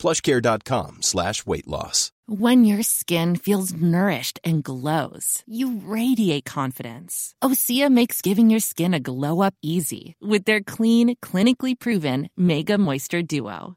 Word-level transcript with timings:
plushcare.com 0.00 0.98
slash 1.02 1.46
weight 1.46 1.68
loss. 1.68 2.12
When 2.26 2.64
your 2.64 2.84
skin 2.84 3.34
feels 3.34 3.72
nourished 3.72 4.38
and 4.44 4.62
glows, 4.62 5.42
you 5.46 5.80
radiate 5.84 6.44
confidence. 6.44 7.34
Osea 7.42 7.90
makes 7.90 8.22
giving 8.22 8.50
your 8.50 8.60
skin 8.60 8.94
a 8.94 9.00
glow 9.00 9.40
up 9.42 9.54
easy 9.62 10.14
with 10.22 10.44
their 10.44 10.60
clean, 10.60 11.16
clinically 11.16 11.76
proven 11.76 12.30
Mega 12.36 12.78
Moisture 12.78 13.22
Duo. 13.22 13.76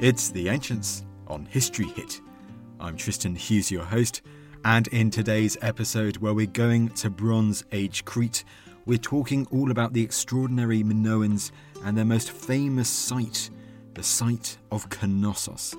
It's 0.00 0.28
The 0.28 0.48
Ancients 0.48 1.04
on 1.26 1.44
History 1.46 1.86
Hit. 1.86 2.20
I'm 2.78 2.96
Tristan 2.96 3.34
Hughes, 3.34 3.68
your 3.68 3.82
host, 3.82 4.22
and 4.64 4.86
in 4.86 5.10
today's 5.10 5.56
episode, 5.60 6.18
where 6.18 6.34
we're 6.34 6.46
going 6.46 6.90
to 6.90 7.10
Bronze 7.10 7.64
Age 7.72 8.04
Crete, 8.04 8.44
we're 8.86 8.96
talking 8.96 9.44
all 9.50 9.72
about 9.72 9.94
the 9.94 10.02
extraordinary 10.04 10.84
Minoans 10.84 11.50
and 11.84 11.98
their 11.98 12.04
most 12.04 12.30
famous 12.30 12.88
site, 12.88 13.50
the 13.94 14.04
site 14.04 14.56
of 14.70 14.86
Knossos, 14.88 15.74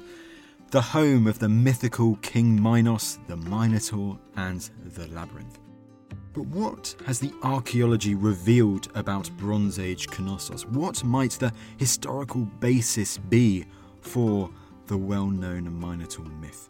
the 0.72 0.82
home 0.82 1.26
of 1.26 1.40
the 1.40 1.48
mythical 1.48 2.18
King 2.18 2.62
Minos, 2.62 3.20
the 3.28 3.38
Minotaur, 3.38 4.20
and 4.36 4.70
the 4.96 5.08
Labyrinth. 5.08 5.60
But 6.34 6.46
what 6.48 6.94
has 7.06 7.22
the 7.22 7.32
archaeology 7.42 8.16
revealed 8.16 8.90
about 8.96 9.32
Bronze 9.38 9.80
Age 9.80 10.10
Knossos? 10.10 10.66
What 10.66 11.06
might 11.06 11.32
the 11.32 11.54
historical 11.78 12.42
basis 12.60 13.18
be 13.18 13.66
for 14.10 14.50
the 14.88 14.98
well 14.98 15.28
known 15.28 15.80
Minotaur 15.80 16.26
myth. 16.42 16.68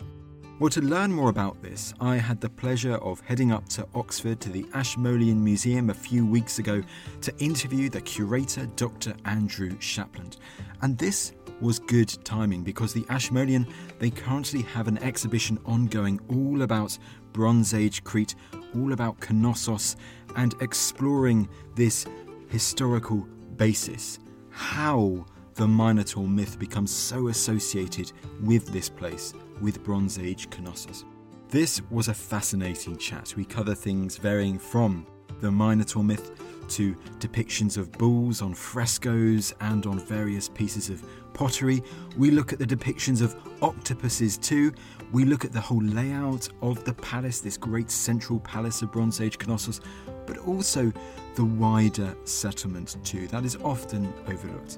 Well, 0.60 0.70
to 0.72 0.82
learn 0.82 1.10
more 1.14 1.30
about 1.30 1.62
this, 1.64 1.94
I 2.02 2.18
had 2.18 2.42
the 2.42 2.50
pleasure 2.50 2.96
of 2.96 3.22
heading 3.22 3.54
up 3.54 3.70
to 3.70 3.88
Oxford 3.96 4.42
to 4.42 4.50
the 4.50 4.66
Ashmolean 4.74 5.42
Museum 5.42 5.90
a 5.90 5.94
few 5.94 6.26
weeks 6.26 6.60
ago 6.60 6.84
to 7.22 7.34
interview 7.38 7.90
the 7.90 8.02
curator, 8.02 8.66
Dr. 8.76 9.16
Andrew 9.24 9.70
Shapland. 9.78 10.36
And 10.82 10.98
this 10.98 11.32
was 11.62 11.80
good 11.80 12.10
timing 12.26 12.64
because 12.64 12.92
the 12.92 13.06
Ashmolean 13.08 13.66
they 14.00 14.10
currently 14.10 14.64
have 14.64 14.90
an 14.90 14.98
exhibition 14.98 15.58
ongoing 15.66 16.20
all 16.30 16.64
about 16.64 16.98
Bronze 17.32 17.74
Age 17.74 18.04
Crete, 18.04 18.36
all 18.76 18.92
about 18.92 19.18
Knossos 19.32 19.96
and 20.36 20.56
exploring 20.62 21.48
this 21.76 22.06
historical 22.50 23.26
basis. 23.56 24.20
How 24.50 25.26
the 25.60 25.68
Minotaur 25.68 26.26
myth 26.26 26.58
becomes 26.58 26.90
so 26.90 27.28
associated 27.28 28.14
with 28.44 28.68
this 28.68 28.88
place, 28.88 29.34
with 29.60 29.84
Bronze 29.84 30.18
Age 30.18 30.48
Knossos. 30.58 31.04
This 31.50 31.82
was 31.92 32.08
a 32.08 32.14
fascinating 32.14 32.96
chat. 32.96 33.34
We 33.36 33.44
cover 33.44 33.76
things 33.76 34.16
varying 34.16 34.58
from 34.58 35.06
the 35.42 35.52
Minotaur 35.52 36.02
myth 36.02 36.32
to 36.70 36.96
depictions 37.20 37.76
of 37.76 37.92
bulls 37.92 38.42
on 38.42 38.54
frescoes 38.54 39.54
and 39.60 39.86
on 39.86 40.00
various 40.00 40.48
pieces 40.48 40.90
of 40.90 41.04
pottery. 41.34 41.84
We 42.18 42.32
look 42.32 42.54
at 42.54 42.60
the 42.60 42.66
depictions 42.66 43.22
of 43.22 43.36
octopuses 43.62 44.38
too. 44.38 44.72
We 45.12 45.26
look 45.26 45.44
at 45.44 45.52
the 45.52 45.60
whole 45.60 45.84
layout 45.84 46.48
of 46.62 46.86
the 46.86 46.94
palace, 46.94 47.42
this 47.42 47.58
great 47.58 47.92
central 47.92 48.40
palace 48.40 48.82
of 48.82 48.94
Bronze 48.94 49.20
Age 49.20 49.38
Knossos, 49.46 49.82
but 50.26 50.38
also 50.38 50.94
the 51.36 51.44
wider 51.44 52.16
settlement 52.24 52.96
too. 53.04 53.28
That 53.28 53.44
is 53.44 53.58
often 53.58 54.14
overlooked. 54.26 54.78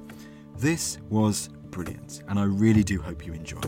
This 0.61 0.99
was 1.09 1.47
brilliant, 1.71 2.21
and 2.27 2.37
I 2.37 2.43
really 2.43 2.83
do 2.83 3.01
hope 3.01 3.25
you 3.25 3.33
enjoy. 3.33 3.63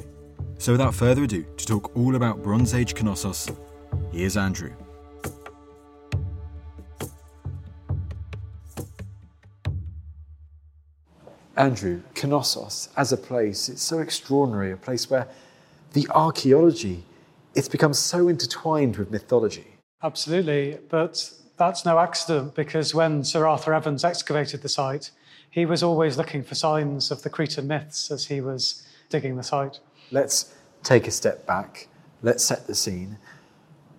So, 0.59 0.73
without 0.73 0.93
further 0.93 1.23
ado, 1.23 1.43
to 1.57 1.65
talk 1.65 1.97
all 1.97 2.15
about 2.15 2.43
Bronze 2.43 2.75
Age 2.75 2.93
Knossos, 2.93 3.49
here's 4.11 4.37
Andrew. 4.37 4.71
Andrew, 11.57 12.03
Knossos 12.13 12.89
as 12.95 13.11
a 13.11 13.17
place, 13.17 13.69
it's 13.69 13.81
so 13.81 13.97
extraordinary, 13.97 14.71
a 14.71 14.77
place 14.77 15.09
where 15.09 15.27
the 15.93 16.07
archaeology, 16.11 17.03
it's 17.55 17.67
become 17.67 17.95
so 17.95 18.27
intertwined 18.27 18.97
with 18.97 19.09
mythology. 19.09 19.65
Absolutely, 20.03 20.77
but 20.89 21.33
that's 21.57 21.85
no 21.85 21.97
accident 21.97 22.53
because 22.53 22.93
when 22.93 23.23
Sir 23.23 23.47
Arthur 23.47 23.73
Evans 23.73 24.03
excavated 24.03 24.61
the 24.61 24.69
site, 24.69 25.09
he 25.53 25.67
was 25.67 25.83
always 25.83 26.17
looking 26.17 26.41
for 26.41 26.55
signs 26.55 27.11
of 27.11 27.21
the 27.21 27.29
Cretan 27.29 27.67
myths 27.67 28.09
as 28.09 28.25
he 28.25 28.41
was 28.41 28.81
digging 29.09 29.35
the 29.35 29.43
site. 29.43 29.79
Let's 30.09 30.51
take 30.81 31.07
a 31.07 31.11
step 31.11 31.45
back. 31.45 31.87
Let's 32.23 32.43
set 32.43 32.65
the 32.65 32.73
scene. 32.73 33.19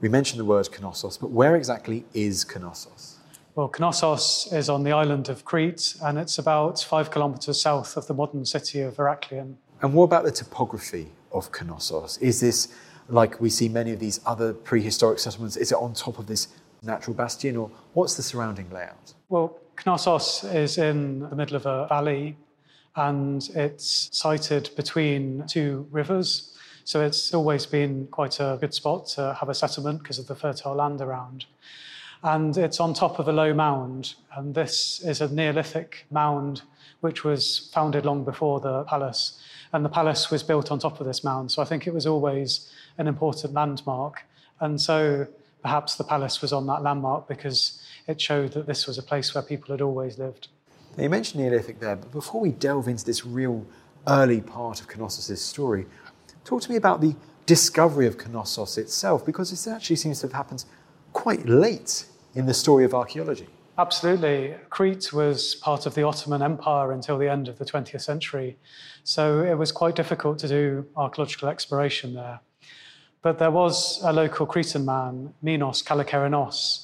We 0.00 0.09
mentioned 0.09 0.41
the 0.41 0.44
word 0.44 0.69
Knossos, 0.69 1.16
but 1.16 1.31
where 1.31 1.54
exactly 1.54 2.04
is 2.12 2.44
Knossos? 2.44 3.19
Well, 3.54 3.72
Knossos 3.78 4.53
is 4.53 4.69
on 4.69 4.82
the 4.82 4.91
island 4.91 5.28
of 5.28 5.44
Crete, 5.44 5.94
and 6.03 6.19
it's 6.19 6.38
about 6.38 6.81
five 6.81 7.12
kilometres 7.12 7.60
south 7.60 7.97
of 7.97 8.09
the 8.09 8.15
modern 8.15 8.44
city 8.44 8.81
of 8.81 8.97
Heraklion. 8.97 9.54
And 9.81 9.94
what 9.94 10.04
about 10.04 10.25
the 10.25 10.32
topography 10.32 11.12
of 11.31 11.53
Knossos? 11.53 12.19
Is 12.19 12.41
this 12.41 12.75
like 13.09 13.41
we 13.41 13.48
see 13.48 13.69
many 13.69 13.92
of 13.92 14.00
these 14.00 14.19
other 14.26 14.53
prehistoric 14.53 15.21
settlements? 15.21 15.56
Is 15.56 15.71
it 15.71 15.76
on 15.76 15.94
top 15.94 16.19
of 16.19 16.26
this 16.26 16.48
natural 16.82 17.15
bastion, 17.15 17.56
or 17.56 17.71
what's 17.92 18.16
the 18.16 18.25
surrounding 18.25 18.69
layout? 18.71 19.15
Well, 19.28 19.56
Knossos 19.85 20.45
is 20.45 20.79
in 20.79 21.21
the 21.21 21.37
middle 21.37 21.57
of 21.57 21.67
a 21.67 21.87
valley 21.89 22.37
and 22.97 23.49
it's 23.55 24.09
sited 24.12 24.71
between 24.77 25.45
two 25.47 25.87
rivers. 25.91 26.57
So 26.85 27.01
it's 27.01 27.33
always 27.35 27.67
been 27.67 28.07
quite 28.09 28.41
a 28.41 28.59
good 28.61 28.75
spot 28.75 29.07
to 29.15 29.37
have 29.39 29.49
a 29.49 29.55
settlement 29.55 30.03
because 30.03 30.19
of 30.19 30.27
the 30.27 30.34
fertile 30.34 30.75
land 30.75 31.01
around. 31.01 31.47
And 32.23 32.57
it's 32.57 32.81
on 32.81 32.95
top 32.95 33.19
of 33.19 33.29
a 33.29 33.33
low 33.33 33.53
mound. 33.53 34.15
And 34.37 34.55
this 34.55 35.01
is 35.01 35.21
a 35.21 35.29
Neolithic 35.29 36.07
mound 36.11 36.63
which 37.01 37.25
was 37.25 37.71
founded 37.75 38.07
long 38.07 38.25
before 38.25 38.61
the 38.61 38.84
palace. 38.84 39.43
And 39.73 39.84
the 39.84 39.91
palace 39.91 40.31
was 40.31 40.43
built 40.43 40.71
on 40.71 40.79
top 40.79 41.01
of 41.01 41.07
this 41.07 41.25
mound. 41.25 41.53
So 41.53 41.61
I 41.61 41.65
think 41.65 41.87
it 41.87 41.93
was 41.93 42.07
always 42.07 42.71
an 42.97 43.07
important 43.07 43.55
landmark. 43.55 44.25
And 44.61 44.81
so 44.81 45.27
perhaps 45.63 45.97
the 45.97 46.05
palace 46.05 46.41
was 46.41 46.53
on 46.53 46.67
that 46.67 46.83
landmark 46.83 47.29
because 47.29 47.81
it 48.06 48.20
showed 48.20 48.53
that 48.53 48.66
this 48.66 48.87
was 48.87 48.98
a 48.98 49.03
place 49.03 49.34
where 49.34 49.42
people 49.42 49.72
had 49.72 49.81
always 49.81 50.19
lived. 50.19 50.48
Now, 50.97 51.04
you 51.04 51.10
mentioned 51.10 51.42
Neolithic 51.42 51.81
there, 51.81 51.97
but 51.97 52.12
before 52.12 52.41
we 52.41 52.50
delve 52.50 52.88
into 52.88 53.04
this 53.04 53.26
real 53.26 53.66
early 54.06 54.41
part 54.41 54.81
of 54.81 54.88
Knossos' 54.97 55.41
story, 55.41 55.87
talk 56.44 56.62
to 56.62 56.70
me 56.70 56.76
about 56.76 57.00
the 57.00 57.16
discovery 57.47 58.06
of 58.06 58.16
Knossos 58.28 58.78
itself, 58.78 59.24
because 59.27 59.53
it 59.53 59.71
actually 59.71 59.97
seems 59.97 60.21
to 60.21 60.27
have 60.27 60.34
happened 60.34 60.65
quite 61.12 61.47
late 61.47 62.06
in 62.34 62.47
the 62.47 62.54
story 62.54 62.84
of 62.84 62.95
archaeology. 62.95 63.48
Absolutely. 63.77 64.54
Crete 64.71 65.12
was 65.12 65.57
part 65.57 65.84
of 65.86 65.95
the 65.97 66.04
Ottoman 66.04 66.42
Empire 66.42 66.92
until 66.92 67.18
the 67.18 67.28
end 67.28 67.48
of 67.48 67.59
the 67.59 67.65
20th 67.65 68.03
century, 68.03 68.57
so 69.03 69.42
it 69.42 69.54
was 69.54 69.72
quite 69.72 69.97
difficult 69.97 70.39
to 70.39 70.48
do 70.48 70.86
archaeological 70.97 71.48
exploration 71.48 72.15
there. 72.15 72.41
But 73.21 73.39
there 73.39 73.50
was 73.50 74.00
a 74.04 74.12
local 74.12 74.47
Cretan 74.47 74.84
man, 74.84 75.34
Minos 75.42 75.83
Kalokairinos, 75.83 76.84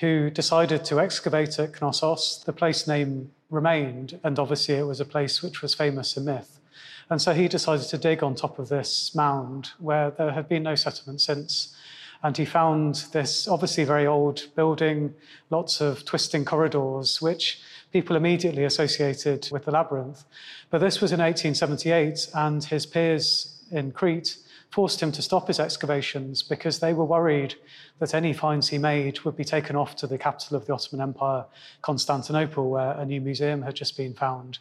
who 0.00 0.30
decided 0.30 0.84
to 0.86 0.98
excavate 0.98 1.58
at 1.58 1.80
Knossos. 1.80 2.42
The 2.44 2.52
place 2.52 2.86
name 2.86 3.32
remained, 3.50 4.18
and 4.24 4.38
obviously 4.38 4.74
it 4.74 4.86
was 4.86 5.00
a 5.00 5.04
place 5.04 5.42
which 5.42 5.60
was 5.60 5.74
famous 5.74 6.16
in 6.16 6.24
myth. 6.24 6.58
And 7.10 7.20
so 7.20 7.34
he 7.34 7.48
decided 7.48 7.88
to 7.88 7.98
dig 7.98 8.22
on 8.22 8.34
top 8.34 8.58
of 8.58 8.68
this 8.68 9.14
mound 9.14 9.70
where 9.78 10.10
there 10.10 10.30
had 10.32 10.48
been 10.48 10.62
no 10.62 10.74
settlement 10.74 11.20
since. 11.20 11.76
And 12.22 12.36
he 12.36 12.44
found 12.44 13.06
this 13.12 13.48
obviously 13.48 13.84
very 13.84 14.06
old 14.06 14.46
building, 14.54 15.14
lots 15.50 15.80
of 15.80 16.04
twisting 16.04 16.44
corridors, 16.44 17.20
which 17.20 17.60
people 17.92 18.16
immediately 18.16 18.64
associated 18.64 19.48
with 19.50 19.64
the 19.64 19.70
labyrinth. 19.70 20.24
But 20.70 20.78
this 20.78 21.00
was 21.00 21.12
in 21.12 21.20
1878, 21.20 22.28
and 22.34 22.62
his 22.64 22.86
peers 22.86 23.58
in 23.70 23.92
Crete 23.92 24.36
forced 24.70 25.02
him 25.02 25.10
to 25.12 25.22
stop 25.22 25.48
his 25.48 25.58
excavations 25.58 26.42
because 26.42 26.78
they 26.78 26.92
were 26.92 27.04
worried 27.04 27.54
that 27.98 28.14
any 28.14 28.32
finds 28.32 28.68
he 28.68 28.78
made 28.78 29.20
would 29.20 29.36
be 29.36 29.44
taken 29.44 29.74
off 29.74 29.96
to 29.96 30.06
the 30.06 30.18
capital 30.18 30.56
of 30.56 30.66
the 30.66 30.72
Ottoman 30.72 31.02
Empire, 31.02 31.44
Constantinople, 31.82 32.70
where 32.70 32.92
a 32.92 33.04
new 33.04 33.20
museum 33.20 33.62
had 33.62 33.74
just 33.74 33.96
been 33.96 34.14
found. 34.14 34.58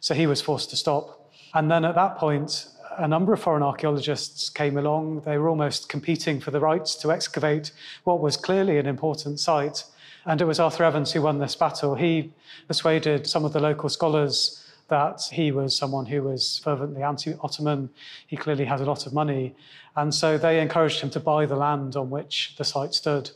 So 0.00 0.14
he 0.14 0.26
was 0.26 0.40
forced 0.40 0.70
to 0.70 0.76
stop. 0.76 1.32
And 1.54 1.70
then 1.70 1.84
at 1.84 1.94
that 1.94 2.16
point, 2.16 2.66
a 2.98 3.06
number 3.06 3.32
of 3.32 3.40
foreign 3.40 3.62
archaeologists 3.62 4.50
came 4.50 4.76
along. 4.76 5.20
They 5.20 5.38
were 5.38 5.48
almost 5.48 5.88
competing 5.88 6.40
for 6.40 6.50
the 6.50 6.60
rights 6.60 6.96
to 6.96 7.12
excavate 7.12 7.72
what 8.04 8.20
was 8.20 8.36
clearly 8.36 8.78
an 8.78 8.86
important 8.86 9.38
site. 9.38 9.84
And 10.24 10.40
it 10.40 10.44
was 10.44 10.60
Arthur 10.60 10.84
Evans 10.84 11.12
who 11.12 11.22
won 11.22 11.38
this 11.38 11.54
battle. 11.54 11.94
He 11.94 12.32
persuaded 12.66 13.26
some 13.26 13.44
of 13.44 13.52
the 13.52 13.60
local 13.60 13.88
scholars 13.88 14.61
that 14.92 15.22
he 15.32 15.50
was 15.50 15.74
someone 15.74 16.04
who 16.04 16.22
was 16.22 16.58
fervently 16.58 17.02
anti 17.02 17.32
Ottoman. 17.40 17.88
He 18.26 18.36
clearly 18.36 18.66
had 18.66 18.78
a 18.78 18.84
lot 18.84 19.06
of 19.06 19.14
money. 19.14 19.56
And 19.96 20.14
so 20.14 20.36
they 20.36 20.60
encouraged 20.60 21.00
him 21.00 21.08
to 21.10 21.20
buy 21.20 21.46
the 21.46 21.56
land 21.56 21.96
on 21.96 22.10
which 22.10 22.54
the 22.58 22.64
site 22.64 22.92
stood. 22.92 23.30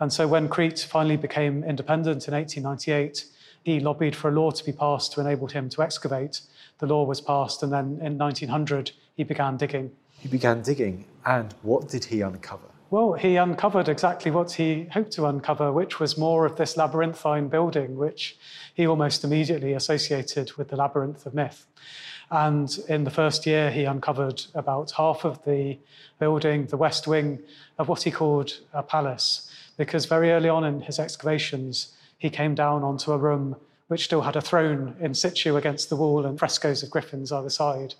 And 0.00 0.12
so 0.12 0.26
when 0.26 0.48
Crete 0.48 0.80
finally 0.80 1.16
became 1.16 1.62
independent 1.62 2.26
in 2.26 2.34
1898, 2.34 3.24
he 3.62 3.78
lobbied 3.78 4.16
for 4.16 4.30
a 4.30 4.32
law 4.32 4.50
to 4.50 4.64
be 4.64 4.72
passed 4.72 5.12
to 5.12 5.20
enable 5.20 5.46
him 5.46 5.68
to 5.70 5.82
excavate. 5.82 6.40
The 6.78 6.86
law 6.86 7.04
was 7.04 7.20
passed, 7.20 7.62
and 7.62 7.72
then 7.72 8.00
in 8.02 8.18
1900, 8.18 8.90
he 9.16 9.22
began 9.22 9.56
digging. 9.56 9.92
He 10.18 10.28
began 10.28 10.60
digging, 10.60 11.04
and 11.24 11.54
what 11.62 11.88
did 11.88 12.04
he 12.06 12.20
uncover? 12.22 12.70
Well, 12.88 13.14
he 13.14 13.34
uncovered 13.34 13.88
exactly 13.88 14.30
what 14.30 14.52
he 14.52 14.84
hoped 14.92 15.10
to 15.12 15.26
uncover, 15.26 15.72
which 15.72 15.98
was 15.98 16.16
more 16.16 16.46
of 16.46 16.54
this 16.54 16.76
labyrinthine 16.76 17.48
building, 17.48 17.96
which 17.96 18.38
he 18.74 18.86
almost 18.86 19.24
immediately 19.24 19.72
associated 19.72 20.52
with 20.52 20.68
the 20.68 20.76
labyrinth 20.76 21.26
of 21.26 21.34
myth. 21.34 21.66
And 22.30 22.78
in 22.88 23.02
the 23.02 23.10
first 23.10 23.44
year, 23.44 23.72
he 23.72 23.84
uncovered 23.84 24.44
about 24.54 24.92
half 24.92 25.24
of 25.24 25.44
the 25.44 25.78
building, 26.20 26.66
the 26.66 26.76
west 26.76 27.08
wing 27.08 27.40
of 27.76 27.88
what 27.88 28.04
he 28.04 28.12
called 28.12 28.60
a 28.72 28.84
palace, 28.84 29.50
because 29.76 30.06
very 30.06 30.30
early 30.30 30.48
on 30.48 30.62
in 30.62 30.82
his 30.82 31.00
excavations, 31.00 31.92
he 32.18 32.30
came 32.30 32.54
down 32.54 32.84
onto 32.84 33.10
a 33.10 33.18
room 33.18 33.56
which 33.88 34.04
still 34.04 34.22
had 34.22 34.36
a 34.36 34.40
throne 34.40 34.96
in 35.00 35.14
situ 35.14 35.56
against 35.56 35.88
the 35.88 35.96
wall 35.96 36.26
and 36.26 36.38
frescoes 36.38 36.82
of 36.82 36.90
griffins 36.90 37.32
either 37.32 37.50
side. 37.50 37.94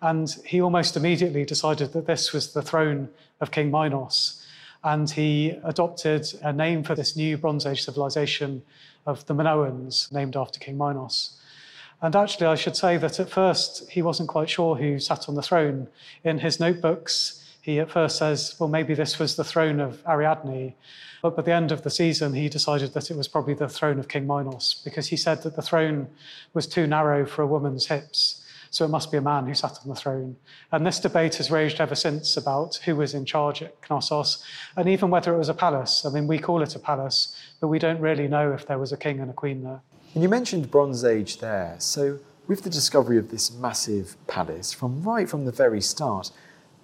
And 0.00 0.28
he 0.44 0.60
almost 0.60 0.96
immediately 0.96 1.44
decided 1.44 1.92
that 1.92 2.06
this 2.06 2.32
was 2.32 2.52
the 2.52 2.62
throne 2.62 3.08
of 3.40 3.50
King 3.50 3.70
Minos. 3.70 4.44
And 4.84 5.08
he 5.08 5.50
adopted 5.62 6.26
a 6.42 6.52
name 6.52 6.82
for 6.82 6.94
this 6.94 7.16
new 7.16 7.38
Bronze 7.38 7.66
Age 7.66 7.84
civilization 7.84 8.62
of 9.06 9.24
the 9.26 9.34
Minoans, 9.34 10.10
named 10.12 10.36
after 10.36 10.58
King 10.58 10.76
Minos. 10.76 11.38
And 12.00 12.16
actually, 12.16 12.48
I 12.48 12.56
should 12.56 12.76
say 12.76 12.96
that 12.96 13.20
at 13.20 13.30
first 13.30 13.88
he 13.90 14.02
wasn't 14.02 14.28
quite 14.28 14.50
sure 14.50 14.74
who 14.74 14.98
sat 14.98 15.28
on 15.28 15.36
the 15.36 15.42
throne. 15.42 15.86
In 16.24 16.38
his 16.38 16.58
notebooks, 16.58 17.41
he 17.62 17.80
at 17.80 17.90
first 17.90 18.18
says, 18.18 18.54
well, 18.58 18.68
maybe 18.68 18.92
this 18.92 19.18
was 19.18 19.36
the 19.36 19.44
throne 19.44 19.80
of 19.80 20.02
Ariadne. 20.06 20.74
But 21.22 21.36
by 21.36 21.42
the 21.42 21.52
end 21.52 21.72
of 21.72 21.82
the 21.82 21.90
season, 21.90 22.34
he 22.34 22.48
decided 22.48 22.92
that 22.92 23.10
it 23.10 23.16
was 23.16 23.28
probably 23.28 23.54
the 23.54 23.68
throne 23.68 23.98
of 23.98 24.08
King 24.08 24.26
Minos 24.26 24.82
because 24.84 25.06
he 25.06 25.16
said 25.16 25.42
that 25.44 25.56
the 25.56 25.62
throne 25.62 26.08
was 26.52 26.66
too 26.66 26.86
narrow 26.86 27.24
for 27.24 27.42
a 27.42 27.46
woman's 27.46 27.86
hips 27.86 28.42
so 28.72 28.86
it 28.86 28.88
must 28.88 29.12
be 29.12 29.18
a 29.18 29.22
man 29.22 29.46
who 29.46 29.52
sat 29.52 29.78
on 29.82 29.88
the 29.90 29.94
throne. 29.94 30.34
And 30.72 30.86
this 30.86 30.98
debate 30.98 31.34
has 31.34 31.50
raged 31.50 31.78
ever 31.78 31.94
since 31.94 32.38
about 32.38 32.76
who 32.76 32.96
was 32.96 33.12
in 33.12 33.26
charge 33.26 33.62
at 33.62 33.74
Knossos, 33.88 34.42
and 34.76 34.88
even 34.88 35.10
whether 35.10 35.34
it 35.34 35.36
was 35.36 35.50
a 35.50 35.54
palace. 35.54 36.06
I 36.06 36.08
mean, 36.08 36.26
we 36.26 36.38
call 36.38 36.62
it 36.62 36.74
a 36.74 36.78
palace, 36.78 37.36
but 37.60 37.68
we 37.68 37.78
don't 37.78 38.00
really 38.00 38.28
know 38.28 38.50
if 38.52 38.66
there 38.66 38.78
was 38.78 38.90
a 38.90 38.96
king 38.96 39.20
and 39.20 39.30
a 39.30 39.34
queen 39.34 39.62
there. 39.62 39.82
And 40.14 40.22
you 40.22 40.28
mentioned 40.30 40.70
Bronze 40.70 41.04
Age 41.04 41.38
there. 41.38 41.76
So, 41.80 42.18
with 42.46 42.62
the 42.62 42.70
discovery 42.70 43.18
of 43.18 43.30
this 43.30 43.52
massive 43.52 44.16
palace, 44.26 44.72
from 44.72 45.02
right 45.02 45.28
from 45.28 45.44
the 45.44 45.52
very 45.52 45.82
start, 45.82 46.30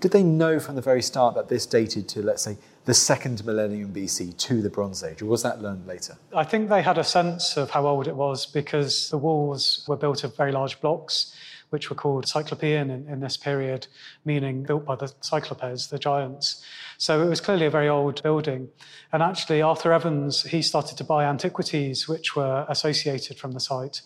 did 0.01 0.13
they 0.13 0.23
know 0.23 0.61
from 0.61 0.77
the 0.77 0.83
very 0.83 1.03
start 1.03 1.35
that 1.35 1.49
this 1.49 1.67
dated 1.67 2.09
to, 2.11 2.23
let's 2.23 2.43
say, 2.43 2.57
the 2.85 2.95
second 2.95 3.45
millennium 3.45 3.93
BC 3.93 4.37
to 4.37 4.63
the 4.63 4.71
Bronze 4.71 5.03
Age, 5.03 5.21
or 5.21 5.27
was 5.27 5.43
that 5.43 5.61
learned 5.61 5.87
later? 5.87 6.17
I 6.35 6.45
think 6.45 6.69
they 6.69 6.83
had 6.83 6.99
a 6.99 7.05
sense 7.05 7.57
of 7.57 7.71
how 7.71 7.87
old 7.87 8.09
it 8.09 8.17
was 8.17 8.47
because 8.47 9.11
the 9.11 9.19
walls 9.19 9.85
were 9.89 9.97
built 9.97 10.25
of 10.25 10.37
very 10.37 10.53
large 10.53 10.81
blocks 10.81 11.35
which 11.71 11.91
were 11.91 11.97
called 11.97 12.27
Cyclopean 12.27 12.91
in, 12.91 13.09
in 13.09 13.21
this 13.21 13.37
period, 13.37 13.87
meaning 14.25 14.63
built 14.63 14.85
by 14.85 14.97
the 14.97 15.13
Cyclopes, 15.21 15.89
the 15.89 15.99
giants. 15.99 16.65
So 16.97 17.23
it 17.23 17.29
was 17.29 17.41
clearly 17.41 17.67
a 17.67 17.71
very 17.71 17.89
old 17.89 18.23
building. 18.23 18.69
And 19.13 19.23
actually, 19.23 19.61
Arthur 19.61 19.93
Evans, 19.93 20.45
he 20.45 20.63
started 20.63 20.97
to 20.99 21.05
buy 21.05 21.25
antiquities 21.25 22.09
which 22.09 22.35
were 22.35 22.65
associated 22.69 23.39
from 23.39 23.53
the 23.53 23.61
site. 23.61 24.01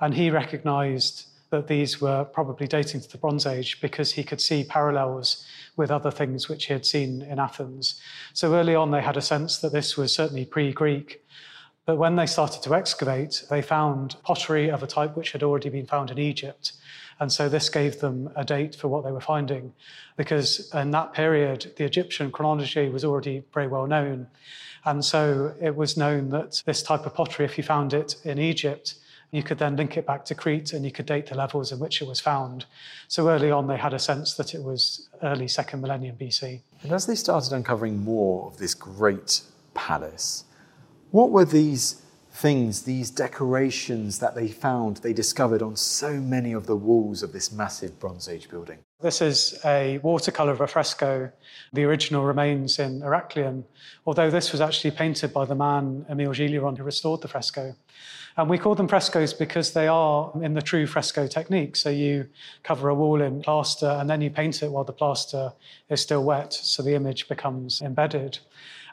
And 0.00 0.14
he 0.14 0.30
recognized 0.30 1.26
that 1.54 1.68
these 1.68 2.00
were 2.00 2.24
probably 2.24 2.66
dating 2.66 3.00
to 3.00 3.08
the 3.08 3.18
Bronze 3.18 3.46
Age 3.46 3.80
because 3.80 4.10
he 4.10 4.24
could 4.24 4.40
see 4.40 4.64
parallels 4.64 5.46
with 5.76 5.88
other 5.88 6.10
things 6.10 6.48
which 6.48 6.66
he 6.66 6.72
had 6.72 6.84
seen 6.84 7.22
in 7.22 7.38
Athens. 7.38 8.00
So 8.32 8.54
early 8.54 8.74
on, 8.74 8.90
they 8.90 9.00
had 9.00 9.16
a 9.16 9.22
sense 9.22 9.58
that 9.58 9.72
this 9.72 9.96
was 9.96 10.12
certainly 10.12 10.44
pre 10.44 10.72
Greek. 10.72 11.24
But 11.86 11.96
when 11.96 12.16
they 12.16 12.26
started 12.26 12.62
to 12.62 12.74
excavate, 12.74 13.44
they 13.50 13.62
found 13.62 14.16
pottery 14.24 14.68
of 14.68 14.82
a 14.82 14.88
type 14.88 15.16
which 15.16 15.30
had 15.30 15.44
already 15.44 15.68
been 15.68 15.86
found 15.86 16.10
in 16.10 16.18
Egypt. 16.18 16.72
And 17.20 17.30
so 17.30 17.48
this 17.48 17.68
gave 17.68 18.00
them 18.00 18.30
a 18.34 18.44
date 18.44 18.74
for 18.74 18.88
what 18.88 19.04
they 19.04 19.12
were 19.12 19.20
finding, 19.20 19.72
because 20.16 20.74
in 20.74 20.90
that 20.90 21.12
period, 21.12 21.72
the 21.76 21.84
Egyptian 21.84 22.32
chronology 22.32 22.88
was 22.88 23.04
already 23.04 23.44
very 23.52 23.68
well 23.68 23.86
known. 23.86 24.26
And 24.84 25.04
so 25.04 25.54
it 25.62 25.76
was 25.76 25.96
known 25.96 26.30
that 26.30 26.62
this 26.66 26.82
type 26.82 27.06
of 27.06 27.14
pottery, 27.14 27.44
if 27.44 27.56
you 27.56 27.62
found 27.62 27.94
it 27.94 28.16
in 28.24 28.40
Egypt, 28.40 28.96
you 29.34 29.42
could 29.42 29.58
then 29.58 29.74
link 29.74 29.96
it 29.96 30.06
back 30.06 30.24
to 30.26 30.34
Crete 30.34 30.72
and 30.74 30.84
you 30.84 30.92
could 30.92 31.06
date 31.06 31.26
the 31.26 31.34
levels 31.34 31.72
in 31.72 31.80
which 31.80 32.00
it 32.00 32.06
was 32.06 32.20
found. 32.20 32.66
So 33.08 33.28
early 33.28 33.50
on, 33.50 33.66
they 33.66 33.76
had 33.76 33.92
a 33.92 33.98
sense 33.98 34.34
that 34.34 34.54
it 34.54 34.62
was 34.62 35.08
early 35.24 35.48
second 35.48 35.80
millennium 35.80 36.16
BC. 36.16 36.62
And 36.82 36.92
as 36.92 37.06
they 37.06 37.16
started 37.16 37.52
uncovering 37.52 38.04
more 38.04 38.46
of 38.46 38.58
this 38.58 38.74
great 38.74 39.40
palace, 39.74 40.44
what 41.10 41.32
were 41.32 41.44
these 41.44 42.00
things, 42.30 42.82
these 42.82 43.10
decorations 43.10 44.20
that 44.20 44.36
they 44.36 44.46
found, 44.46 44.98
they 44.98 45.12
discovered 45.12 45.62
on 45.62 45.74
so 45.74 46.12
many 46.14 46.52
of 46.52 46.66
the 46.66 46.76
walls 46.76 47.24
of 47.24 47.32
this 47.32 47.50
massive 47.50 47.98
Bronze 47.98 48.28
Age 48.28 48.48
building? 48.48 48.78
This 49.00 49.20
is 49.20 49.58
a 49.64 49.98
watercolour 49.98 50.52
of 50.52 50.60
a 50.60 50.68
fresco. 50.68 51.32
The 51.72 51.82
original 51.82 52.24
remains 52.24 52.78
in 52.78 53.00
Heraklion, 53.00 53.64
although 54.06 54.30
this 54.30 54.52
was 54.52 54.60
actually 54.60 54.92
painted 54.92 55.32
by 55.32 55.44
the 55.44 55.56
man 55.56 56.06
Emile 56.08 56.30
Gilliéron 56.30 56.78
who 56.78 56.84
restored 56.84 57.20
the 57.20 57.28
fresco. 57.28 57.74
And 58.36 58.50
we 58.50 58.58
call 58.58 58.74
them 58.74 58.88
frescoes 58.88 59.32
because 59.32 59.72
they 59.72 59.86
are 59.86 60.32
in 60.42 60.54
the 60.54 60.62
true 60.62 60.86
fresco 60.86 61.28
technique. 61.28 61.76
So 61.76 61.88
you 61.88 62.28
cover 62.64 62.88
a 62.88 62.94
wall 62.94 63.22
in 63.22 63.42
plaster 63.42 63.86
and 63.86 64.10
then 64.10 64.20
you 64.20 64.30
paint 64.30 64.62
it 64.62 64.72
while 64.72 64.82
the 64.82 64.92
plaster 64.92 65.52
is 65.88 66.00
still 66.00 66.24
wet, 66.24 66.52
so 66.52 66.82
the 66.82 66.94
image 66.94 67.28
becomes 67.28 67.80
embedded. 67.80 68.38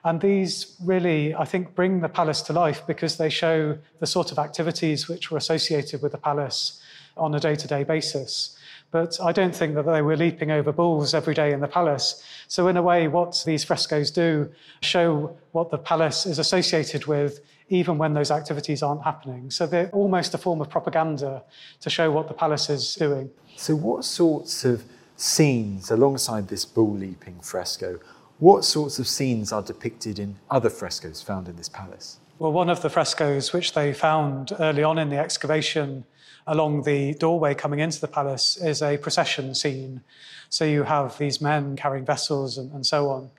And 0.03 0.21
these 0.21 0.75
really, 0.83 1.33
I 1.35 1.45
think, 1.45 1.75
bring 1.75 2.01
the 2.01 2.09
palace 2.09 2.41
to 2.43 2.53
life 2.53 2.85
because 2.85 3.17
they 3.17 3.29
show 3.29 3.77
the 3.99 4.07
sort 4.07 4.31
of 4.31 4.39
activities 4.39 5.07
which 5.07 5.31
were 5.31 5.37
associated 5.37 6.01
with 6.01 6.11
the 6.11 6.17
palace 6.17 6.81
on 7.17 7.33
a 7.35 7.39
day 7.39 7.55
to 7.55 7.67
day 7.67 7.83
basis. 7.83 8.57
But 8.89 9.19
I 9.21 9.31
don't 9.31 9.55
think 9.55 9.75
that 9.75 9.85
they 9.85 10.01
were 10.01 10.17
leaping 10.17 10.51
over 10.51 10.71
bulls 10.71 11.13
every 11.13 11.33
day 11.33 11.53
in 11.53 11.61
the 11.61 11.67
palace. 11.67 12.23
So, 12.47 12.67
in 12.67 12.77
a 12.77 12.81
way, 12.81 13.07
what 13.07 13.41
these 13.45 13.63
frescoes 13.63 14.11
do 14.11 14.51
show 14.81 15.37
what 15.53 15.71
the 15.71 15.77
palace 15.77 16.25
is 16.25 16.39
associated 16.39 17.05
with, 17.05 17.39
even 17.71 17.97
when 17.97 18.13
those 18.13 18.29
activities 18.29 18.83
aren't 18.83 19.03
happening. 19.03 19.49
So, 19.49 19.65
they're 19.65 19.89
almost 19.89 20.33
a 20.35 20.37
form 20.37 20.61
of 20.61 20.69
propaganda 20.69 21.43
to 21.79 21.89
show 21.89 22.11
what 22.11 22.27
the 22.27 22.35
palace 22.35 22.69
is 22.69 22.93
doing. 22.93 23.31
So, 23.55 23.75
what 23.75 24.05
sorts 24.05 24.63
of 24.63 24.83
scenes 25.17 25.89
alongside 25.89 26.47
this 26.47 26.65
bull 26.65 26.93
leaping 26.93 27.39
fresco 27.41 27.99
what 28.41 28.65
sorts 28.65 28.97
of 28.97 29.07
scenes 29.07 29.51
are 29.51 29.61
depicted 29.61 30.17
in 30.17 30.35
other 30.49 30.71
frescoes 30.71 31.21
found 31.21 31.47
in 31.47 31.57
this 31.57 31.69
palace? 31.69 32.17
Well, 32.39 32.51
one 32.51 32.71
of 32.71 32.81
the 32.81 32.89
frescoes 32.89 33.53
which 33.53 33.73
they 33.73 33.93
found 33.93 34.51
early 34.59 34.81
on 34.81 34.97
in 34.97 35.09
the 35.09 35.17
excavation 35.17 36.05
along 36.47 36.81
the 36.81 37.13
doorway 37.13 37.53
coming 37.53 37.81
into 37.81 38.01
the 38.01 38.07
palace 38.07 38.57
is 38.57 38.81
a 38.81 38.97
procession 38.97 39.53
scene. 39.53 40.01
So 40.49 40.65
you 40.65 40.81
have 40.81 41.19
these 41.19 41.39
men 41.39 41.75
carrying 41.75 42.03
vessels 42.03 42.57
and, 42.57 42.71
and 42.71 42.83
so 42.83 43.11
on. 43.11 43.29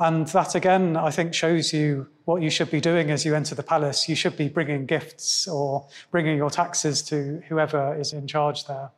And 0.00 0.28
that 0.28 0.54
again, 0.54 0.96
I 0.96 1.10
think, 1.10 1.34
shows 1.34 1.72
you 1.72 2.06
what 2.24 2.40
you 2.40 2.50
should 2.50 2.70
be 2.70 2.80
doing 2.80 3.10
as 3.10 3.24
you 3.24 3.34
enter 3.34 3.54
the 3.54 3.62
palace. 3.64 4.08
You 4.08 4.14
should 4.14 4.36
be 4.36 4.48
bringing 4.48 4.86
gifts 4.86 5.48
or 5.48 5.86
bringing 6.10 6.36
your 6.36 6.50
taxes 6.50 7.02
to 7.04 7.42
whoever 7.48 7.98
is 7.98 8.12
in 8.12 8.26
charge 8.28 8.66
there. 8.66 8.90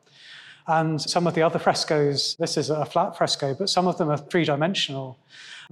And 0.67 1.01
some 1.01 1.27
of 1.27 1.35
the 1.35 1.43
other 1.43 1.59
frescoes, 1.59 2.37
this 2.39 2.57
is 2.57 2.71
a 2.71 2.85
flat 2.85 3.17
fresco, 3.17 3.55
but 3.55 3.71
some 3.71 3.87
of 3.87 3.97
them 3.99 4.11
are 4.11 4.19
three 4.19 4.45
dimensional. 4.45 5.19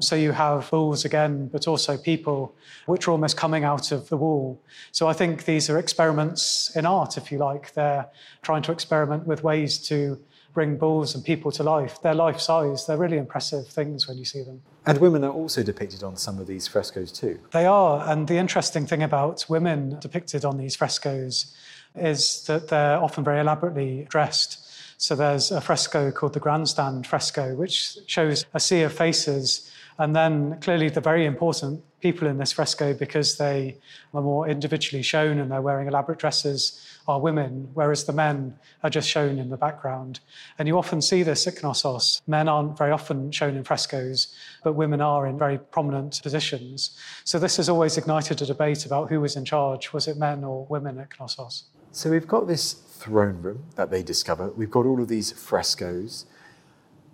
So 0.00 0.16
you 0.16 0.32
have 0.32 0.70
bulls 0.70 1.04
again, 1.04 1.49
but 1.49 1.68
also 1.68 1.99
people, 1.99 2.54
which 2.87 3.06
are 3.06 3.11
almost 3.11 3.37
coming 3.37 3.64
out 3.64 3.92
of 3.92 4.08
the 4.08 4.16
wall. 4.16 4.62
So 4.92 5.08
I 5.08 5.12
think 5.12 5.44
these 5.44 5.68
are 5.68 5.78
experiments 5.78 6.75
in 6.75 6.87
art, 6.87 7.16
if 7.16 7.30
you 7.30 7.38
like. 7.38 7.75
They're 7.75 8.06
trying 8.42 8.62
to 8.62 8.73
experiment 8.73 9.26
with 9.26 9.44
ways 9.44 9.78
to 9.88 10.18
bring 10.52 10.76
bulls 10.76 11.14
and 11.14 11.25
people 11.25 11.52
to 11.52 11.62
life. 11.62 12.00
They're 12.02 12.14
life 12.14 12.40
size. 12.40 12.87
They're 12.87 12.97
really 12.97 13.19
impressive 13.19 13.69
things 13.69 14.09
when 14.09 14.19
you 14.19 14.25
see 14.25 14.43
them. 14.43 14.62
And 14.87 14.99
women 14.99 15.23
are 15.25 15.31
also 15.31 15.62
depicted 15.62 16.02
on 16.02 16.17
some 16.17 16.38
of 16.38 16.47
these 16.47 16.67
frescoes 16.67 17.12
too. 17.12 17.38
They 17.52 17.67
are. 17.67 18.09
And 18.11 18.26
the 18.26 18.38
interesting 18.38 18.87
thing 18.87 19.02
about 19.02 19.45
women 19.49 19.99
depicted 20.00 20.45
on 20.45 20.59
these 20.59 20.75
frescoes 20.75 21.55
is 21.95 22.45
that 22.45 22.69
they're 22.69 22.99
often 22.99 23.25
very 23.25 23.40
elaborately 23.40 24.07
dressed. 24.09 24.64
So 25.00 25.14
there's 25.14 25.52
a 25.52 25.61
fresco 25.61 26.11
called 26.11 26.33
the 26.33 26.40
Grandstand 26.40 27.07
fresco, 27.07 27.55
which 27.55 27.99
shows 28.07 28.45
a 28.52 28.61
sea 28.61 28.83
of 28.83 28.93
faces. 28.93 29.71
And 29.99 30.14
then 30.17 30.59
clearly 30.61 30.88
the 30.88 31.00
very 31.00 31.25
important 31.25 31.83
people 32.00 32.26
in 32.28 32.38
this 32.38 32.52
fresco, 32.52 32.95
because 32.95 33.37
they 33.37 33.76
are 34.14 34.23
more 34.23 34.49
individually 34.49 35.02
shown 35.02 35.38
and 35.38 35.50
they're 35.50 35.62
wearing 35.62 35.88
elaborate 35.88 36.19
dresses, 36.19 36.85
are 37.09 37.19
women, 37.19 37.69
whereas 37.75 38.05
the 38.05 38.12
men 38.12 38.55
are 38.85 38.91
just 38.91 39.09
shown 39.09 39.38
in 39.38 39.49
the 39.49 39.57
background. 39.57 40.21
And 40.59 40.69
you 40.69 40.79
often 40.79 41.03
see 41.03 41.23
this 41.23 41.47
at 41.47 41.62
Knossos. 41.62 42.21
Men 42.27 42.49
aren't 42.49 42.77
very 42.77 42.93
often 42.93 43.33
shown 43.33 43.57
in 43.57 43.65
frescoes, 43.65 44.35
but 44.62 44.75
women 44.75 45.00
are 45.00 45.27
in 45.27 45.38
very 45.38 45.59
prominent 45.59 46.21
positions. 46.23 46.97
So 47.25 47.38
this 47.38 47.57
has 47.57 47.69
always 47.69 47.97
ignited 47.97 48.43
a 48.43 48.47
debate 48.47 48.87
about 48.87 49.09
who 49.09 49.21
was 49.21 49.35
in 49.35 49.45
charge. 49.45 49.93
Was 49.93 50.07
it 50.07 50.19
men 50.19 50.45
or 50.45 50.67
women 50.67 50.99
at 50.99 51.09
Knossos? 51.19 51.65
So 51.91 52.11
we've 52.11 52.29
got 52.29 52.47
this 52.47 52.75
throne 52.75 53.41
room 53.43 53.65
that 53.77 53.91
they 53.91 54.03
discover. 54.03 54.50
We've 54.50 54.71
got 54.71 54.85
all 54.85 55.00
of 55.00 55.09
these 55.09 55.33
frescoes. 55.33 56.27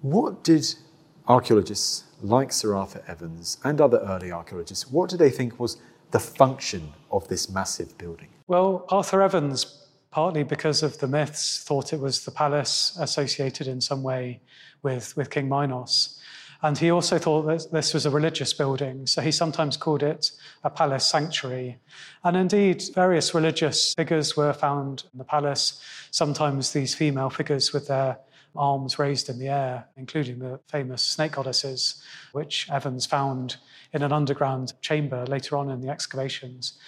What 0.03 0.43
did 0.43 0.75
archaeologists 1.27 2.05
like 2.23 2.53
Sir 2.53 2.75
Arthur 2.75 3.03
Evans 3.07 3.59
and 3.65 3.81
other 3.81 3.99
early 3.99 4.33
archaeologists, 4.33 4.91
what 4.91 5.11
do 5.11 5.17
they 5.17 5.31
think 5.31 5.61
was 5.61 5.77
the 6.11 6.19
function 6.19 6.93
of 7.11 7.29
this 7.29 7.49
massive 7.49 7.97
building? 7.99 8.29
Well, 8.47 8.87
Arthur 8.89 9.23
Evans 9.23 9.84
partly 10.15 10.45
because 10.45 10.85
of 10.85 10.97
the 10.99 11.09
myths, 11.09 11.65
thought 11.65 11.93
it 11.93 11.99
was 11.99 12.25
the 12.25 12.31
palace 12.31 12.97
associated 13.01 13.67
in 13.67 13.81
some 13.81 14.01
way 14.01 14.41
with, 14.85 15.17
with 15.17 15.29
King 15.29 15.49
Minos. 15.49 16.21
And 16.63 16.79
he 16.79 16.93
also 16.93 17.19
thought 17.19 17.43
that 17.47 17.73
this 17.73 17.93
was 17.93 18.07
a 18.07 18.11
religious 18.11 18.53
building, 18.55 19.09
so 19.09 19.21
he 19.21 19.33
sometimes 19.33 19.77
called 19.77 20.05
it 20.05 20.31
a 20.63 20.71
palace 20.71 21.05
sanctuary. 21.05 21.79
And 22.23 22.37
indeed, 22.37 22.85
various 22.95 23.35
religious 23.35 23.93
figures 23.95 24.37
were 24.37 24.53
found 24.53 25.03
in 25.13 25.19
the 25.19 25.25
palace, 25.25 25.83
sometimes 26.13 26.73
these 26.73 26.95
female 26.95 27.29
figures 27.29 27.73
with 27.73 27.89
their 27.89 28.19
arms 28.55 29.01
raised 29.01 29.29
in 29.29 29.41
the 29.41 29.49
air, 29.49 29.89
including 29.97 30.39
the 30.39 30.61
famous 30.69 31.03
snake 31.03 31.33
goddesses, 31.33 32.01
which 32.31 32.71
Evans 32.71 33.05
found 33.05 33.57
in 33.93 34.03
an 34.03 34.13
underground 34.13 34.75
chamber 34.81 35.27
later 35.27 35.57
on 35.57 35.71
in 35.71 35.81
the 35.81 35.89
excavations. 35.89 36.79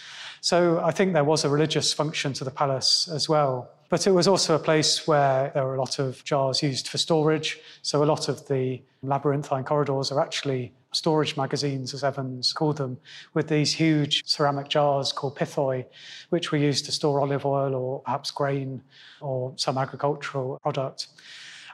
So 0.41 0.81
I 0.85 0.91
think 0.91 1.13
there 1.13 1.25
was 1.25 1.45
a 1.45 1.49
religious 1.49 1.93
function 1.93 2.33
to 2.35 2.45
the 2.45 2.51
palace 2.51 3.09
as 3.13 3.29
well. 3.29 3.71
But 3.89 4.07
it 4.07 4.11
was 4.11 4.27
also 4.27 4.57
a 4.57 4.59
place 4.59 5.07
where 5.07 5.51
there 5.55 5.65
were 5.65 5.77
a 5.77 5.79
lot 5.79 6.01
of 6.01 6.25
jars 6.25 6.63
used 6.63 6.89
for 6.89 6.99
storage. 6.99 7.59
So 7.83 8.03
a 8.03 8.05
lot 8.05 8.29
of 8.29 8.49
the 8.49 8.83
labyrinthine 9.03 9.65
corridors 9.65 10.11
are 10.11 10.21
actually 10.21 10.73
storage 10.93 11.37
magazines, 11.37 11.95
as 11.95 12.03
Evans 12.03 12.53
called 12.53 12.79
them, 12.79 12.99
with 13.35 13.49
these 13.49 13.73
huge 13.73 14.27
ceramic 14.27 14.69
jars 14.69 15.13
called 15.13 15.37
pithoi, 15.37 15.85
which 16.31 16.51
were 16.51 16.59
used 16.59 16.87
to 16.87 16.93
store 16.93 17.21
olive 17.21 17.47
oil 17.47 17.75
or 17.75 18.01
perhaps 18.01 18.31
grain 18.31 18.83
or 19.21 19.53
some 19.57 19.79
agricultural 19.79 20.59
product. 20.63 21.09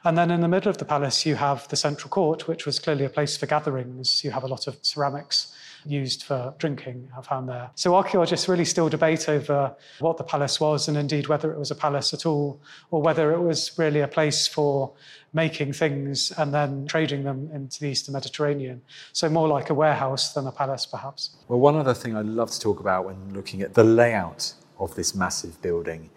And 0.04 0.18
then 0.18 0.30
in 0.30 0.40
the 0.40 0.48
middle 0.48 0.68
of 0.68 0.78
the 0.78 0.84
palace, 0.84 1.24
you 1.24 1.36
have 1.36 1.68
the 1.68 1.76
central 1.76 2.10
court, 2.10 2.48
which 2.48 2.66
was 2.66 2.80
clearly 2.80 3.04
a 3.04 3.08
place 3.08 3.36
for 3.36 3.46
gatherings. 3.46 4.24
You 4.24 4.32
have 4.32 4.42
a 4.42 4.48
lot 4.48 4.66
of 4.66 4.76
ceramics 4.82 5.51
used 5.84 6.24
for 6.24 6.54
drinking, 6.58 7.08
I 7.16 7.22
found 7.22 7.48
there. 7.48 7.70
So 7.74 7.94
archaeologists 7.94 8.48
really 8.48 8.64
still 8.64 8.88
debate 8.88 9.28
over 9.28 9.74
what 10.00 10.16
the 10.16 10.24
palace 10.24 10.60
was 10.60 10.88
and 10.88 10.96
indeed 10.96 11.28
whether 11.28 11.52
it 11.52 11.58
was 11.58 11.70
a 11.70 11.74
palace 11.74 12.14
at 12.14 12.26
all 12.26 12.60
or 12.90 13.02
whether 13.02 13.32
it 13.32 13.40
was 13.40 13.78
really 13.78 14.00
a 14.00 14.08
place 14.08 14.46
for 14.46 14.92
making 15.32 15.72
things 15.72 16.32
and 16.32 16.52
then 16.52 16.86
trading 16.86 17.24
them 17.24 17.50
into 17.52 17.80
the 17.80 17.88
Eastern 17.88 18.12
Mediterranean. 18.12 18.82
So 19.12 19.28
more 19.28 19.48
like 19.48 19.70
a 19.70 19.74
warehouse 19.74 20.32
than 20.32 20.46
a 20.46 20.52
palace, 20.52 20.86
perhaps. 20.86 21.36
Well, 21.48 21.60
one 21.60 21.76
other 21.76 21.94
thing 21.94 22.16
I'd 22.16 22.26
love 22.26 22.50
to 22.50 22.60
talk 22.60 22.80
about 22.80 23.06
when 23.06 23.32
looking 23.32 23.62
at 23.62 23.74
the 23.74 23.84
layout 23.84 24.54
of 24.78 24.94
this 24.94 25.14
massive 25.14 25.60
building 25.62 26.10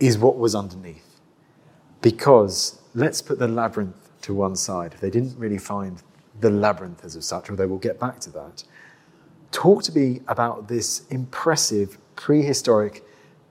is 0.00 0.18
what 0.18 0.36
was 0.36 0.54
underneath. 0.54 1.20
Because 2.02 2.80
let's 2.94 3.22
put 3.22 3.38
the 3.38 3.48
labyrinth 3.48 4.10
to 4.22 4.34
one 4.34 4.56
side. 4.56 4.96
They 5.00 5.10
didn't 5.10 5.38
really 5.38 5.58
find 5.58 6.02
the 6.40 6.50
labyrinth 6.50 7.04
as 7.04 7.22
such, 7.24 7.50
although 7.50 7.66
we'll 7.66 7.78
get 7.78 7.98
back 7.98 8.20
to 8.20 8.30
that, 8.30 8.64
Talk 9.54 9.84
to 9.84 9.92
me 9.92 10.20
about 10.26 10.66
this 10.66 11.06
impressive 11.10 11.96
prehistoric 12.16 13.04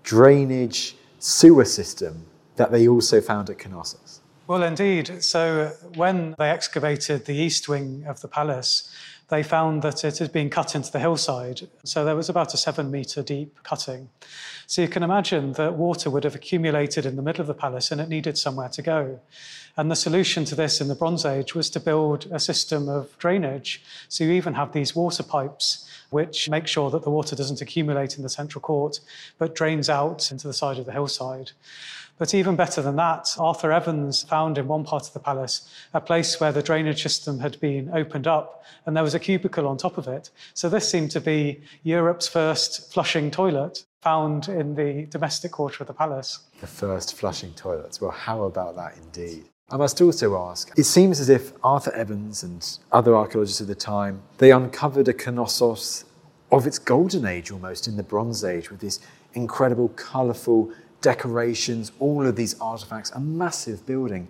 drainage 0.04 0.98
sewer 1.20 1.64
system 1.64 2.26
that 2.58 2.74
they 2.74 2.90
also 2.90 3.22
found 3.22 3.50
at 3.50 3.66
Knossos. 3.66 4.20
Well, 4.46 4.64
indeed. 4.64 5.24
So, 5.24 5.62
uh, 5.62 5.88
when 5.96 6.36
they 6.38 6.50
excavated 6.50 7.26
the 7.26 7.36
east 7.36 7.70
wing 7.70 8.04
of 8.06 8.20
the 8.20 8.28
palace, 8.28 8.94
they 9.34 9.42
found 9.44 9.82
that 9.82 10.04
it 10.04 10.20
had 10.20 10.32
been 10.32 10.50
cut 10.50 10.76
into 10.76 10.92
the 10.92 11.00
hillside. 11.00 11.62
So, 11.84 12.06
there 12.06 12.16
was 12.16 12.30
about 12.30 12.54
a 12.54 12.58
seven 12.58 12.92
metre 12.92 13.24
deep 13.24 13.64
cutting. 13.64 14.10
So, 14.68 14.84
you 14.84 14.88
can 14.88 15.02
imagine 15.02 15.54
that 15.54 15.74
water 15.74 16.12
would 16.12 16.24
have 16.24 16.36
accumulated 16.36 17.04
in 17.06 17.16
the 17.16 17.24
middle 17.24 17.42
of 17.42 17.48
the 17.48 17.56
palace 17.56 17.92
and 17.92 18.00
it 18.00 18.10
needed 18.10 18.38
somewhere 18.38 18.70
to 18.70 18.82
go. 18.84 19.20
And 19.76 19.90
the 19.90 19.96
solution 19.96 20.46
to 20.46 20.56
this 20.56 20.80
in 20.80 20.88
the 20.88 20.94
Bronze 20.94 21.26
Age 21.26 21.56
was 21.56 21.72
to 21.72 21.80
build 21.80 22.28
a 22.32 22.40
system 22.40 22.88
of 22.88 23.18
drainage. 23.18 23.82
So, 24.08 24.24
you 24.24 24.34
even 24.34 24.54
have 24.54 24.72
these 24.72 24.96
water 24.96 25.24
pipes 25.24 25.90
which 26.12 26.48
make 26.48 26.68
sure 26.68 26.92
that 26.92 27.02
the 27.02 27.10
water 27.10 27.36
doesn't 27.36 27.60
accumulate 27.60 28.18
in 28.18 28.22
the 28.22 28.30
central 28.30 28.62
court, 28.62 29.00
but 29.40 29.56
drains 29.56 29.90
out 29.90 30.32
into 30.32 30.46
the 30.46 30.54
side 30.54 30.78
of 30.78 30.86
the 30.86 30.92
hillside. 30.92 31.52
But 32.18 32.34
even 32.34 32.56
better 32.56 32.82
than 32.82 32.96
that, 32.98 33.36
Arthur 33.40 33.72
Evans 33.72 34.24
found 34.24 34.58
in 34.58 34.68
one 34.68 34.84
part 34.84 35.08
of 35.08 35.14
the 35.14 35.20
palace 35.20 35.70
a 35.94 36.02
place 36.02 36.40
where 36.40 36.52
the 36.52 36.62
drainage 36.62 37.02
system 37.02 37.40
had 37.40 37.60
been 37.60 37.90
opened 37.94 38.28
up 38.28 38.64
and 38.86 38.96
there 38.96 39.04
was 39.04 39.16
a 39.16 39.20
cubicle 39.20 39.68
on 39.68 39.78
top 39.78 39.98
of 39.98 40.08
it. 40.08 40.30
So 40.54 40.70
this 40.70 40.88
seemed 40.88 41.12
to 41.12 41.22
be 41.22 41.62
Europe's 41.84 42.28
first 42.28 42.94
flushing 42.94 43.32
toilet 43.32 43.86
found 44.02 44.50
in 44.50 44.76
the 44.76 45.06
domestic 45.08 45.52
quarter 45.52 45.82
of 45.82 45.88
the 45.88 45.94
palace. 45.94 46.40
The 46.62 46.68
first 46.68 47.16
flushing 47.16 47.54
toilets. 47.54 48.00
Well, 48.00 48.12
how 48.12 48.44
about 48.44 48.76
that 48.76 48.96
indeed? 48.98 49.46
I 49.72 49.78
must 49.78 50.02
also 50.02 50.38
ask, 50.38 50.78
it 50.78 50.84
seems 50.84 51.20
as 51.20 51.30
if 51.30 51.54
Arthur 51.64 51.92
Evans 51.94 52.44
and 52.44 52.78
other 52.92 53.16
archaeologists 53.16 53.62
of 53.62 53.68
the 53.68 53.76
time, 53.76 54.22
they 54.38 54.52
uncovered 54.52 55.08
a 55.08 55.14
Knossos 55.14 56.06
of 56.52 56.68
its 56.68 56.78
golden 56.78 57.26
age 57.26 57.50
almost 57.50 57.88
in 57.88 57.96
the 57.98 58.04
Bronze 58.04 58.44
Age 58.44 58.70
with 58.70 58.82
this 58.82 59.00
incredible, 59.34 59.88
colourful 59.90 60.72
decorations, 61.04 61.92
all 62.00 62.26
of 62.26 62.36
these 62.36 62.60
artifacts, 62.60 63.12
a 63.12 63.20
massive 63.20 63.86
building. 63.86 64.28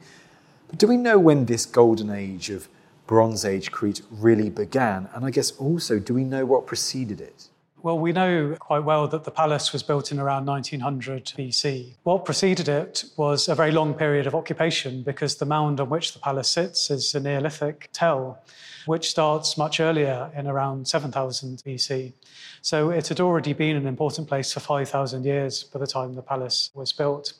But 0.68 0.80
do 0.80 0.88
we 0.88 0.98
know 0.98 1.18
when 1.18 1.46
this 1.46 1.66
golden 1.66 2.10
age 2.10 2.50
of 2.50 2.68
Bronze 3.08 3.46
Age 3.46 3.72
Crete 3.72 4.02
really 4.12 4.50
began? 4.50 5.08
And 5.14 5.24
I 5.24 5.30
guess 5.30 5.52
also, 5.52 6.00
do 6.00 6.14
we 6.14 6.26
know 6.26 6.46
what 6.46 6.68
preceded 6.68 7.22
it? 7.22 7.48
Well, 7.84 8.00
we 8.00 8.14
know 8.14 8.56
quite 8.60 8.86
well 8.86 9.08
that 9.10 9.26
the 9.26 9.32
palace 9.32 9.74
was 9.74 9.84
built 9.84 10.12
in 10.12 10.18
around 10.18 10.46
1900 10.46 11.34
BC. 11.38 11.96
What 12.04 12.24
preceded 12.24 12.70
it 12.70 13.04
was 13.18 13.50
a 13.50 13.56
very 13.56 13.72
long 13.72 13.94
period 13.94 14.26
of 14.26 14.34
occupation 14.34 15.04
because 15.04 15.36
the 15.36 15.46
mound 15.46 15.80
on 15.80 15.90
which 15.90 16.14
the 16.14 16.20
palace 16.20 16.50
sits 16.50 16.90
is 16.90 17.14
a 17.14 17.20
Neolithic 17.20 17.90
tell, 17.92 18.42
which 18.86 19.10
starts 19.10 19.58
much 19.58 19.80
earlier 19.80 20.32
in 20.36 20.48
around 20.48 20.88
7000 20.88 21.64
BC. 21.66 22.14
So 22.62 22.90
it 22.90 23.08
had 23.08 23.20
already 23.20 23.54
been 23.54 23.76
an 23.76 23.88
important 23.88 24.28
place 24.28 24.54
for 24.54 24.60
5,000 24.60 25.26
years 25.26 25.64
by 25.64 25.80
the 25.80 25.88
time 25.88 26.16
the 26.16 26.22
palace 26.22 26.72
was 26.74 26.92
built. 26.92 27.34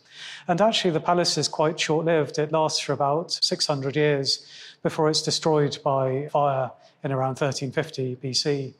And 0.48 0.62
actually, 0.62 0.92
the 0.92 1.00
palace 1.00 1.38
is 1.38 1.48
quite 1.48 1.80
short 1.80 2.06
lived. 2.06 2.38
It 2.38 2.52
lasts 2.52 2.80
for 2.80 2.94
about 2.94 3.32
600 3.32 3.96
years 3.96 4.46
before 4.84 5.10
it's 5.10 5.22
destroyed 5.22 5.78
by 5.84 6.28
fire 6.32 6.72
in 7.04 7.12
around 7.12 7.40
1350 7.40 8.18
BC. 8.18 8.74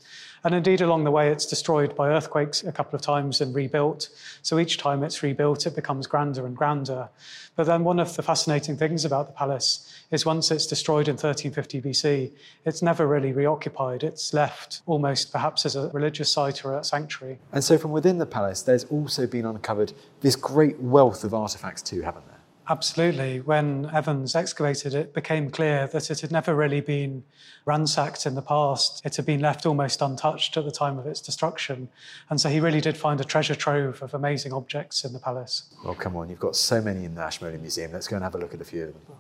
And 0.46 0.54
indeed, 0.54 0.82
along 0.82 1.06
the 1.06 1.12
way, 1.12 1.30
it's 1.30 1.46
destroyed 1.46 1.96
by 1.96 2.10
earthquakes 2.10 2.64
a 2.64 2.72
couple 2.72 2.96
of 2.96 3.02
times 3.02 3.40
and 3.40 3.56
rebuilt. 3.56 4.10
So 4.42 4.60
each 4.60 4.78
time 4.78 5.02
it's 5.04 5.24
rebuilt, 5.24 5.66
it 5.66 5.76
becomes 5.76 6.06
grander 6.06 6.46
and 6.46 6.56
grander. 6.56 7.10
But 7.56 7.66
then 7.66 7.86
one 7.86 8.00
of 8.00 8.16
the 8.16 8.24
fascinating 8.24 8.76
things 8.76 9.06
about 9.06 9.28
the 9.28 9.34
palace 9.34 9.94
is 10.12 10.26
once 10.26 10.52
it's 10.52 10.68
destroyed 10.68 11.08
in 11.08 11.14
1350 11.14 11.82
BC, 11.82 12.32
it's 12.66 12.82
never 12.82 13.08
really 13.08 13.32
reoccupied. 13.32 14.04
It's 14.04 14.34
left 14.34 14.82
almost 14.86 15.32
perhaps 15.32 15.66
as 15.66 15.78
a 15.78 15.90
religious 15.90 16.32
site 16.32 16.66
or 16.66 16.78
a 16.78 16.84
sanctuary. 16.84 17.40
And 17.54 17.64
so 17.64 17.78
from 17.78 17.92
within 17.92 18.18
the 18.18 18.26
palace, 18.26 18.64
there's 18.64 18.84
also 18.86 19.28
been 19.28 19.46
uncovered 19.46 19.94
this 20.20 20.36
great 20.36 20.78
wealth 20.80 21.24
of 21.24 21.34
artifacts 21.34 21.82
too, 21.82 22.02
haven't 22.02 22.28
there? 22.28 22.33
Absolutely. 22.70 23.42
When 23.42 23.90
Evans 23.94 24.36
excavated 24.36 24.94
it, 24.94 25.14
became 25.14 25.50
clear 25.50 25.88
that 25.88 26.10
it 26.10 26.22
had 26.22 26.32
never 26.32 26.56
really 26.56 26.80
been 26.80 27.24
ransacked 27.66 28.26
in 28.26 28.36
the 28.36 28.42
past. 28.42 29.02
It 29.06 29.18
had 29.18 29.26
been 29.26 29.42
left 29.42 29.66
almost 29.66 30.02
untouched 30.02 30.56
at 30.56 30.64
the 30.64 30.72
time 30.72 30.98
of 30.98 31.06
its 31.06 31.20
destruction. 31.20 31.90
And 32.30 32.40
so 32.40 32.48
he 32.48 32.62
really 32.62 32.80
did 32.80 32.98
find 32.98 33.20
a 33.20 33.26
treasure 33.26 33.56
trove 33.56 34.02
of 34.02 34.14
amazing 34.14 34.54
objects 34.54 35.04
in 35.04 35.12
the 35.12 35.20
palace. 35.20 35.64
Well, 35.84 35.96
come 35.96 36.16
on, 36.16 36.30
you've 36.30 36.40
got 36.40 36.56
so 36.56 36.82
many 36.82 37.04
in 37.04 37.16
the 37.16 37.22
Ashmolean 37.22 37.60
Museum. 37.60 37.92
Let's 37.92 38.08
go 38.08 38.16
and 38.16 38.24
have 38.24 38.36
a 38.36 38.38
look 38.38 38.54
at 38.54 38.62
a 38.62 38.66
few 38.66 38.84
of 38.84 38.94
them. 38.94 39.18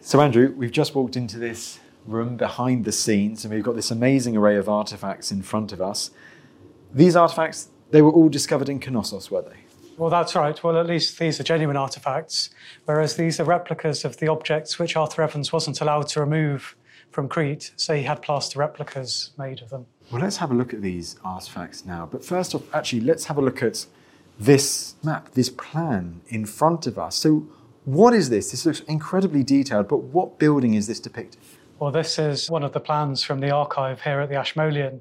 So, 0.00 0.20
Andrew, 0.20 0.52
we've 0.56 0.72
just 0.72 0.96
walked 0.96 1.16
into 1.16 1.38
this 1.38 1.78
room 2.04 2.36
behind 2.36 2.84
the 2.84 2.90
scenes, 2.90 3.44
and 3.44 3.54
we've 3.54 3.62
got 3.62 3.76
this 3.76 3.92
amazing 3.92 4.36
array 4.36 4.56
of 4.56 4.68
artifacts 4.68 5.30
in 5.30 5.42
front 5.42 5.70
of 5.70 5.80
us. 5.80 6.10
These 6.92 7.14
artifacts, 7.14 7.68
they 7.92 8.02
were 8.02 8.10
all 8.10 8.28
discovered 8.28 8.68
in 8.68 8.80
Knossos, 8.80 9.30
were 9.30 9.42
they? 9.42 9.61
Well, 9.96 10.10
that's 10.10 10.34
right. 10.34 10.62
Well, 10.62 10.78
at 10.78 10.86
least 10.86 11.18
these 11.18 11.38
are 11.38 11.44
genuine 11.44 11.76
artifacts, 11.76 12.50
whereas 12.86 13.16
these 13.16 13.38
are 13.38 13.44
replicas 13.44 14.04
of 14.04 14.16
the 14.18 14.28
objects 14.28 14.78
which 14.78 14.96
Arthur 14.96 15.22
Evans 15.22 15.52
wasn't 15.52 15.80
allowed 15.80 16.08
to 16.08 16.20
remove 16.20 16.76
from 17.10 17.28
Crete, 17.28 17.72
so 17.76 17.94
he 17.94 18.02
had 18.02 18.22
plaster 18.22 18.58
replicas 18.58 19.30
made 19.38 19.60
of 19.60 19.68
them. 19.68 19.86
Well, 20.10 20.22
let's 20.22 20.38
have 20.38 20.50
a 20.50 20.54
look 20.54 20.72
at 20.72 20.82
these 20.82 21.16
artifacts 21.24 21.84
now. 21.84 22.08
But 22.10 22.24
first 22.24 22.54
off, 22.54 22.62
actually, 22.74 23.00
let's 23.00 23.26
have 23.26 23.38
a 23.38 23.42
look 23.42 23.62
at 23.62 23.86
this 24.38 24.94
map, 25.02 25.32
this 25.32 25.50
plan 25.50 26.22
in 26.28 26.46
front 26.46 26.86
of 26.86 26.98
us. 26.98 27.16
So, 27.16 27.46
What 27.84 28.14
is 28.14 28.30
this? 28.30 28.52
This 28.52 28.64
looks 28.64 28.80
incredibly 28.80 29.42
detailed, 29.42 29.88
but 29.88 29.98
what 29.98 30.38
building 30.38 30.74
is 30.74 30.86
this 30.86 31.00
depicting? 31.00 31.40
Well, 31.80 31.90
this 31.90 32.16
is 32.16 32.48
one 32.48 32.62
of 32.62 32.72
the 32.72 32.80
plans 32.80 33.24
from 33.24 33.40
the 33.40 33.50
archive 33.50 34.02
here 34.02 34.20
at 34.20 34.28
the 34.28 34.36
Ashmolean. 34.36 35.00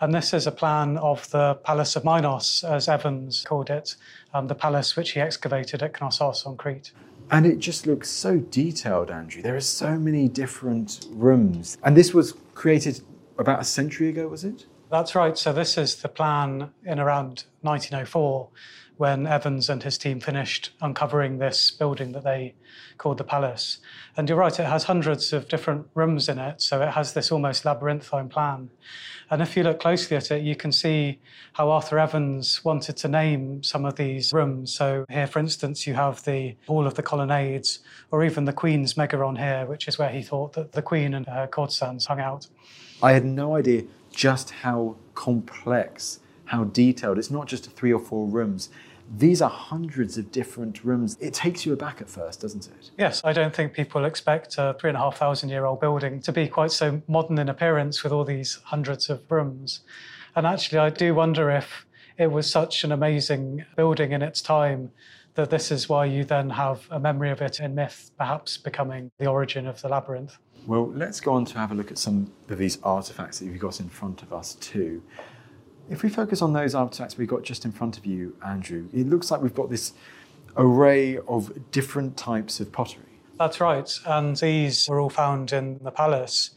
And 0.00 0.14
this 0.14 0.32
is 0.32 0.46
a 0.46 0.52
plan 0.52 0.96
of 0.98 1.28
the 1.30 1.54
Palace 1.64 1.96
of 1.96 2.04
Minos, 2.04 2.62
as 2.62 2.88
Evans 2.88 3.44
called 3.44 3.68
it, 3.68 3.96
um, 4.32 4.46
the 4.46 4.54
palace 4.54 4.94
which 4.94 5.10
he 5.10 5.20
excavated 5.20 5.82
at 5.82 6.00
Knossos 6.00 6.46
on 6.46 6.56
Crete. 6.56 6.92
And 7.32 7.44
it 7.44 7.58
just 7.58 7.86
looks 7.86 8.08
so 8.08 8.38
detailed, 8.38 9.10
Andrew. 9.10 9.42
There 9.42 9.56
are 9.56 9.60
so 9.60 9.98
many 9.98 10.28
different 10.28 11.06
rooms. 11.10 11.78
And 11.82 11.96
this 11.96 12.14
was 12.14 12.34
created 12.54 13.00
about 13.38 13.60
a 13.60 13.64
century 13.64 14.08
ago, 14.08 14.28
was 14.28 14.44
it? 14.44 14.66
That's 14.88 15.14
right. 15.16 15.36
So, 15.36 15.52
this 15.52 15.76
is 15.76 15.96
the 15.96 16.08
plan 16.08 16.70
in 16.84 16.98
around 16.98 17.44
1904 17.62 18.48
when 18.98 19.26
Evans 19.26 19.70
and 19.70 19.82
his 19.82 19.96
team 19.96 20.20
finished 20.20 20.70
uncovering 20.80 21.38
this 21.38 21.70
building 21.70 22.12
that 22.12 22.24
they 22.24 22.54
called 22.98 23.16
the 23.16 23.24
Palace. 23.24 23.78
And 24.16 24.28
you're 24.28 24.36
right, 24.36 24.58
it 24.58 24.66
has 24.66 24.84
hundreds 24.84 25.32
of 25.32 25.48
different 25.48 25.86
rooms 25.94 26.28
in 26.28 26.38
it, 26.38 26.60
so 26.60 26.82
it 26.82 26.90
has 26.90 27.14
this 27.14 27.32
almost 27.32 27.64
labyrinthine 27.64 28.28
plan. 28.28 28.70
And 29.30 29.40
if 29.40 29.56
you 29.56 29.62
look 29.62 29.78
closely 29.78 30.16
at 30.16 30.30
it, 30.30 30.42
you 30.42 30.56
can 30.56 30.72
see 30.72 31.20
how 31.52 31.70
Arthur 31.70 31.98
Evans 31.98 32.64
wanted 32.64 32.96
to 32.96 33.08
name 33.08 33.62
some 33.62 33.84
of 33.84 33.96
these 33.96 34.32
rooms. 34.32 34.74
So 34.74 35.04
here, 35.08 35.26
for 35.26 35.38
instance, 35.38 35.86
you 35.86 35.94
have 35.94 36.24
the 36.24 36.56
Hall 36.66 36.86
of 36.86 36.94
the 36.94 37.02
Colonnades, 37.02 37.78
or 38.10 38.24
even 38.24 38.46
the 38.46 38.52
Queen's 38.52 38.94
Megaron 38.94 39.38
here, 39.38 39.66
which 39.66 39.86
is 39.86 39.98
where 39.98 40.10
he 40.10 40.22
thought 40.22 40.54
that 40.54 40.72
the 40.72 40.82
Queen 40.82 41.14
and 41.14 41.26
her 41.26 41.46
courtesans 41.46 42.06
hung 42.06 42.20
out. 42.20 42.48
I 43.02 43.12
had 43.12 43.24
no 43.24 43.54
idea 43.54 43.84
just 44.10 44.50
how 44.50 44.96
complex, 45.14 46.18
how 46.46 46.64
detailed. 46.64 47.18
It's 47.18 47.30
not 47.30 47.46
just 47.46 47.70
three 47.72 47.92
or 47.92 48.00
four 48.00 48.26
rooms. 48.26 48.70
These 49.16 49.40
are 49.40 49.50
hundreds 49.50 50.18
of 50.18 50.30
different 50.30 50.84
rooms. 50.84 51.16
It 51.20 51.32
takes 51.32 51.64
you 51.64 51.72
aback 51.72 52.00
at 52.00 52.10
first, 52.10 52.42
doesn't 52.42 52.66
it? 52.66 52.90
Yes, 52.98 53.22
I 53.24 53.32
don't 53.32 53.54
think 53.54 53.72
people 53.72 54.04
expect 54.04 54.56
a 54.58 54.76
three 54.78 54.90
and 54.90 54.96
a 54.96 55.00
half 55.00 55.16
thousand 55.16 55.48
year 55.48 55.64
old 55.64 55.80
building 55.80 56.20
to 56.20 56.32
be 56.32 56.46
quite 56.46 56.72
so 56.72 57.00
modern 57.08 57.38
in 57.38 57.48
appearance 57.48 58.02
with 58.02 58.12
all 58.12 58.24
these 58.24 58.60
hundreds 58.64 59.08
of 59.08 59.22
rooms. 59.30 59.80
And 60.36 60.46
actually, 60.46 60.78
I 60.78 60.90
do 60.90 61.14
wonder 61.14 61.50
if 61.50 61.86
it 62.18 62.30
was 62.30 62.50
such 62.50 62.84
an 62.84 62.92
amazing 62.92 63.64
building 63.76 64.12
in 64.12 64.22
its 64.22 64.42
time 64.42 64.90
that 65.34 65.50
this 65.50 65.70
is 65.70 65.88
why 65.88 66.04
you 66.04 66.24
then 66.24 66.50
have 66.50 66.86
a 66.90 66.98
memory 66.98 67.30
of 67.30 67.40
it 67.40 67.60
in 67.60 67.74
myth, 67.74 68.10
perhaps 68.18 68.56
becoming 68.56 69.10
the 69.18 69.26
origin 69.26 69.66
of 69.66 69.80
the 69.80 69.88
labyrinth. 69.88 70.36
Well, 70.66 70.90
let's 70.90 71.20
go 71.20 71.32
on 71.32 71.44
to 71.46 71.58
have 71.58 71.70
a 71.70 71.74
look 71.74 71.90
at 71.90 71.98
some 71.98 72.30
of 72.50 72.58
these 72.58 72.78
artifacts 72.82 73.38
that 73.38 73.46
you've 73.46 73.60
got 73.60 73.80
in 73.80 73.88
front 73.88 74.22
of 74.22 74.32
us, 74.32 74.54
too. 74.56 75.00
If 75.90 76.02
we 76.02 76.10
focus 76.10 76.42
on 76.42 76.52
those 76.52 76.74
artifacts 76.74 77.16
we've 77.16 77.28
got 77.28 77.42
just 77.42 77.64
in 77.64 77.72
front 77.72 77.96
of 77.96 78.04
you, 78.04 78.36
Andrew, 78.44 78.88
it 78.92 79.06
looks 79.06 79.30
like 79.30 79.40
we've 79.40 79.54
got 79.54 79.70
this 79.70 79.94
array 80.56 81.18
of 81.26 81.70
different 81.70 82.16
types 82.16 82.60
of 82.60 82.70
pottery. 82.72 83.04
That's 83.38 83.60
right. 83.60 83.90
And 84.04 84.36
these 84.36 84.86
were 84.88 85.00
all 85.00 85.08
found 85.08 85.52
in 85.52 85.78
the 85.82 85.90
palace. 85.90 86.50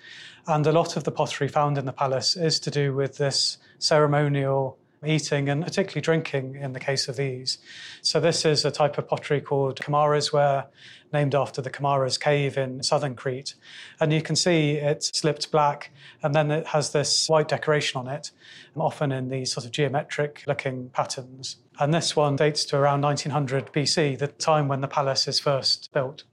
And 0.48 0.66
a 0.68 0.72
lot 0.72 0.98
of 0.98 1.04
the 1.04 1.12
pottery 1.12 1.48
found 1.48 1.78
in 1.78 1.86
the 1.86 1.94
palace 1.94 2.36
is 2.36 2.60
to 2.62 2.72
do 2.72 2.94
with 2.94 3.18
this 3.18 3.58
ceremonial 3.80 4.78
eating 5.06 5.50
and 5.50 5.64
particularly 5.64 6.02
drinking 6.02 6.56
in 6.56 6.74
the 6.74 6.80
case 6.80 7.08
of 7.08 7.16
these. 7.16 7.58
So, 8.02 8.20
this 8.20 8.46
is 8.46 8.66
a 8.66 8.72
type 8.72 8.98
of 8.98 9.08
pottery 9.08 9.42
called 9.42 9.80
Kamares, 9.80 10.32
ware, 10.32 10.68
named 11.14 11.36
after 11.36 11.62
the 11.62 11.70
Kamares 11.70 12.20
cave 12.20 12.58
in 12.58 12.84
southern 12.84 13.16
Crete. 13.16 13.56
And 14.00 14.14
you 14.14 14.22
can 14.22 14.36
see 14.36 14.74
it's 14.74 15.18
slipped 15.18 15.52
black 15.52 15.92
and 16.24 16.34
then 16.34 16.52
it 16.52 16.68
has 16.68 16.92
this 16.92 17.28
white 17.28 17.48
decoration 17.48 18.00
on 18.00 18.08
it, 18.08 18.32
often 18.76 19.12
in 19.12 19.30
these 19.30 19.52
sort 19.52 19.66
of 19.66 19.72
geometric 19.72 20.44
looking 20.48 20.90
patterns. 20.90 21.58
And 21.80 21.94
this 21.94 22.16
one 22.16 22.36
dates 22.36 22.66
to 22.66 22.78
around 22.78 23.02
1900 23.02 23.74
BC, 23.74 24.18
the 24.20 24.28
time 24.28 24.68
when 24.68 24.82
the 24.82 24.88
palace 24.88 25.28
is 25.28 25.40
first 25.40 25.92
built. 25.94 26.24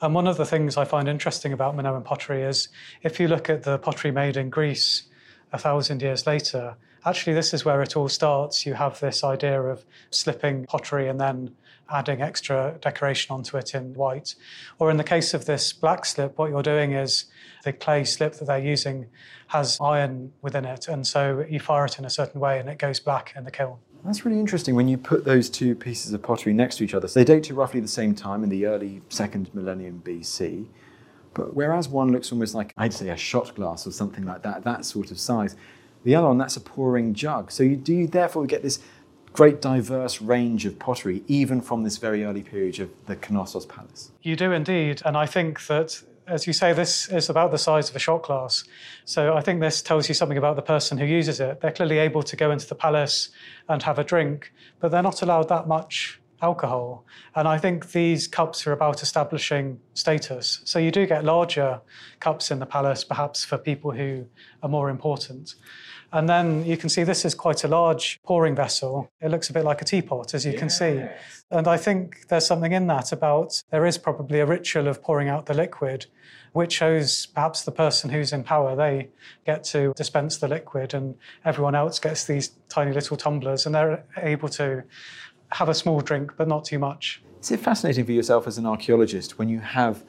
And 0.00 0.14
one 0.14 0.26
of 0.26 0.36
the 0.36 0.46
things 0.46 0.76
I 0.76 0.84
find 0.84 1.08
interesting 1.08 1.52
about 1.52 1.76
Minoan 1.76 2.02
pottery 2.02 2.42
is 2.42 2.68
if 3.02 3.20
you 3.20 3.28
look 3.28 3.48
at 3.48 3.62
the 3.62 3.78
pottery 3.78 4.10
made 4.10 4.36
in 4.36 4.50
Greece 4.50 5.04
a 5.52 5.58
thousand 5.58 6.02
years 6.02 6.26
later, 6.26 6.76
actually, 7.04 7.34
this 7.34 7.54
is 7.54 7.64
where 7.64 7.82
it 7.82 7.96
all 7.96 8.08
starts. 8.08 8.66
You 8.66 8.74
have 8.74 9.00
this 9.00 9.24
idea 9.24 9.60
of 9.60 9.84
slipping 10.10 10.66
pottery 10.66 11.08
and 11.08 11.20
then 11.20 11.54
adding 11.90 12.22
extra 12.22 12.78
decoration 12.80 13.34
onto 13.34 13.56
it 13.56 13.74
in 13.74 13.94
white. 13.94 14.34
Or 14.78 14.90
in 14.90 14.96
the 14.96 15.04
case 15.04 15.34
of 15.34 15.44
this 15.44 15.72
black 15.72 16.04
slip, 16.04 16.38
what 16.38 16.50
you're 16.50 16.62
doing 16.62 16.92
is 16.92 17.26
the 17.64 17.72
clay 17.72 18.04
slip 18.04 18.34
that 18.34 18.46
they're 18.46 18.58
using 18.58 19.06
has 19.48 19.78
iron 19.80 20.32
within 20.40 20.64
it. 20.64 20.88
And 20.88 21.06
so 21.06 21.44
you 21.48 21.60
fire 21.60 21.84
it 21.84 21.98
in 21.98 22.04
a 22.04 22.10
certain 22.10 22.40
way 22.40 22.58
and 22.58 22.68
it 22.68 22.78
goes 22.78 22.98
black 22.98 23.34
in 23.36 23.44
the 23.44 23.50
kiln. 23.50 23.76
That's 24.04 24.24
really 24.24 24.40
interesting 24.40 24.74
when 24.74 24.88
you 24.88 24.98
put 24.98 25.24
those 25.24 25.48
two 25.48 25.76
pieces 25.76 26.12
of 26.12 26.22
pottery 26.22 26.52
next 26.52 26.76
to 26.76 26.84
each 26.84 26.94
other. 26.94 27.06
So 27.06 27.20
they 27.20 27.24
date 27.24 27.44
to 27.44 27.54
roughly 27.54 27.78
the 27.78 27.86
same 27.86 28.14
time 28.14 28.42
in 28.42 28.48
the 28.48 28.66
early 28.66 29.02
second 29.10 29.54
millennium 29.54 30.02
BC. 30.04 30.66
But 31.34 31.54
whereas 31.54 31.88
one 31.88 32.10
looks 32.10 32.32
almost 32.32 32.54
like, 32.54 32.72
I'd 32.76 32.92
say, 32.92 33.10
a 33.10 33.16
shot 33.16 33.54
glass 33.54 33.86
or 33.86 33.92
something 33.92 34.24
like 34.24 34.42
that, 34.42 34.64
that 34.64 34.84
sort 34.84 35.10
of 35.12 35.20
size, 35.20 35.56
the 36.04 36.14
other 36.14 36.28
one, 36.28 36.38
that's 36.38 36.56
a 36.56 36.60
pouring 36.60 37.14
jug. 37.14 37.50
So 37.50 37.62
you 37.62 37.76
do 37.76 38.06
therefore 38.06 38.46
get 38.46 38.62
this 38.62 38.80
great 39.32 39.60
diverse 39.62 40.20
range 40.20 40.66
of 40.66 40.78
pottery, 40.78 41.22
even 41.26 41.60
from 41.60 41.84
this 41.84 41.96
very 41.96 42.24
early 42.24 42.42
period 42.42 42.78
of 42.80 42.90
the 43.06 43.16
Knossos 43.30 43.66
Palace. 43.66 44.10
You 44.22 44.36
do 44.36 44.52
indeed. 44.52 45.00
And 45.04 45.16
I 45.16 45.26
think 45.26 45.66
that, 45.66 46.02
as 46.26 46.46
you 46.46 46.52
say, 46.52 46.72
this 46.72 47.08
is 47.08 47.30
about 47.30 47.50
the 47.50 47.58
size 47.58 47.88
of 47.88 47.96
a 47.96 47.98
shot 47.98 48.24
glass. 48.24 48.64
So 49.04 49.34
I 49.34 49.40
think 49.40 49.60
this 49.60 49.80
tells 49.80 50.08
you 50.08 50.14
something 50.14 50.38
about 50.38 50.56
the 50.56 50.62
person 50.62 50.98
who 50.98 51.06
uses 51.06 51.40
it. 51.40 51.60
They're 51.60 51.72
clearly 51.72 51.98
able 51.98 52.22
to 52.24 52.36
go 52.36 52.50
into 52.50 52.66
the 52.66 52.74
palace 52.74 53.30
and 53.68 53.82
have 53.82 53.98
a 53.98 54.04
drink, 54.04 54.52
but 54.80 54.90
they're 54.90 55.02
not 55.02 55.22
allowed 55.22 55.48
that 55.48 55.66
much 55.66 56.20
alcohol. 56.42 57.06
And 57.34 57.46
I 57.48 57.56
think 57.56 57.92
these 57.92 58.26
cups 58.26 58.66
are 58.66 58.72
about 58.72 59.02
establishing 59.02 59.80
status. 59.94 60.60
So 60.64 60.78
you 60.78 60.90
do 60.90 61.06
get 61.06 61.24
larger 61.24 61.80
cups 62.20 62.50
in 62.50 62.58
the 62.58 62.66
palace, 62.66 63.04
perhaps 63.04 63.44
for 63.44 63.56
people 63.56 63.92
who 63.92 64.26
are 64.62 64.68
more 64.68 64.90
important. 64.90 65.54
And 66.12 66.28
then 66.28 66.64
you 66.66 66.76
can 66.76 66.90
see 66.90 67.04
this 67.04 67.24
is 67.24 67.34
quite 67.34 67.64
a 67.64 67.68
large 67.68 68.20
pouring 68.22 68.54
vessel. 68.54 69.10
It 69.20 69.30
looks 69.30 69.48
a 69.48 69.52
bit 69.52 69.64
like 69.64 69.80
a 69.80 69.84
teapot, 69.84 70.34
as 70.34 70.44
you 70.44 70.52
yes. 70.52 70.60
can 70.60 70.70
see. 70.70 71.02
And 71.50 71.66
I 71.66 71.78
think 71.78 72.28
there's 72.28 72.46
something 72.46 72.72
in 72.72 72.86
that 72.88 73.12
about 73.12 73.62
there 73.70 73.86
is 73.86 73.96
probably 73.96 74.40
a 74.40 74.46
ritual 74.46 74.88
of 74.88 75.02
pouring 75.02 75.28
out 75.28 75.46
the 75.46 75.54
liquid, 75.54 76.06
which 76.52 76.72
shows 76.74 77.26
perhaps 77.26 77.62
the 77.62 77.72
person 77.72 78.10
who's 78.10 78.32
in 78.32 78.44
power, 78.44 78.76
they 78.76 79.08
get 79.46 79.64
to 79.64 79.94
dispense 79.96 80.36
the 80.36 80.48
liquid, 80.48 80.92
and 80.92 81.14
everyone 81.46 81.74
else 81.74 81.98
gets 81.98 82.24
these 82.24 82.50
tiny 82.68 82.92
little 82.92 83.16
tumblers, 83.16 83.64
and 83.64 83.74
they're 83.74 84.04
able 84.18 84.50
to 84.50 84.84
have 85.52 85.70
a 85.70 85.74
small 85.74 86.00
drink, 86.00 86.32
but 86.36 86.46
not 86.46 86.64
too 86.64 86.78
much. 86.78 87.22
Is 87.40 87.50
it 87.50 87.60
fascinating 87.60 88.04
for 88.04 88.12
yourself 88.12 88.46
as 88.46 88.58
an 88.58 88.66
archaeologist 88.66 89.38
when 89.38 89.48
you 89.48 89.60
have 89.60 90.04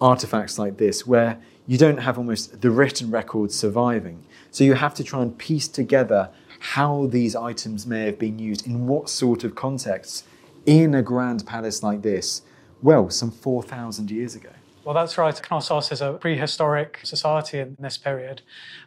artifacts 0.00 0.58
like 0.58 0.78
this 0.78 1.06
where 1.06 1.40
you 1.66 1.76
don't 1.76 1.98
have 1.98 2.16
almost 2.16 2.60
the 2.60 2.70
written 2.70 3.10
record 3.10 3.52
surviving? 3.52 4.24
So 4.50 4.64
you 4.64 4.74
have 4.74 4.94
to 4.94 5.04
try 5.04 5.22
and 5.22 5.36
piece 5.36 5.68
together 5.68 6.30
how 6.60 7.06
these 7.06 7.36
items 7.36 7.86
may 7.86 8.06
have 8.06 8.18
been 8.18 8.38
used 8.38 8.66
in 8.66 8.86
what 8.86 9.08
sort 9.08 9.44
of 9.44 9.54
contexts 9.54 10.24
in 10.66 10.94
a 10.94 11.02
grand 11.02 11.46
palace 11.46 11.82
like 11.82 12.02
this, 12.02 12.42
well, 12.82 13.10
some 13.10 13.30
4,000 13.30 14.10
years 14.10 14.34
ago. 14.34 14.50
Well, 14.84 14.94
that's 14.94 15.18
right. 15.18 15.38
Knossos 15.50 15.92
is 15.92 16.00
a 16.00 16.14
prehistoric 16.14 17.00
society 17.02 17.58
in 17.58 17.76
this 17.78 17.98
period. 17.98 18.40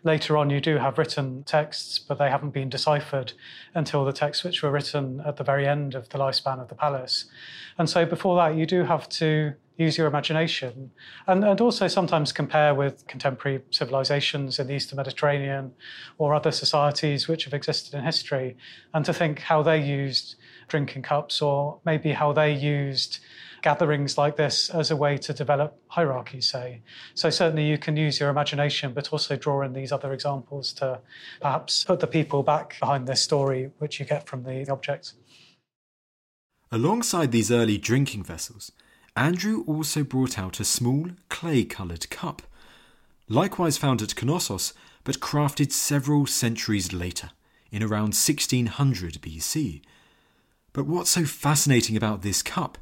Later 0.04 0.36
on, 0.36 0.50
you 0.50 0.60
do 0.60 0.78
have 0.78 0.98
written 0.98 1.44
texts, 1.44 2.00
but 2.00 2.18
they 2.18 2.28
haven't 2.28 2.56
been 2.56 2.70
deciphered 2.70 3.34
until 3.76 4.04
the 4.04 4.12
texts 4.12 4.44
which 4.44 4.64
were 4.64 4.72
written 4.72 5.22
at 5.28 5.38
the 5.38 5.44
very 5.44 5.68
end 5.68 5.94
of 5.94 6.10
the 6.10 6.18
lifespan 6.18 6.60
of 6.60 6.70
the 6.70 6.76
palace. 6.76 7.26
And 7.78 7.88
so 7.88 8.04
before 8.04 8.36
that, 8.38 8.56
you 8.56 8.66
do 8.66 8.84
have 8.84 9.08
to 9.10 9.54
use 9.82 9.98
your 9.98 10.08
imagination 10.08 10.92
and, 11.28 11.44
and 11.44 11.60
also 11.60 11.88
sometimes 11.88 12.32
compare 12.32 12.74
with 12.74 13.06
contemporary 13.08 13.62
civilizations 13.72 14.60
in 14.60 14.68
the 14.68 14.74
Eastern 14.74 14.98
Mediterranean 14.98 15.74
or 16.18 16.34
other 16.34 16.52
societies 16.52 17.28
which 17.28 17.46
have 17.46 17.54
existed 17.54 17.94
in 17.98 18.04
history 18.04 18.56
and 18.94 19.04
to 19.06 19.14
think 19.14 19.40
how 19.40 19.64
they 19.64 19.82
used 19.82 20.36
drinking 20.68 21.02
cups 21.02 21.42
or 21.42 21.80
maybe 21.86 22.12
how 22.12 22.32
they 22.32 22.54
used 22.54 23.20
gatherings 23.62 24.18
like 24.18 24.36
this 24.38 24.70
as 24.70 24.92
a 24.92 24.96
way 24.96 25.18
to 25.18 25.34
develop 25.34 25.80
hierarchies, 25.88 26.48
say. 26.50 26.82
So, 27.14 27.30
certainly 27.30 27.66
you 27.66 27.78
can 27.78 27.96
use 27.96 28.20
your 28.20 28.30
imagination, 28.30 28.94
but 28.94 29.14
also 29.14 29.36
draw 29.36 29.62
in 29.62 29.74
these 29.74 29.92
other 29.92 30.14
examples 30.14 30.74
to 30.74 31.00
perhaps 31.40 31.84
put 31.84 32.00
the 32.00 32.08
people 32.08 32.44
back 32.44 32.80
behind 32.80 33.08
this 33.08 33.22
story, 33.22 33.70
which 33.78 34.00
you 34.00 34.06
get 34.06 34.28
from 34.28 34.44
the 34.44 34.70
objects. 34.72 35.14
Alongside 36.72 37.32
these 37.32 37.52
early 37.52 37.78
drinking 37.78 38.24
vessels, 38.24 38.72
Andrew 39.16 39.64
also 39.68 40.04
brought 40.04 40.40
out 40.40 40.60
a 40.60 40.66
small 40.66 41.10
clay 41.30 41.66
coloured 41.66 42.10
cup, 42.10 42.42
likewise 43.28 43.78
found 43.78 44.02
at 44.02 44.22
Knossos, 44.22 44.74
but 45.04 45.20
crafted 45.20 45.72
several 45.72 46.26
centuries 46.26 46.94
later, 46.94 47.32
in 47.72 47.84
around 47.84 48.14
1600 48.14 49.22
BC. 49.22 49.82
But 50.74 50.86
what's 50.86 51.10
so 51.10 51.26
fascinating 51.26 51.98
about 51.98 52.22
this 52.22 52.42
cup 52.42 52.78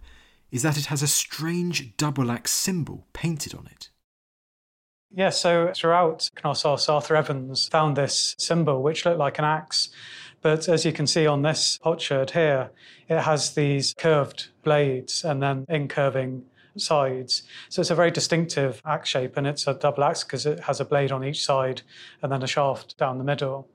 is 0.52 0.62
that 0.62 0.78
it 0.78 0.86
has 0.86 1.02
a 1.02 1.08
strange 1.08 1.96
double 1.98 2.32
axe 2.32 2.52
symbol 2.52 3.08
painted 3.14 3.56
on 3.56 3.68
it. 3.68 3.90
Yeah, 5.12 5.30
so 5.30 5.72
throughout 5.76 6.30
Knossos, 6.44 6.88
Arthur 6.88 7.16
Evans 7.16 7.68
found 7.68 7.96
this 7.96 8.36
symbol 8.38 8.84
which 8.84 9.06
looked 9.06 9.18
like 9.18 9.40
an 9.40 9.46
axe. 9.46 9.90
But 10.42 10.70
as 10.70 10.86
you 10.86 10.92
can 10.92 11.08
see 11.08 11.28
on 11.28 11.42
this 11.42 11.80
potsherd 11.82 12.32
here, 12.32 12.72
it 13.08 13.22
has 13.22 13.54
these 13.54 13.94
curved 13.98 14.50
blades 14.64 15.24
and 15.24 15.42
then 15.44 15.66
incurving 15.68 16.44
sides. 16.78 17.44
So 17.70 17.82
it's 17.82 17.90
a 17.90 17.96
very 17.96 18.12
distinctive 18.12 18.82
axe 18.86 19.10
shape, 19.10 19.36
and 19.38 19.46
it's 19.46 19.68
a 19.68 19.74
double 19.74 20.04
axe 20.04 20.24
because 20.24 20.46
it 20.46 20.62
has 20.62 20.80
a 20.80 20.86
blade 20.86 21.12
on 21.12 21.24
each 21.24 21.44
side 21.44 21.82
and 22.22 22.32
then 22.32 22.44
a 22.44 22.48
shaft 22.48 22.98
down 22.98 23.18
the 23.18 23.24
middle. 23.24 23.68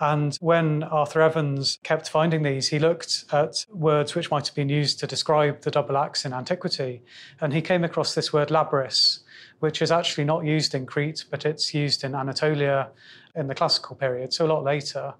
And 0.00 0.36
when 0.40 0.82
Arthur 0.82 1.20
Evans 1.20 1.78
kept 1.84 2.08
finding 2.08 2.42
these, 2.42 2.68
he 2.68 2.80
looked 2.80 3.24
at 3.30 3.64
words 3.70 4.16
which 4.16 4.32
might 4.32 4.46
have 4.46 4.56
been 4.56 4.68
used 4.68 4.98
to 5.00 5.06
describe 5.06 5.60
the 5.60 5.70
double 5.70 5.96
axe 5.96 6.24
in 6.24 6.32
antiquity. 6.32 7.02
And 7.40 7.52
he 7.52 7.62
came 7.62 7.84
across 7.84 8.14
this 8.14 8.32
word 8.32 8.48
labrys, 8.48 9.20
which 9.60 9.80
is 9.80 9.92
actually 9.92 10.24
not 10.24 10.44
used 10.44 10.74
in 10.74 10.86
Crete, 10.86 11.26
but 11.30 11.46
it's 11.46 11.72
used 11.72 12.02
in 12.02 12.16
Anatolia 12.16 12.88
in 13.34 13.46
the 13.46 13.54
classical 13.54 13.96
period, 13.96 14.32
so 14.32 14.46
a 14.46 14.48
lot 14.48 14.64
later. 14.64 15.14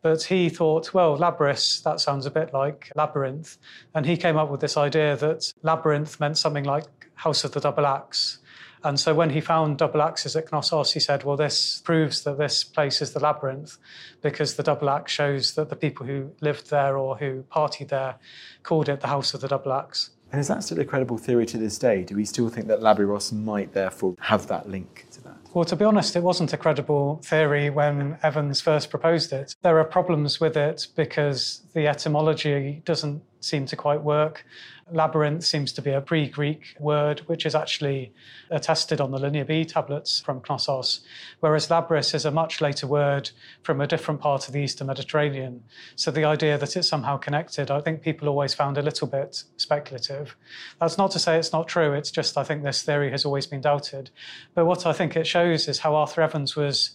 But 0.00 0.22
he 0.24 0.48
thought, 0.48 0.94
well, 0.94 1.16
labyrinth, 1.16 1.82
that 1.82 2.00
sounds 2.00 2.24
a 2.26 2.30
bit 2.30 2.52
like 2.52 2.90
labyrinth. 2.94 3.58
And 3.94 4.06
he 4.06 4.16
came 4.16 4.36
up 4.36 4.48
with 4.48 4.60
this 4.60 4.76
idea 4.76 5.16
that 5.16 5.52
labyrinth 5.62 6.20
meant 6.20 6.38
something 6.38 6.64
like 6.64 6.86
house 7.14 7.42
of 7.44 7.52
the 7.52 7.60
double 7.60 7.86
axe. 7.86 8.38
And 8.84 8.98
so 9.00 9.12
when 9.12 9.30
he 9.30 9.40
found 9.40 9.78
double 9.78 10.00
axes 10.00 10.36
at 10.36 10.52
Knossos, 10.52 10.92
he 10.92 11.00
said, 11.00 11.24
well, 11.24 11.36
this 11.36 11.80
proves 11.80 12.22
that 12.22 12.38
this 12.38 12.62
place 12.62 13.02
is 13.02 13.12
the 13.12 13.18
labyrinth 13.18 13.76
because 14.22 14.54
the 14.54 14.62
double 14.62 14.88
axe 14.88 15.10
shows 15.10 15.54
that 15.54 15.68
the 15.68 15.74
people 15.74 16.06
who 16.06 16.30
lived 16.40 16.70
there 16.70 16.96
or 16.96 17.16
who 17.16 17.42
partied 17.52 17.88
there 17.88 18.14
called 18.62 18.88
it 18.88 19.00
the 19.00 19.08
house 19.08 19.34
of 19.34 19.40
the 19.40 19.48
double 19.48 19.72
axe. 19.72 20.10
And 20.30 20.40
is 20.40 20.46
that 20.46 20.62
still 20.62 20.78
a 20.78 20.84
credible 20.84 21.18
theory 21.18 21.46
to 21.46 21.58
this 21.58 21.76
day? 21.76 22.04
Do 22.04 22.14
we 22.14 22.24
still 22.24 22.48
think 22.50 22.68
that 22.68 22.80
Labyros 22.80 23.32
might 23.32 23.72
therefore 23.72 24.14
have 24.20 24.46
that 24.46 24.68
link 24.68 25.06
to 25.12 25.22
that? 25.24 25.37
Well, 25.54 25.64
to 25.64 25.76
be 25.76 25.84
honest, 25.84 26.14
it 26.14 26.22
wasn't 26.22 26.52
a 26.52 26.58
credible 26.58 27.20
theory 27.24 27.70
when 27.70 28.18
Evans 28.22 28.60
first 28.60 28.90
proposed 28.90 29.32
it. 29.32 29.54
There 29.62 29.78
are 29.78 29.84
problems 29.84 30.40
with 30.40 30.56
it 30.56 30.88
because 30.94 31.62
the 31.72 31.86
etymology 31.86 32.82
doesn't 32.84 33.22
seem 33.40 33.64
to 33.66 33.76
quite 33.76 34.02
work. 34.02 34.44
Labyrinth 34.92 35.44
seems 35.44 35.72
to 35.72 35.82
be 35.82 35.90
a 35.90 36.00
pre 36.00 36.28
Greek 36.28 36.74
word, 36.78 37.20
which 37.20 37.44
is 37.46 37.54
actually 37.54 38.12
attested 38.50 39.00
on 39.00 39.10
the 39.10 39.18
Linear 39.18 39.44
B 39.44 39.64
tablets 39.64 40.20
from 40.20 40.40
Knossos, 40.40 41.00
whereas 41.40 41.68
Labrys 41.68 42.14
is 42.14 42.24
a 42.24 42.30
much 42.30 42.60
later 42.60 42.86
word 42.86 43.30
from 43.62 43.80
a 43.80 43.86
different 43.86 44.20
part 44.20 44.46
of 44.46 44.54
the 44.54 44.60
Eastern 44.60 44.86
Mediterranean. 44.86 45.62
So 45.96 46.10
the 46.10 46.24
idea 46.24 46.58
that 46.58 46.76
it's 46.76 46.88
somehow 46.88 47.16
connected, 47.16 47.70
I 47.70 47.80
think 47.80 48.02
people 48.02 48.28
always 48.28 48.54
found 48.54 48.78
a 48.78 48.82
little 48.82 49.06
bit 49.06 49.44
speculative. 49.56 50.36
That's 50.80 50.98
not 50.98 51.10
to 51.12 51.18
say 51.18 51.38
it's 51.38 51.52
not 51.52 51.68
true, 51.68 51.92
it's 51.92 52.10
just 52.10 52.38
I 52.38 52.44
think 52.44 52.62
this 52.62 52.82
theory 52.82 53.10
has 53.10 53.24
always 53.24 53.46
been 53.46 53.60
doubted. 53.60 54.10
But 54.54 54.66
what 54.66 54.86
I 54.86 54.92
think 54.92 55.16
it 55.16 55.26
shows 55.26 55.68
is 55.68 55.80
how 55.80 55.94
Arthur 55.94 56.22
Evans 56.22 56.56
was 56.56 56.92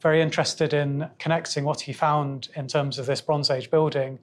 very 0.00 0.20
interested 0.20 0.72
in 0.72 1.08
connecting 1.18 1.64
what 1.64 1.80
he 1.80 1.92
found 1.92 2.48
in 2.56 2.66
terms 2.66 2.98
of 2.98 3.06
this 3.06 3.20
Bronze 3.20 3.50
Age 3.50 3.70
building 3.70 4.18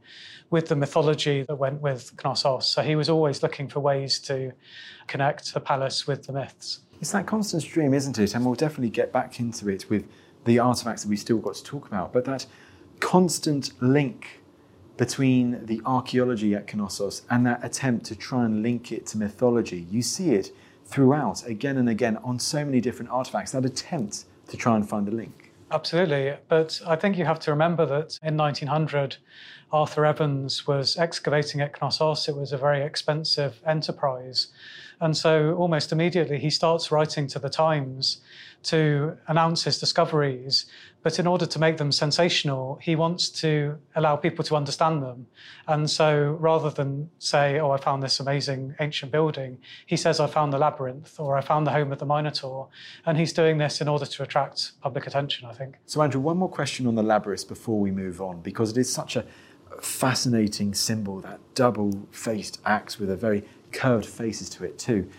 with 0.49 0.67
the 0.67 0.75
mythology 0.75 1.43
that 1.43 1.55
went 1.55 1.81
with 1.81 2.13
Knossos. 2.23 2.65
So 2.65 2.81
he 2.81 2.95
was 2.95 3.09
always 3.09 3.43
looking 3.43 3.67
for 3.67 3.79
ways 3.79 4.19
to 4.19 4.53
connect 5.07 5.53
the 5.53 5.59
palace 5.59 6.07
with 6.07 6.25
the 6.25 6.33
myths. 6.33 6.79
It's 6.99 7.11
that 7.11 7.27
constant 7.27 7.63
stream, 7.63 7.93
isn't 7.93 8.17
it? 8.17 8.33
And 8.33 8.45
we'll 8.45 8.55
definitely 8.55 8.89
get 8.89 9.11
back 9.11 9.39
into 9.39 9.69
it 9.69 9.89
with 9.89 10.07
the 10.45 10.59
artifacts 10.59 11.03
that 11.03 11.09
we 11.09 11.17
still 11.17 11.37
got 11.37 11.55
to 11.55 11.63
talk 11.63 11.87
about. 11.87 12.13
But 12.13 12.25
that 12.25 12.45
constant 12.99 13.71
link 13.81 14.41
between 14.95 15.63
the 15.65 15.81
archaeology 15.85 16.55
at 16.55 16.73
Knossos 16.73 17.21
and 17.29 17.45
that 17.45 17.63
attempt 17.63 18.05
to 18.07 18.15
try 18.15 18.45
and 18.45 18.63
link 18.63 18.91
it 18.91 19.05
to 19.07 19.17
mythology, 19.17 19.85
you 19.91 20.01
see 20.01 20.31
it 20.31 20.51
throughout 20.85 21.45
again 21.45 21.77
and 21.77 21.89
again 21.89 22.17
on 22.23 22.39
so 22.39 22.65
many 22.65 22.81
different 22.81 23.11
artifacts, 23.11 23.51
that 23.51 23.65
attempt 23.65 24.25
to 24.47 24.57
try 24.57 24.75
and 24.75 24.87
find 24.89 25.07
a 25.07 25.11
link. 25.11 25.46
Absolutely. 25.71 26.33
But 26.47 26.81
I 26.87 26.95
think 26.95 27.17
you 27.17 27.25
have 27.25 27.39
to 27.41 27.51
remember 27.51 27.85
that 27.85 28.17
in 28.23 28.37
1900, 28.37 29.17
Arthur 29.71 30.05
Evans 30.05 30.65
was 30.65 30.97
excavating 30.97 31.59
at 31.59 31.81
Knossos. 31.81 32.29
It 32.29 32.37
was 32.37 32.53
a 32.53 32.57
very 32.57 32.81
expensive 32.81 33.61
enterprise. 33.65 34.47
And 35.01 35.15
so 35.15 35.55
almost 35.55 35.91
immediately 35.91 36.39
he 36.39 36.49
starts 36.49 36.91
writing 36.91 37.27
to 37.27 37.39
the 37.39 37.49
Times 37.49 38.21
to 38.63 39.17
announce 39.27 39.63
his 39.63 39.79
discoveries. 39.79 40.65
But 41.03 41.19
in 41.19 41.27
order 41.27 41.45
to 41.45 41.59
make 41.59 41.77
them 41.77 41.91
sensational, 41.91 42.79
he 42.81 42.95
wants 42.95 43.29
to 43.41 43.77
allow 43.95 44.17
people 44.17 44.43
to 44.45 44.55
understand 44.55 45.01
them. 45.01 45.27
And 45.67 45.89
so 45.89 46.37
rather 46.39 46.69
than 46.69 47.09
say, 47.19 47.59
Oh, 47.59 47.71
I 47.71 47.77
found 47.77 48.03
this 48.03 48.19
amazing 48.19 48.75
ancient 48.79 49.11
building, 49.11 49.57
he 49.85 49.95
says, 49.95 50.19
I 50.19 50.27
found 50.27 50.51
the 50.51 50.57
labyrinth 50.57 51.19
or 51.19 51.37
I 51.37 51.41
found 51.41 51.65
the 51.65 51.71
home 51.71 51.91
of 51.91 51.99
the 51.99 52.05
Minotaur. 52.05 52.67
And 53.05 53.17
he's 53.17 53.31
doing 53.31 53.57
this 53.57 53.79
in 53.79 53.87
order 53.87 54.05
to 54.05 54.23
attract 54.23 54.71
public 54.81 55.07
attention, 55.07 55.47
I 55.47 55.53
think. 55.53 55.77
So, 55.85 56.01
Andrew, 56.01 56.19
one 56.19 56.37
more 56.37 56.49
question 56.49 56.87
on 56.87 56.95
the 56.95 57.03
labyrinth 57.03 57.47
before 57.47 57.79
we 57.79 57.91
move 57.91 58.21
on, 58.21 58.41
because 58.41 58.71
it 58.71 58.77
is 58.77 58.91
such 58.91 59.15
a 59.15 59.25
fascinating 59.81 60.73
symbol, 60.73 61.19
that 61.21 61.39
double 61.55 62.07
faced 62.11 62.59
axe 62.65 62.99
with 62.99 63.09
a 63.09 63.15
very 63.15 63.43
curved 63.71 64.05
faces 64.05 64.49
to 64.49 64.63
it, 64.63 64.77
too. 64.77 65.09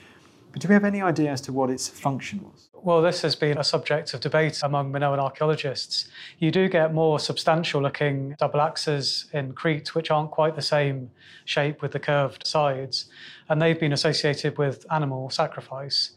Do 0.58 0.66
we 0.66 0.74
have 0.74 0.84
any 0.84 1.00
idea 1.00 1.30
as 1.30 1.40
to 1.42 1.52
what 1.52 1.70
its 1.70 1.88
function 1.88 2.42
was? 2.42 2.68
Well, 2.74 3.00
this 3.00 3.22
has 3.22 3.36
been 3.36 3.58
a 3.58 3.64
subject 3.64 4.12
of 4.12 4.20
debate 4.20 4.60
among 4.64 4.90
Minoan 4.90 5.20
archaeologists. 5.20 6.08
You 6.40 6.50
do 6.50 6.68
get 6.68 6.92
more 6.92 7.20
substantial 7.20 7.80
looking 7.80 8.34
double 8.40 8.60
axes 8.60 9.26
in 9.32 9.52
Crete, 9.52 9.94
which 9.94 10.10
aren't 10.10 10.32
quite 10.32 10.56
the 10.56 10.62
same 10.62 11.10
shape 11.44 11.80
with 11.80 11.92
the 11.92 12.00
curved 12.00 12.44
sides, 12.44 13.08
and 13.48 13.62
they've 13.62 13.78
been 13.78 13.92
associated 13.92 14.58
with 14.58 14.84
animal 14.90 15.30
sacrifice. 15.30 16.12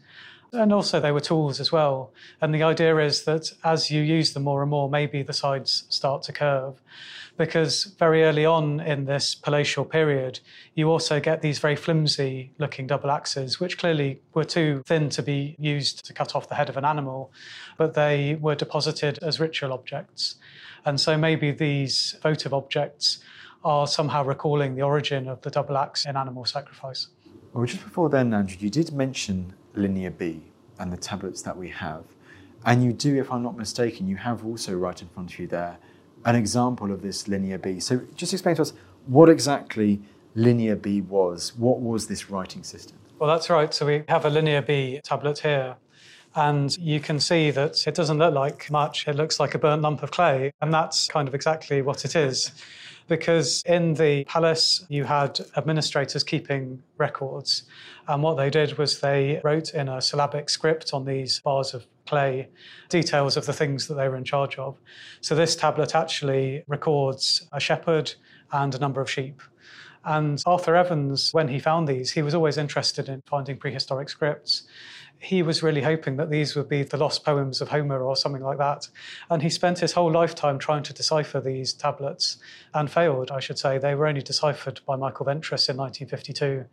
And 0.52 0.72
also, 0.72 0.98
they 0.98 1.12
were 1.12 1.20
tools 1.20 1.60
as 1.60 1.70
well. 1.70 2.12
And 2.40 2.52
the 2.52 2.64
idea 2.64 2.96
is 2.98 3.24
that 3.24 3.52
as 3.62 3.90
you 3.90 4.02
use 4.02 4.32
them 4.32 4.42
more 4.42 4.62
and 4.62 4.70
more, 4.70 4.90
maybe 4.90 5.22
the 5.22 5.32
sides 5.32 5.84
start 5.88 6.22
to 6.24 6.32
curve 6.32 6.80
because 7.46 7.86
very 7.98 8.22
early 8.22 8.46
on 8.46 8.78
in 8.78 9.04
this 9.04 9.34
palatial 9.34 9.84
period, 9.84 10.38
you 10.76 10.88
also 10.88 11.18
get 11.18 11.42
these 11.42 11.58
very 11.58 11.74
flimsy 11.74 12.52
looking 12.58 12.86
double 12.86 13.10
axes, 13.10 13.58
which 13.58 13.78
clearly 13.78 14.20
were 14.32 14.44
too 14.44 14.80
thin 14.86 15.08
to 15.08 15.24
be 15.24 15.56
used 15.58 16.04
to 16.04 16.12
cut 16.12 16.36
off 16.36 16.48
the 16.48 16.54
head 16.54 16.68
of 16.68 16.76
an 16.76 16.84
animal, 16.84 17.32
but 17.76 17.94
they 17.94 18.36
were 18.40 18.54
deposited 18.54 19.18
as 19.22 19.40
ritual 19.40 19.72
objects. 19.72 20.36
And 20.84 21.00
so 21.00 21.18
maybe 21.18 21.50
these 21.50 22.16
votive 22.22 22.54
objects 22.54 23.18
are 23.64 23.88
somehow 23.88 24.22
recalling 24.22 24.76
the 24.76 24.82
origin 24.82 25.26
of 25.26 25.40
the 25.40 25.50
double 25.50 25.76
axe 25.76 26.06
in 26.06 26.16
animal 26.16 26.44
sacrifice. 26.44 27.08
Well, 27.52 27.66
just 27.66 27.82
before 27.82 28.08
then, 28.08 28.32
Andrew, 28.32 28.58
you 28.60 28.70
did 28.70 28.92
mention 28.92 29.52
Linear 29.74 30.10
B 30.10 30.42
and 30.78 30.92
the 30.92 30.96
tablets 30.96 31.42
that 31.42 31.56
we 31.56 31.70
have. 31.70 32.04
And 32.64 32.84
you 32.84 32.92
do, 32.92 33.18
if 33.18 33.32
I'm 33.32 33.42
not 33.42 33.56
mistaken, 33.56 34.06
you 34.06 34.18
have 34.18 34.46
also 34.46 34.74
right 34.74 35.02
in 35.02 35.08
front 35.08 35.32
of 35.32 35.38
you 35.40 35.48
there 35.48 35.78
an 36.24 36.36
example 36.36 36.92
of 36.92 37.02
this 37.02 37.28
linear 37.28 37.58
B. 37.58 37.80
So 37.80 38.00
just 38.14 38.32
explain 38.32 38.56
to 38.56 38.62
us 38.62 38.72
what 39.06 39.28
exactly 39.28 40.00
linear 40.34 40.76
B 40.76 41.00
was. 41.00 41.54
What 41.56 41.80
was 41.80 42.06
this 42.06 42.30
writing 42.30 42.62
system? 42.62 42.96
Well, 43.18 43.30
that's 43.30 43.50
right. 43.50 43.72
So 43.72 43.86
we 43.86 44.04
have 44.08 44.24
a 44.24 44.30
linear 44.30 44.62
B 44.62 45.00
tablet 45.04 45.38
here. 45.40 45.76
And 46.34 46.76
you 46.78 46.98
can 46.98 47.20
see 47.20 47.50
that 47.50 47.86
it 47.86 47.94
doesn't 47.94 48.18
look 48.18 48.34
like 48.34 48.70
much. 48.70 49.06
It 49.06 49.16
looks 49.16 49.38
like 49.38 49.54
a 49.54 49.58
burnt 49.58 49.82
lump 49.82 50.02
of 50.02 50.10
clay. 50.10 50.52
And 50.62 50.72
that's 50.72 51.06
kind 51.06 51.28
of 51.28 51.34
exactly 51.34 51.82
what 51.82 52.04
it 52.04 52.16
is. 52.16 52.52
Because 53.08 53.62
in 53.66 53.94
the 53.94 54.24
palace, 54.24 54.86
you 54.88 55.04
had 55.04 55.40
administrators 55.56 56.24
keeping 56.24 56.82
records. 56.96 57.64
And 58.08 58.22
what 58.22 58.36
they 58.36 58.48
did 58.48 58.78
was 58.78 59.00
they 59.00 59.40
wrote 59.44 59.74
in 59.74 59.88
a 59.88 60.00
syllabic 60.00 60.48
script 60.48 60.94
on 60.94 61.04
these 61.04 61.40
bars 61.40 61.74
of 61.74 61.86
clay 62.06 62.48
details 62.88 63.36
of 63.36 63.46
the 63.46 63.52
things 63.52 63.86
that 63.88 63.94
they 63.94 64.08
were 64.08 64.16
in 64.16 64.24
charge 64.24 64.58
of. 64.58 64.78
So 65.20 65.34
this 65.34 65.56
tablet 65.56 65.94
actually 65.94 66.64
records 66.66 67.48
a 67.52 67.60
shepherd 67.60 68.12
and 68.52 68.74
a 68.74 68.78
number 68.78 69.00
of 69.00 69.10
sheep. 69.10 69.42
And 70.04 70.42
Arthur 70.46 70.74
Evans, 70.74 71.32
when 71.32 71.48
he 71.48 71.58
found 71.58 71.86
these, 71.86 72.10
he 72.10 72.22
was 72.22 72.34
always 72.34 72.58
interested 72.58 73.08
in 73.08 73.22
finding 73.26 73.56
prehistoric 73.56 74.08
scripts 74.08 74.64
he 75.22 75.40
was 75.40 75.62
really 75.62 75.82
hoping 75.82 76.16
that 76.16 76.30
these 76.30 76.56
would 76.56 76.68
be 76.68 76.82
the 76.82 76.96
lost 76.96 77.24
poems 77.24 77.60
of 77.60 77.68
Homer 77.68 78.02
or 78.02 78.16
something 78.16 78.42
like 78.42 78.58
that. 78.58 78.88
And 79.30 79.40
he 79.40 79.50
spent 79.50 79.78
his 79.78 79.92
whole 79.92 80.10
lifetime 80.10 80.58
trying 80.58 80.82
to 80.82 80.92
decipher 80.92 81.40
these 81.40 81.72
tablets 81.72 82.38
and 82.74 82.90
failed, 82.90 83.30
I 83.30 83.38
should 83.38 83.56
say. 83.56 83.78
They 83.78 83.94
were 83.94 84.08
only 84.08 84.20
deciphered 84.20 84.80
by 84.84 84.96
Michael 84.96 85.26
Ventris 85.26 85.68
in 85.68 85.76
1952 85.76 86.64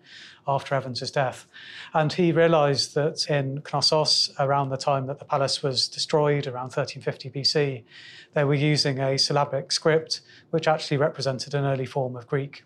after 0.47 0.73
Evans's 0.73 1.11
death. 1.11 1.45
And 1.93 2.11
he 2.11 2.31
realized 2.31 2.95
that 2.95 3.29
in 3.29 3.61
Knossos, 3.61 4.33
around 4.39 4.69
the 4.69 4.77
time 4.77 5.05
that 5.05 5.19
the 5.19 5.25
palace 5.25 5.61
was 5.61 5.87
destroyed, 5.87 6.47
around 6.47 6.73
1350 6.73 7.29
BC, 7.29 7.83
they 8.33 8.43
were 8.43 8.55
using 8.55 8.99
a 8.99 9.19
syllabic 9.19 9.71
script 9.71 10.21
which 10.49 10.67
actually 10.67 10.97
represented 10.97 11.53
an 11.53 11.65
early 11.65 11.85
form 11.85 12.15
of 12.15 12.25
Greek. 12.25 12.63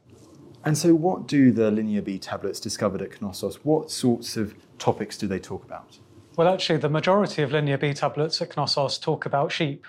And 0.65 0.78
so, 0.78 0.96
what 0.96 1.28
do 1.28 1.52
the 1.52 1.69
Linear 1.72 2.02
B 2.02 2.17
tablets 2.17 2.62
discovered 2.62 3.02
at 3.02 3.22
Knossos? 3.22 3.65
What 3.65 3.91
sorts 3.91 4.38
of 4.38 4.56
topics 4.84 5.17
do 5.17 5.28
they 5.28 5.39
talk 5.39 5.63
about? 5.63 5.98
Well, 6.36 6.48
actually, 6.48 6.80
the 6.80 6.89
majority 6.89 7.41
of 7.41 7.52
Linear 7.52 7.78
B 7.78 7.93
tablets 7.93 8.41
at 8.41 8.58
Knossos 8.58 8.98
talk 8.98 9.26
about 9.26 9.52
sheep 9.52 9.86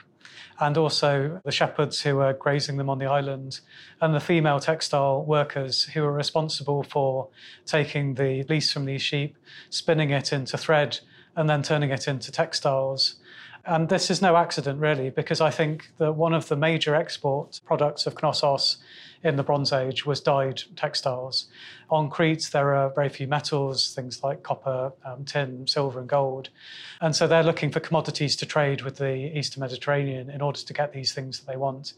and 0.61 0.77
also 0.77 1.41
the 1.45 1.51
shepherds 1.51 2.01
who 2.03 2.21
are 2.21 2.33
grazing 2.33 2.77
them 2.77 2.89
on 2.89 3.01
the 3.01 3.07
island 3.07 3.61
and 4.01 4.15
the 4.15 4.21
female 4.21 4.61
textile 4.61 5.25
workers 5.25 5.83
who 5.83 6.05
are 6.05 6.13
responsible 6.13 6.85
for 6.85 7.29
taking 7.67 8.15
the 8.15 8.45
fleece 8.45 8.73
from 8.73 8.85
these 8.85 9.03
sheep, 9.03 9.37
spinning 9.69 10.11
it 10.11 10.33
into 10.33 10.57
thread, 10.57 11.01
and 11.35 11.51
then 11.51 11.63
turning 11.63 11.91
it 11.91 12.07
into 12.07 12.31
textiles. 12.31 13.17
And 13.67 13.89
this 13.89 14.11
is 14.11 14.23
no 14.23 14.37
accident, 14.37 14.79
really, 14.79 15.11
because 15.11 15.41
I 15.41 15.51
think 15.51 15.91
that 15.99 16.13
one 16.13 16.35
of 16.35 16.49
the 16.49 16.57
major 16.57 16.95
export 16.95 17.61
products 17.65 18.07
of 18.07 18.15
Knossos 18.23 18.77
in 19.25 19.37
the 19.37 19.43
Bronze 19.43 19.73
Age 19.73 20.05
was 20.05 20.21
dyed 20.21 20.63
textiles. 20.77 21.47
On 21.91 22.11
Crete, 22.11 22.51
there 22.53 22.75
are 22.75 22.93
very 22.95 23.09
few 23.09 23.27
metals, 23.27 23.95
things 23.95 24.23
like 24.23 24.43
copper, 24.43 24.93
um, 25.05 25.25
tin, 25.25 25.67
silver, 25.67 25.99
and 25.99 26.09
gold. 26.09 26.51
And 27.01 27.17
so 27.17 27.27
they're 27.27 27.43
looking 27.43 27.73
for 27.73 27.81
commodities 27.81 28.37
to 28.37 28.47
trade 28.47 28.83
with 28.83 28.97
the 28.97 29.37
Eastern 29.37 29.63
Mediterranean 29.63 30.29
in 30.29 30.43
order 30.43 30.61
to 30.61 30.73
get 30.73 30.93
these 30.93 31.15
things 31.15 31.41
that 31.41 31.51
they 31.51 31.57
want. 31.57 31.95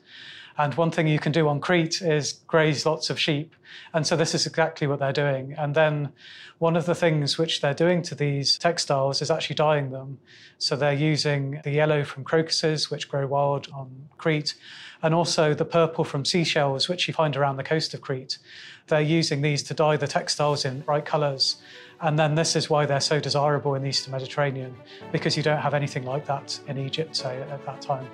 And 0.59 0.75
one 0.75 0.91
thing 0.91 1.07
you 1.07 1.19
can 1.19 1.33
do 1.33 1.49
on 1.49 1.61
Crete 1.61 2.01
is 2.01 2.33
graze 2.47 2.87
lots 2.87 3.11
of 3.11 3.21
sheep. 3.21 3.55
And 3.93 4.07
so 4.07 4.17
this 4.17 4.35
is 4.35 4.47
exactly 4.47 4.87
what 4.87 4.99
they're 4.99 5.13
doing. 5.13 5.55
And 5.59 5.75
then 5.75 6.13
one 6.59 6.77
of 6.77 6.87
the 6.87 6.95
things 6.95 7.37
which 7.37 7.61
they're 7.61 7.75
doing 7.75 8.01
to 8.03 8.15
these 8.15 8.57
textiles 8.57 9.21
is 9.21 9.31
actually 9.31 9.57
dyeing 9.57 9.91
them. 9.91 10.19
So 10.57 10.75
they're 10.75 10.95
using 10.95 11.61
the 11.63 11.73
yellow 11.73 12.05
from 12.05 12.25
crocuses, 12.25 12.91
which 12.91 13.09
grow 13.09 13.27
wild 13.27 13.69
on 13.75 14.09
Crete, 14.17 14.55
and 15.03 15.15
also 15.15 15.53
the 15.53 15.67
purple 15.67 16.05
from 16.05 16.25
seashells, 16.25 16.89
which 16.89 17.07
you 17.07 17.13
find 17.13 17.37
around 17.37 17.59
the 17.59 17.63
coast 17.63 17.93
of 17.93 18.01
Crete. 18.01 18.39
They're 18.87 19.03
using 19.03 19.43
these 19.43 19.63
to 19.65 19.75
dye 19.75 19.99
the 19.99 20.07
textiles 20.07 20.65
in 20.65 20.81
bright 20.81 21.05
colours. 21.05 21.57
And 22.01 22.19
then 22.19 22.35
this 22.35 22.57
is 22.57 22.71
why 22.71 22.87
they're 22.87 23.01
so 23.01 23.21
desirable 23.21 23.75
in 23.75 23.83
the 23.83 23.89
Eastern 23.89 24.13
Mediterranean, 24.13 24.75
because 25.13 25.37
you 25.37 25.43
don't 25.43 25.61
have 25.61 25.75
anything 25.75 26.05
like 26.05 26.25
that 26.27 26.59
in 26.67 26.79
Egypt, 26.79 27.15
say, 27.15 27.43
at 27.43 27.65
that 27.67 27.83
time. 27.83 28.07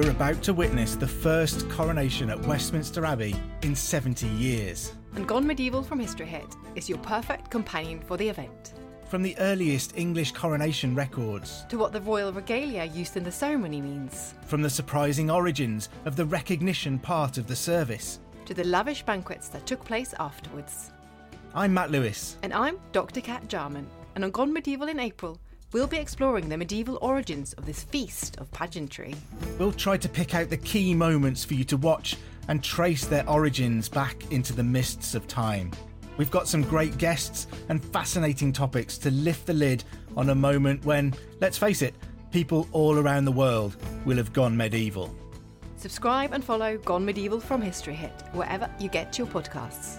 We're 0.00 0.12
about 0.12 0.42
to 0.44 0.54
witness 0.54 0.96
the 0.96 1.06
first 1.06 1.68
coronation 1.68 2.30
at 2.30 2.40
Westminster 2.46 3.04
Abbey 3.04 3.36
in 3.60 3.74
70 3.76 4.26
years. 4.28 4.94
And 5.14 5.28
Gone 5.28 5.46
Medieval 5.46 5.82
from 5.82 6.00
History 6.00 6.24
Hit 6.24 6.56
is 6.74 6.88
your 6.88 6.96
perfect 7.00 7.50
companion 7.50 8.00
for 8.00 8.16
the 8.16 8.26
event. 8.26 8.72
From 9.10 9.20
the 9.20 9.36
earliest 9.36 9.98
English 9.98 10.32
coronation 10.32 10.94
records, 10.94 11.66
To 11.68 11.76
what 11.76 11.92
the 11.92 12.00
royal 12.00 12.32
regalia 12.32 12.84
used 12.84 13.18
in 13.18 13.24
the 13.24 13.30
ceremony 13.30 13.82
means, 13.82 14.32
from 14.46 14.62
the 14.62 14.70
surprising 14.70 15.30
origins 15.30 15.90
of 16.06 16.16
the 16.16 16.24
recognition 16.24 16.98
part 16.98 17.36
of 17.36 17.46
the 17.46 17.56
service. 17.56 18.20
to 18.46 18.54
the 18.54 18.64
lavish 18.64 19.02
banquets 19.02 19.48
that 19.48 19.66
took 19.66 19.84
place 19.84 20.14
afterwards. 20.18 20.92
I'm 21.54 21.74
Matt 21.74 21.90
Lewis. 21.90 22.38
And 22.42 22.54
I'm 22.54 22.78
Dr. 22.92 23.20
Cat 23.20 23.48
Jarman, 23.48 23.86
and 24.14 24.24
on 24.24 24.30
Gone 24.30 24.50
Medieval 24.50 24.88
in 24.88 24.98
April, 24.98 25.38
we'll 25.72 25.86
be 25.86 25.98
exploring 25.98 26.48
the 26.48 26.56
medieval 26.56 26.98
origins 27.00 27.52
of 27.54 27.66
this 27.66 27.82
feast 27.82 28.38
of 28.38 28.50
pageantry. 28.52 29.14
We'll 29.58 29.72
try 29.72 29.96
to 29.96 30.08
pick 30.08 30.34
out 30.34 30.50
the 30.50 30.56
key 30.56 30.94
moments 30.94 31.44
for 31.44 31.54
you 31.54 31.64
to 31.64 31.76
watch 31.76 32.16
and 32.48 32.62
trace 32.62 33.06
their 33.06 33.28
origins 33.28 33.88
back 33.88 34.30
into 34.32 34.52
the 34.52 34.64
mists 34.64 35.14
of 35.14 35.26
time. 35.28 35.70
We've 36.16 36.30
got 36.30 36.48
some 36.48 36.62
great 36.62 36.98
guests 36.98 37.46
and 37.68 37.82
fascinating 37.82 38.52
topics 38.52 38.98
to 38.98 39.10
lift 39.10 39.46
the 39.46 39.54
lid 39.54 39.84
on 40.16 40.30
a 40.30 40.34
moment 40.34 40.84
when, 40.84 41.14
let's 41.40 41.56
face 41.56 41.82
it, 41.82 41.94
people 42.30 42.68
all 42.72 42.98
around 42.98 43.24
the 43.24 43.32
world 43.32 43.76
will 44.04 44.16
have 44.16 44.32
gone 44.32 44.56
medieval. 44.56 45.14
Subscribe 45.76 46.32
and 46.32 46.44
follow 46.44 46.76
Gone 46.78 47.06
Medieval 47.06 47.40
from 47.40 47.62
History 47.62 47.94
Hit 47.94 48.12
wherever 48.32 48.68
you 48.78 48.90
get 48.90 49.16
your 49.16 49.26
podcasts. 49.26 49.98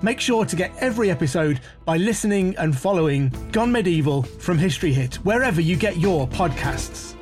Make 0.00 0.20
sure 0.20 0.44
to 0.44 0.54
get 0.54 0.70
every 0.78 1.10
episode 1.10 1.60
by 1.84 1.96
listening 1.96 2.56
and 2.56 2.76
following 2.76 3.32
Gone 3.50 3.72
Medieval 3.72 4.22
from 4.22 4.56
History 4.56 4.92
Hit, 4.92 5.16
wherever 5.16 5.60
you 5.60 5.74
get 5.74 5.96
your 5.96 6.28
podcasts. 6.28 7.16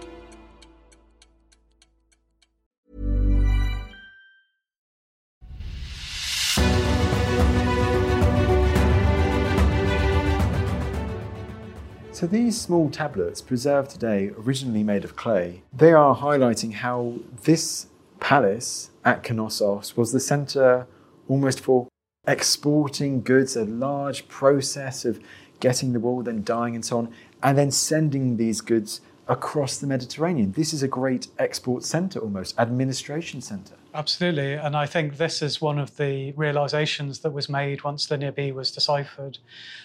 So 12.12 12.26
these 12.26 12.60
small 12.60 12.90
tablets, 12.90 13.40
preserved 13.40 13.90
today, 13.90 14.32
originally 14.38 14.82
made 14.82 15.04
of 15.04 15.16
clay, 15.16 15.62
they 15.72 15.92
are 15.92 16.14
highlighting 16.14 16.74
how 16.74 17.14
this 17.44 17.86
palace 18.20 18.90
at 19.02 19.22
Knossos 19.30 19.96
was 19.96 20.12
the 20.12 20.20
center 20.20 20.86
almost 21.28 21.60
for 21.60 21.88
exporting 22.26 23.22
goods, 23.22 23.56
a 23.56 23.64
large 23.64 24.28
process 24.28 25.04
of 25.04 25.20
getting 25.60 25.92
the 25.92 26.00
wool, 26.00 26.22
then 26.22 26.42
dyeing 26.42 26.74
and 26.74 26.84
so 26.84 26.98
on, 26.98 27.12
and 27.42 27.56
then 27.56 27.70
sending 27.70 28.36
these 28.36 28.60
goods 28.60 29.00
across 29.28 29.78
the 29.78 29.86
Mediterranean. 29.86 30.52
This 30.52 30.72
is 30.72 30.82
a 30.82 30.88
great 30.88 31.28
export 31.38 31.84
center 31.84 32.20
almost, 32.20 32.58
administration 32.58 33.40
center. 33.40 33.74
Absolutely. 33.94 34.52
And 34.52 34.76
I 34.76 34.86
think 34.86 35.16
this 35.16 35.42
is 35.42 35.60
one 35.60 35.78
of 35.78 35.96
the 35.96 36.32
realizations 36.32 37.20
that 37.20 37.30
was 37.30 37.48
made 37.48 37.82
once 37.82 38.10
Linear 38.10 38.32
B 38.32 38.52
was 38.52 38.70
deciphered, 38.70 39.38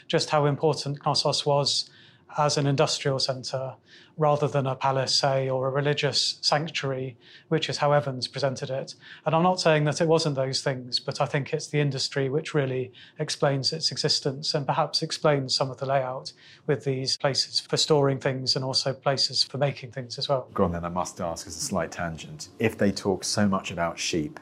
just 0.08 0.30
how 0.30 0.46
important 0.46 1.04
Knossos 1.06 1.46
was 1.46 1.90
as 2.38 2.58
an 2.58 2.68
industrial 2.68 3.20
centre 3.20 3.74
rather 4.18 4.48
than 4.48 4.68
a 4.68 4.76
palace, 4.76 5.16
say, 5.16 5.50
or 5.50 5.68
a 5.68 5.72
religious 5.72 6.38
sanctuary, 6.42 7.18
which 7.48 7.70
is 7.70 7.78
how 7.78 7.92
Evans 7.92 8.28
presented 8.28 8.70
it. 8.70 8.94
And 9.26 9.34
I'm 9.34 9.44
not 9.44 9.60
saying 9.60 9.86
that 9.86 10.02
it 10.02 10.08
wasn't 10.08 10.36
those 10.36 10.62
things, 10.62 11.00
but 11.00 11.22
I 11.22 11.26
think 11.26 11.54
it's 11.54 11.68
the 11.68 11.80
industry 11.80 12.30
which 12.30 12.54
really 12.54 12.92
explains 13.20 13.74
its 13.74 13.92
existence 13.92 14.54
and 14.54 14.66
perhaps 14.66 15.02
explains 15.02 15.56
some 15.56 15.72
of 15.72 15.78
the 15.78 15.86
layout 15.86 16.34
with 16.68 16.84
these 16.84 17.18
places 17.18 17.60
for 17.60 17.78
storing 17.78 18.20
things 18.20 18.56
and 18.56 18.64
also 18.64 18.94
places 18.94 19.44
for 19.44 19.58
making 19.58 19.92
things 19.92 20.18
as 20.18 20.30
well. 20.30 20.48
Go 20.54 20.66
on 20.66 20.72
then, 20.72 20.86
I 20.86 20.90
must 20.90 21.20
ask 21.22 21.48
as 21.48 21.56
a 21.56 21.62
slight 21.62 21.92
tangent. 21.92 22.50
If 22.60 22.78
they 22.78 22.92
talk 22.92 23.24
so 23.24 23.48
much 23.48 23.72
about 23.72 23.98
sheep, 23.98 24.40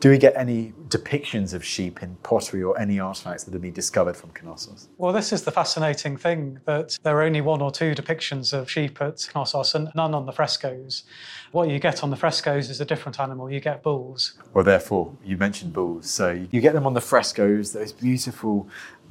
do 0.00 0.10
we 0.10 0.18
get 0.18 0.36
any 0.36 0.72
depictions 0.88 1.52
of 1.52 1.64
sheep 1.64 2.02
in 2.02 2.16
pottery 2.22 2.62
or 2.62 2.78
any 2.78 3.00
artifacts 3.00 3.44
that 3.44 3.52
have 3.52 3.62
been 3.62 3.72
discovered 3.72 4.16
from 4.16 4.30
Knossos? 4.42 4.88
Well, 4.96 5.12
this 5.12 5.32
is 5.32 5.42
the 5.42 5.50
fascinating 5.50 6.16
thing 6.16 6.60
that 6.66 6.96
there 7.02 7.16
are 7.16 7.22
only 7.22 7.40
one 7.40 7.60
or 7.60 7.72
two 7.72 7.94
depictions 7.94 8.52
of 8.52 8.70
sheep 8.70 9.00
at 9.02 9.28
Knossos 9.34 9.74
and 9.74 9.90
none 9.96 10.14
on 10.14 10.26
the 10.26 10.32
frescoes. 10.32 11.02
What 11.50 11.68
you 11.68 11.80
get 11.80 12.04
on 12.04 12.10
the 12.10 12.16
frescoes 12.16 12.70
is 12.70 12.80
a 12.80 12.84
different 12.84 13.18
animal. 13.18 13.50
You 13.50 13.60
get 13.60 13.82
bulls. 13.82 14.34
Well, 14.54 14.64
therefore, 14.64 15.14
you 15.24 15.36
mentioned 15.36 15.72
bulls. 15.72 16.08
So 16.08 16.46
you 16.50 16.60
get 16.60 16.74
them 16.74 16.86
on 16.86 16.94
the 16.94 17.00
frescoes, 17.00 17.72
those 17.72 17.92
beautiful, 17.92 18.68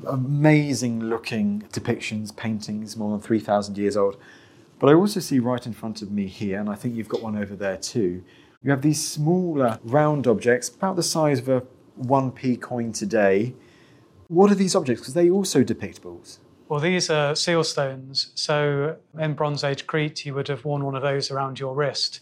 amazing 0.08 1.04
looking 1.04 1.64
depictions, 1.74 2.34
paintings 2.34 2.96
more 2.96 3.12
than 3.12 3.20
3,000 3.20 3.78
years 3.78 3.98
old. 3.98 4.16
But 4.80 4.90
I 4.90 4.94
also 4.94 5.20
see 5.20 5.40
right 5.40 5.66
in 5.66 5.74
front 5.74 6.02
of 6.02 6.12
me 6.12 6.28
here, 6.28 6.60
and 6.60 6.70
I 6.70 6.76
think 6.76 6.96
you've 6.96 7.10
got 7.10 7.22
one 7.22 7.38
over 7.38 7.56
there 7.56 7.78
too. 7.78 8.24
You 8.64 8.72
have 8.72 8.82
these 8.82 9.06
smaller 9.06 9.80
round 9.84 10.28
objects, 10.28 10.70
about 10.70 10.96
the 10.96 11.04
size 11.04 11.40
of 11.40 11.50
a 11.50 11.64
1p 12.02 12.62
coin 12.62 12.92
today. 12.92 13.54
What 14.28 14.52
are 14.52 14.56
these 14.56 14.76
objects? 14.76 15.02
Because 15.02 15.14
they 15.14 15.30
also 15.30 15.64
depict 15.64 16.02
bulls. 16.02 16.40
Well, 16.70 16.80
these 16.80 17.10
are 17.10 17.36
seal 17.36 17.64
stones. 17.64 18.32
So 18.36 18.98
in 19.18 19.36
Bronze 19.36 19.64
Age 19.64 19.88
Crete, 19.88 20.26
you 20.26 20.34
would 20.34 20.50
have 20.50 20.66
worn 20.66 20.84
one 20.84 20.96
of 20.96 21.02
those 21.02 21.32
around 21.32 21.60
your 21.60 21.76
wrist. 21.76 22.20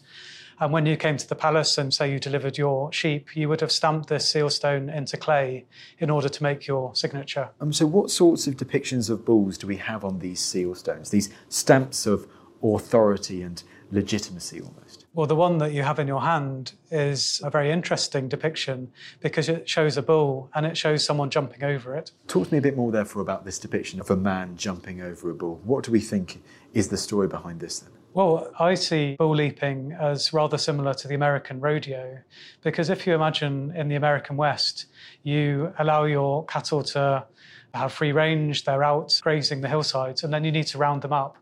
And 0.60 0.72
when 0.72 0.86
you 0.86 0.96
came 0.96 1.18
to 1.18 1.28
the 1.28 1.36
palace 1.36 1.78
and 1.78 1.94
say 1.94 2.12
you 2.12 2.20
delivered 2.20 2.58
your 2.58 2.92
sheep, 2.94 3.36
you 3.36 3.50
would 3.50 3.60
have 3.60 3.72
stamped 3.72 4.08
this 4.08 4.30
seal 4.30 4.50
stone 4.50 4.90
into 4.90 5.18
clay 5.18 5.66
in 6.00 6.10
order 6.10 6.30
to 6.30 6.44
make 6.44 6.68
your 6.68 6.96
signature. 6.96 7.50
Um, 7.60 7.74
so, 7.74 7.86
what 7.86 8.10
sorts 8.10 8.48
of 8.48 8.56
depictions 8.56 9.10
of 9.10 9.26
bulls 9.26 9.58
do 9.58 9.68
we 9.68 9.78
have 9.78 10.06
on 10.06 10.20
these 10.20 10.40
seal 10.40 10.74
stones? 10.76 11.10
These 11.10 11.30
stamps 11.50 12.06
of 12.06 12.28
authority 12.64 13.42
and 13.42 13.62
legitimacy 13.92 14.62
almost. 14.62 15.05
Well, 15.16 15.28
the 15.28 15.36
one 15.36 15.60
that 15.60 15.72
you 15.72 15.82
have 15.82 15.98
in 16.00 16.08
your 16.08 16.20
hand 16.20 16.74
is 16.92 17.40
a 17.42 17.50
very 17.50 17.72
interesting 17.72 18.28
depiction 18.28 18.92
because 19.22 19.48
it 19.48 19.68
shows 19.70 19.96
a 19.96 20.02
bull 20.02 20.50
and 20.54 20.66
it 20.66 20.76
shows 20.76 21.06
someone 21.06 21.30
jumping 21.30 21.64
over 21.64 21.96
it. 21.96 22.12
Talk 22.28 22.50
to 22.50 22.54
me 22.54 22.58
a 22.58 22.62
bit 22.62 22.76
more, 22.76 22.92
therefore, 22.92 23.22
about 23.22 23.46
this 23.46 23.58
depiction 23.58 24.02
of 24.02 24.12
a 24.12 24.18
man 24.18 24.58
jumping 24.58 25.00
over 25.00 25.30
a 25.30 25.34
bull. 25.34 25.62
What 25.64 25.86
do 25.86 25.92
we 25.94 26.02
think 26.02 26.44
is 26.74 26.90
the 26.90 26.98
story 26.98 27.30
behind 27.30 27.62
this 27.62 27.80
then? 27.80 27.94
Well, 28.14 28.52
I 28.60 28.76
see 28.76 29.16
bull 29.18 29.38
leaping 29.38 29.94
as 29.94 30.34
rather 30.34 30.58
similar 30.58 30.94
to 30.96 31.08
the 31.08 31.16
American 31.16 31.62
rodeo 31.62 32.20
because 32.62 32.90
if 32.90 33.08
you 33.08 33.16
imagine 33.16 33.74
in 33.74 33.88
the 33.88 33.96
American 33.96 34.36
West, 34.36 34.88
you 35.24 35.74
allow 35.80 36.04
your 36.04 36.44
cattle 36.44 36.84
to 36.84 37.26
have 37.74 37.94
free 37.94 38.12
range, 38.12 38.66
they're 38.66 38.84
out 38.84 39.18
grazing 39.24 39.62
the 39.62 39.70
hillsides, 39.70 40.26
and 40.26 40.34
then 40.34 40.44
you 40.44 40.52
need 40.52 40.68
to 40.68 40.78
round 40.78 41.04
them 41.04 41.14
up. 41.14 41.38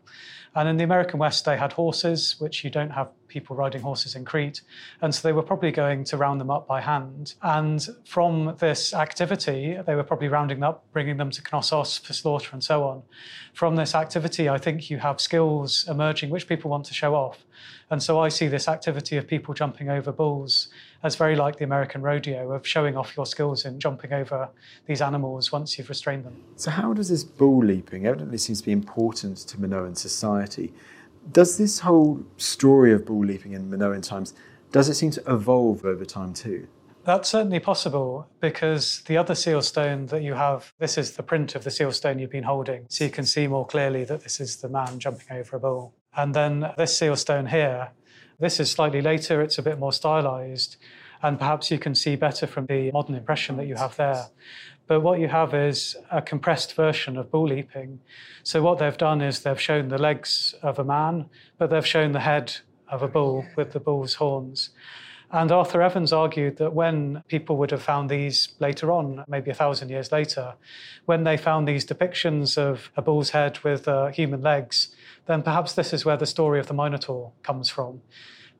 And 0.54 0.68
in 0.68 0.76
the 0.76 0.84
American 0.84 1.18
West, 1.18 1.44
they 1.44 1.56
had 1.56 1.72
horses, 1.72 2.36
which 2.38 2.62
you 2.62 2.70
don't 2.70 2.90
have 2.90 3.08
people 3.26 3.56
riding 3.56 3.82
horses 3.82 4.14
in 4.14 4.24
Crete. 4.24 4.60
And 5.02 5.12
so 5.12 5.26
they 5.26 5.32
were 5.32 5.42
probably 5.42 5.72
going 5.72 6.04
to 6.04 6.16
round 6.16 6.40
them 6.40 6.50
up 6.50 6.68
by 6.68 6.80
hand. 6.80 7.34
And 7.42 7.84
from 8.04 8.54
this 8.60 8.94
activity, 8.94 9.76
they 9.84 9.94
were 9.96 10.04
probably 10.04 10.28
rounding 10.28 10.60
them 10.60 10.68
up, 10.68 10.84
bringing 10.92 11.16
them 11.16 11.30
to 11.30 11.42
Knossos 11.42 11.98
for 11.98 12.12
slaughter 12.12 12.50
and 12.52 12.62
so 12.62 12.84
on. 12.84 13.02
From 13.52 13.74
this 13.74 13.94
activity, 13.94 14.48
I 14.48 14.58
think 14.58 14.90
you 14.90 14.98
have 14.98 15.20
skills 15.20 15.86
emerging 15.88 16.30
which 16.30 16.46
people 16.46 16.70
want 16.70 16.84
to 16.86 16.94
show 16.94 17.14
off. 17.14 17.44
And 17.90 18.02
so 18.02 18.20
I 18.20 18.28
see 18.28 18.46
this 18.46 18.68
activity 18.68 19.16
of 19.16 19.26
people 19.26 19.54
jumping 19.54 19.88
over 19.90 20.12
bulls 20.12 20.68
as 21.04 21.14
very 21.14 21.36
like 21.36 21.56
the 21.56 21.64
American 21.64 22.02
rodeo 22.02 22.50
of 22.50 22.66
showing 22.66 22.96
off 22.96 23.16
your 23.16 23.26
skills 23.26 23.64
in 23.64 23.78
jumping 23.78 24.12
over 24.12 24.48
these 24.86 25.00
animals 25.00 25.52
once 25.52 25.78
you've 25.78 25.88
restrained 25.88 26.24
them. 26.24 26.42
So, 26.56 26.70
how 26.72 26.92
does 26.92 27.10
this 27.10 27.22
bull 27.22 27.64
leaping 27.64 28.06
evidently 28.06 28.38
seems 28.38 28.60
to 28.60 28.66
be 28.66 28.72
important 28.72 29.36
to 29.36 29.60
Minoan 29.60 29.94
society? 29.94 30.72
Does 31.30 31.56
this 31.56 31.78
whole 31.78 32.24
story 32.38 32.92
of 32.92 33.06
bull 33.06 33.24
leaping 33.24 33.52
in 33.52 33.70
Minoan 33.70 34.02
times 34.02 34.34
does 34.72 34.88
it 34.88 34.94
seem 34.94 35.12
to 35.12 35.22
evolve 35.32 35.84
over 35.84 36.04
time 36.04 36.34
too? 36.34 36.66
That's 37.04 37.28
certainly 37.28 37.60
possible 37.60 38.26
because 38.40 39.02
the 39.06 39.16
other 39.16 39.36
seal 39.36 39.62
stone 39.62 40.06
that 40.06 40.24
you 40.24 40.34
have, 40.34 40.72
this 40.80 40.98
is 40.98 41.12
the 41.12 41.22
print 41.22 41.54
of 41.54 41.62
the 41.62 41.70
seal 41.70 41.92
stone 41.92 42.18
you've 42.18 42.32
been 42.32 42.42
holding. 42.42 42.86
So 42.88 43.04
you 43.04 43.10
can 43.10 43.24
see 43.24 43.46
more 43.46 43.64
clearly 43.64 44.04
that 44.04 44.22
this 44.22 44.40
is 44.40 44.56
the 44.56 44.68
man 44.68 44.98
jumping 44.98 45.36
over 45.36 45.56
a 45.56 45.60
bull. 45.60 45.94
And 46.16 46.34
then 46.34 46.72
this 46.76 46.98
seal 46.98 47.14
stone 47.14 47.46
here, 47.46 47.90
this 48.40 48.58
is 48.58 48.70
slightly 48.70 49.00
later, 49.00 49.40
it's 49.42 49.58
a 49.58 49.62
bit 49.62 49.78
more 49.78 49.92
stylized, 49.92 50.76
and 51.24 51.38
perhaps 51.38 51.70
you 51.70 51.78
can 51.78 51.94
see 51.94 52.16
better 52.16 52.46
from 52.46 52.66
the 52.66 52.92
modern 52.92 53.14
impression 53.14 53.56
that 53.56 53.66
you 53.66 53.76
have 53.76 53.96
there. 53.96 54.26
But 54.86 55.00
what 55.00 55.18
you 55.18 55.28
have 55.28 55.54
is 55.54 55.96
a 56.10 56.20
compressed 56.20 56.74
version 56.74 57.16
of 57.16 57.30
bull 57.30 57.48
leaping. 57.48 58.00
So 58.42 58.62
what 58.62 58.78
they've 58.78 58.96
done 58.96 59.22
is 59.22 59.40
they've 59.40 59.60
shown 59.60 59.88
the 59.88 59.96
legs 59.96 60.54
of 60.62 60.78
a 60.78 60.84
man, 60.84 61.30
but 61.56 61.70
they've 61.70 61.86
shown 61.86 62.12
the 62.12 62.20
head 62.20 62.54
of 62.90 63.02
a 63.02 63.08
bull 63.08 63.46
with 63.56 63.72
the 63.72 63.80
bull's 63.80 64.14
horns. 64.14 64.68
And 65.32 65.50
Arthur 65.50 65.80
Evans 65.80 66.12
argued 66.12 66.58
that 66.58 66.74
when 66.74 67.24
people 67.28 67.56
would 67.56 67.70
have 67.70 67.82
found 67.82 68.10
these 68.10 68.50
later 68.60 68.92
on, 68.92 69.24
maybe 69.26 69.50
a 69.50 69.54
thousand 69.54 69.88
years 69.88 70.12
later, 70.12 70.54
when 71.06 71.24
they 71.24 71.38
found 71.38 71.66
these 71.66 71.86
depictions 71.86 72.58
of 72.58 72.90
a 72.98 73.02
bull's 73.02 73.30
head 73.30 73.58
with 73.64 73.88
uh, 73.88 74.08
human 74.08 74.42
legs, 74.42 74.94
then 75.24 75.42
perhaps 75.42 75.72
this 75.72 75.94
is 75.94 76.04
where 76.04 76.18
the 76.18 76.26
story 76.26 76.60
of 76.60 76.66
the 76.66 76.74
Minotaur 76.74 77.32
comes 77.42 77.70
from. 77.70 78.02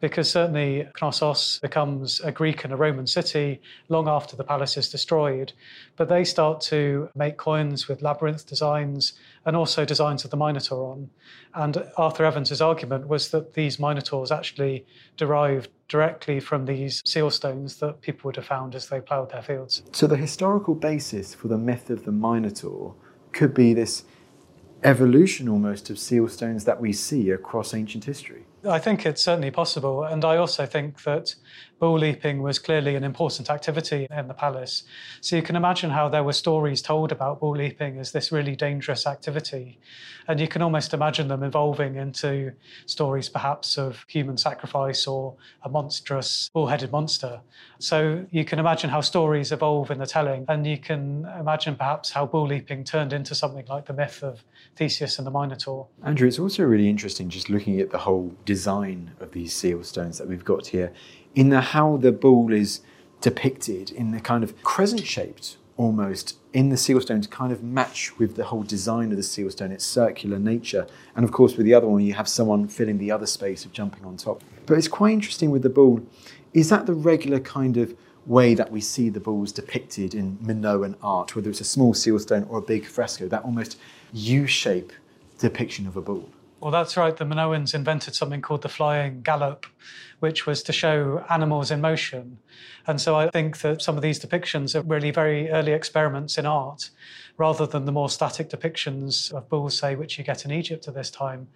Because 0.05 0.31
certainly 0.31 0.87
Knossos 1.01 1.61
becomes 1.61 2.21
a 2.21 2.31
Greek 2.31 2.65
and 2.65 2.75
a 2.75 2.77
Roman 2.77 3.07
city 3.07 3.63
long 3.89 4.07
after 4.07 4.37
the 4.37 4.45
palace 4.45 4.77
is 4.77 4.91
destroyed. 4.91 5.55
But 5.97 6.11
they 6.11 6.25
start 6.25 6.61
to 6.73 7.09
make 7.15 7.39
coins 7.39 7.89
with 7.89 8.03
labyrinth 8.03 8.47
designs 8.47 9.15
and 9.47 9.57
also 9.57 9.87
designs 9.87 10.23
of 10.23 10.31
the 10.31 10.37
Minotaur 10.37 10.93
on. 10.93 11.09
And 11.55 11.83
Arthur 11.97 12.27
Evans's 12.27 12.61
argument 12.61 13.09
was 13.09 13.31
that 13.31 13.55
these 13.55 13.79
Minotaurs 13.79 14.31
actually 14.31 14.85
derived 15.17 15.71
directly 15.89 16.39
from 16.39 16.67
these 16.67 17.01
seal 17.07 17.31
stones 17.31 17.77
that 17.77 18.03
people 18.03 18.29
would 18.29 18.37
have 18.37 18.45
found 18.45 18.75
as 18.75 18.89
they 18.89 19.01
ploughed 19.01 19.31
their 19.31 19.41
fields. 19.41 19.85
So 19.93 20.07
the 20.07 20.19
historical 20.19 20.75
basis 20.75 21.35
for 21.35 21.49
the 21.49 21.57
myth 21.57 21.89
of 21.89 22.05
the 22.05 22.13
Minotaur 22.13 22.95
could 23.33 23.55
be 23.55 23.73
this 23.73 24.05
evolution 24.83 25.49
almost 25.49 25.89
of 25.89 25.99
seal 25.99 26.29
stones 26.29 26.67
that 26.67 26.79
we 26.79 26.93
see 26.93 27.31
across 27.31 27.73
ancient 27.73 28.05
history. 28.05 28.45
I 28.69 28.79
think 28.79 29.07
it's 29.07 29.23
certainly 29.23 29.51
possible. 29.51 30.05
And 30.05 30.25
I 30.25 30.37
also 30.37 30.67
think 30.67 31.03
that 31.03 31.35
bull 31.79 31.99
leaping 31.99 32.43
was 32.43 32.59
clearly 32.59 32.95
an 32.95 33.05
important 33.05 33.51
activity 33.51 34.07
in 34.11 34.29
the 34.29 34.35
palace. 34.35 34.85
So 35.21 35.37
you 35.37 35.43
can 35.43 35.57
imagine 35.57 35.91
how 35.91 36.09
there 36.09 36.25
were 36.25 36.33
stories 36.33 36.81
told 36.81 37.13
about 37.13 37.41
bull 37.41 37.57
leaping 37.57 37.99
as 37.99 38.13
this 38.13 38.33
really 38.33 38.57
dangerous 38.57 39.07
activity. 39.07 39.79
And 40.29 40.41
you 40.41 40.49
can 40.49 40.63
almost 40.63 40.95
imagine 40.95 41.29
them 41.29 41.43
evolving 41.43 41.97
into 41.97 42.53
stories 42.87 43.29
perhaps 43.29 43.77
of 43.77 44.05
human 44.09 44.37
sacrifice 44.39 45.07
or 45.07 45.37
a 45.63 45.69
monstrous 45.69 46.49
bull 46.55 46.67
headed 46.67 46.93
monster. 46.93 47.41
So 47.79 48.25
you 48.31 48.45
can 48.45 48.59
imagine 48.59 48.89
how 48.89 49.03
stories 49.03 49.53
evolve 49.53 49.91
in 49.91 49.99
the 49.99 50.07
telling. 50.07 50.47
And 50.49 50.67
you 50.67 50.79
can 50.79 51.27
imagine 51.39 51.77
perhaps 51.77 52.11
how 52.11 52.27
bull 52.27 52.47
leaping 52.47 52.85
turned 52.85 53.13
into 53.13 53.35
something 53.35 53.67
like 53.67 53.87
the 53.87 53.93
myth 53.93 54.23
of 54.23 54.45
Theseus 54.77 55.19
and 55.19 55.27
the 55.27 55.31
Minotaur. 55.31 55.89
Andrew, 56.05 56.27
it's 56.27 56.39
also 56.39 56.63
really 56.63 56.89
interesting 56.89 57.29
just 57.29 57.51
looking 57.51 57.81
at 57.81 57.91
the 57.91 57.99
whole 57.99 58.33
design 58.45 59.11
of 59.21 59.33
these 59.33 59.53
seal 59.53 59.83
stones 59.85 60.19
that 60.19 60.29
we've 60.29 60.45
got 60.45 60.67
here, 60.67 60.93
in 61.35 61.49
the 61.49 61.61
how 61.61 61.97
the 61.97 62.13
bull 62.13 62.53
is 62.53 62.81
depicted 63.21 63.91
in 63.91 64.11
the 64.11 64.21
kind 64.21 64.45
of 64.45 64.63
crescent 64.63 65.07
shaped 65.07 65.57
almost 65.77 66.37
in 66.53 66.69
the 66.69 66.77
seal 66.77 67.01
stone 67.01 67.21
to 67.21 67.29
kind 67.29 67.53
of 67.53 67.63
match 67.63 68.17
with 68.19 68.37
the 68.37 68.45
whole 68.45 68.63
design 68.63 69.11
of 69.11 69.17
the 69.17 69.23
seal 69.23 69.51
stone, 69.51 69.73
its 69.73 69.85
circular 69.85 70.39
nature. 70.39 70.87
And 71.17 71.25
of 71.25 71.33
course, 71.33 71.57
with 71.57 71.67
the 71.67 71.75
other 71.75 71.89
one, 71.89 72.03
you 72.03 72.15
have 72.15 72.29
someone 72.29 72.69
filling 72.69 72.99
the 72.99 73.11
other 73.11 73.27
space 73.27 73.65
of 73.65 73.73
jumping 73.73 74.05
on 74.05 74.17
top. 74.17 74.43
But 74.67 74.79
it's 74.79 74.89
quite 74.89 75.13
interesting 75.13 75.51
with 75.51 75.63
the 75.63 75.71
bull. 75.71 76.07
Is 76.53 76.69
that 76.69 76.87
the 76.87 76.95
regular 76.95 77.41
kind 77.41 77.77
of 77.77 77.97
way 78.27 78.55
that 78.55 78.71
we 78.71 78.81
see 78.81 79.09
the 79.09 79.21
bulls 79.21 79.53
depicted 79.53 80.15
in 80.15 80.39
Minoan 80.41 80.97
art, 81.03 81.35
whether 81.35 81.51
it's 81.51 81.61
a 81.61 81.65
small 81.65 81.93
seal 81.93 82.19
stone 82.19 82.47
or 82.49 82.59
a 82.59 82.63
big 82.63 82.87
fresco, 82.87 83.27
that 83.29 83.43
almost 83.43 83.77
U 84.13 84.47
shape 84.47 84.93
depiction 85.39 85.87
of 85.87 85.97
a 85.97 86.03
bull? 86.03 86.31
Well, 86.65 86.71
that's 86.71 86.97
right. 86.97 87.15
The 87.15 87.27
Minoans 87.27 87.75
invented 87.75 88.15
something 88.15 88.41
called 88.41 88.63
the 88.63 88.71
flying 88.71 89.21
gallop, 89.21 89.67
which 90.21 90.47
was 90.47 90.63
to 90.63 90.73
show 90.73 91.23
animals 91.29 91.71
in 91.71 91.83
motion. 91.83 92.39
And 92.87 92.99
so 92.99 93.17
I 93.17 93.29
think 93.29 93.59
that 93.59 93.83
some 93.83 93.97
of 93.97 94.03
these 94.03 94.19
depictions 94.19 94.75
are 94.75 94.81
really 94.81 95.11
very 95.11 95.51
early 95.51 95.73
experiments 95.73 96.39
in 96.39 96.47
art 96.47 96.89
rather 97.37 97.67
than 97.67 97.85
the 97.85 97.93
more 97.93 98.09
static 98.09 98.49
depictions 98.49 99.33
of 99.33 99.49
bulls, 99.49 99.77
say, 99.77 99.97
which 99.97 100.19
you 100.19 100.25
get 100.25 100.45
in 100.45 100.53
Egypt 100.53 100.87
at 100.87 100.95
this 100.95 101.11
time. 101.11 101.49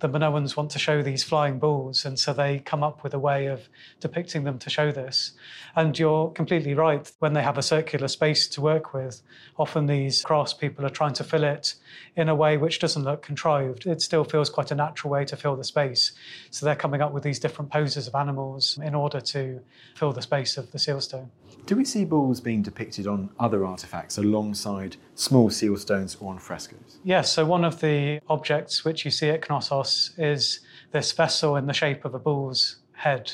The 0.00 0.08
Minoans 0.08 0.56
want 0.56 0.70
to 0.70 0.78
show 0.78 1.02
these 1.02 1.22
flying 1.22 1.58
bulls, 1.58 2.04
and 2.06 2.18
so 2.18 2.32
they 2.32 2.60
come 2.60 2.82
up 2.82 3.02
with 3.02 3.12
a 3.12 3.18
way 3.18 3.46
of 3.46 3.68
depicting 4.00 4.44
them 4.44 4.58
to 4.58 4.70
show 4.70 4.90
this. 4.92 5.32
And 5.74 5.98
you're 5.98 6.30
completely 6.30 6.72
right. 6.72 7.10
When 7.18 7.34
they 7.34 7.42
have 7.42 7.58
a 7.58 7.62
circular 7.62 8.08
space 8.08 8.48
to 8.48 8.60
work 8.62 8.94
with, 8.94 9.22
often 9.58 9.86
these 9.86 10.24
craftspeople 10.24 10.84
are 10.84 10.90
trying 10.90 11.14
to 11.14 11.24
fill 11.24 11.44
it 11.44 11.74
in 12.16 12.30
a 12.30 12.34
way 12.34 12.56
which 12.56 12.78
doesn't 12.78 13.04
look 13.04 13.22
contrived. 13.22 13.86
It 13.86 14.00
still 14.00 14.24
feels 14.24 14.48
quite 14.48 14.70
a 14.70 14.74
natural 14.74 15.12
way 15.12 15.26
to 15.26 15.36
fill 15.36 15.56
the 15.56 15.64
space. 15.64 16.12
So 16.50 16.64
they're 16.64 16.74
coming 16.74 17.02
up 17.02 17.12
with 17.12 17.22
these 17.22 17.38
different 17.38 17.70
poses 17.70 18.08
of 18.08 18.14
animals 18.14 18.78
in 18.82 18.94
order 18.94 19.20
to 19.20 19.60
fill 19.94 20.12
the 20.12 20.22
space 20.22 20.56
of 20.56 20.72
the 20.72 20.78
seal 20.78 21.00
stone. 21.00 21.30
Do 21.66 21.76
we 21.76 21.84
see 21.84 22.04
bulls 22.04 22.40
being 22.40 22.62
depicted 22.62 23.06
on 23.06 23.28
other 23.40 23.66
artifacts 23.66 24.18
alongside 24.18 24.96
small 25.16 25.50
seal 25.50 25.76
stones 25.76 26.16
or 26.20 26.32
on 26.32 26.38
frescoes? 26.38 26.98
Yes, 27.02 27.32
so 27.32 27.44
one 27.44 27.64
of 27.64 27.80
the 27.80 28.20
objects 28.28 28.84
which 28.84 29.04
you 29.04 29.10
see 29.10 29.30
at 29.30 29.48
Knossos 29.48 30.12
is 30.16 30.60
this 30.92 31.10
vessel 31.12 31.56
in 31.56 31.66
the 31.66 31.72
shape 31.72 32.04
of 32.04 32.14
a 32.14 32.18
bull's 32.18 32.76
head 32.92 33.32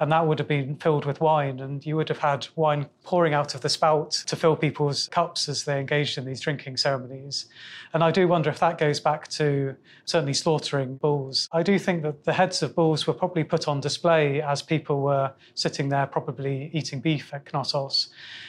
and 0.00 0.10
that 0.10 0.26
would 0.26 0.38
have 0.38 0.48
been 0.48 0.76
filled 0.76 1.04
with 1.04 1.20
wine, 1.20 1.60
and 1.60 1.84
you 1.84 1.96
would 1.96 2.08
have 2.08 2.18
had 2.18 2.46
wine 2.56 2.88
pouring 3.04 3.34
out 3.34 3.54
of 3.54 3.60
the 3.60 3.68
spout 3.68 4.10
to 4.10 4.36
fill 4.36 4.56
people's 4.56 5.08
cups 5.08 5.48
as 5.48 5.64
they 5.64 5.78
engaged 5.78 6.18
in 6.18 6.24
these 6.24 6.40
drinking 6.40 6.76
ceremonies. 6.76 7.46
And 7.92 8.02
I 8.02 8.10
do 8.10 8.26
wonder 8.26 8.50
if 8.50 8.58
that 8.60 8.78
goes 8.78 8.98
back 9.00 9.28
to 9.28 9.76
certainly 10.04 10.34
slaughtering 10.34 10.96
bulls. 10.96 11.48
I 11.52 11.62
do 11.62 11.78
think 11.78 12.02
that 12.02 12.24
the 12.24 12.32
heads 12.32 12.62
of 12.62 12.74
bulls 12.74 13.06
were 13.06 13.14
probably 13.14 13.44
put 13.44 13.68
on 13.68 13.80
display 13.80 14.42
as 14.42 14.62
people 14.62 15.00
were 15.00 15.32
sitting 15.54 15.88
there, 15.88 16.06
probably 16.06 16.70
eating 16.72 17.00
beef 17.00 17.32
at 17.32 17.52
Knossos. 17.52 18.08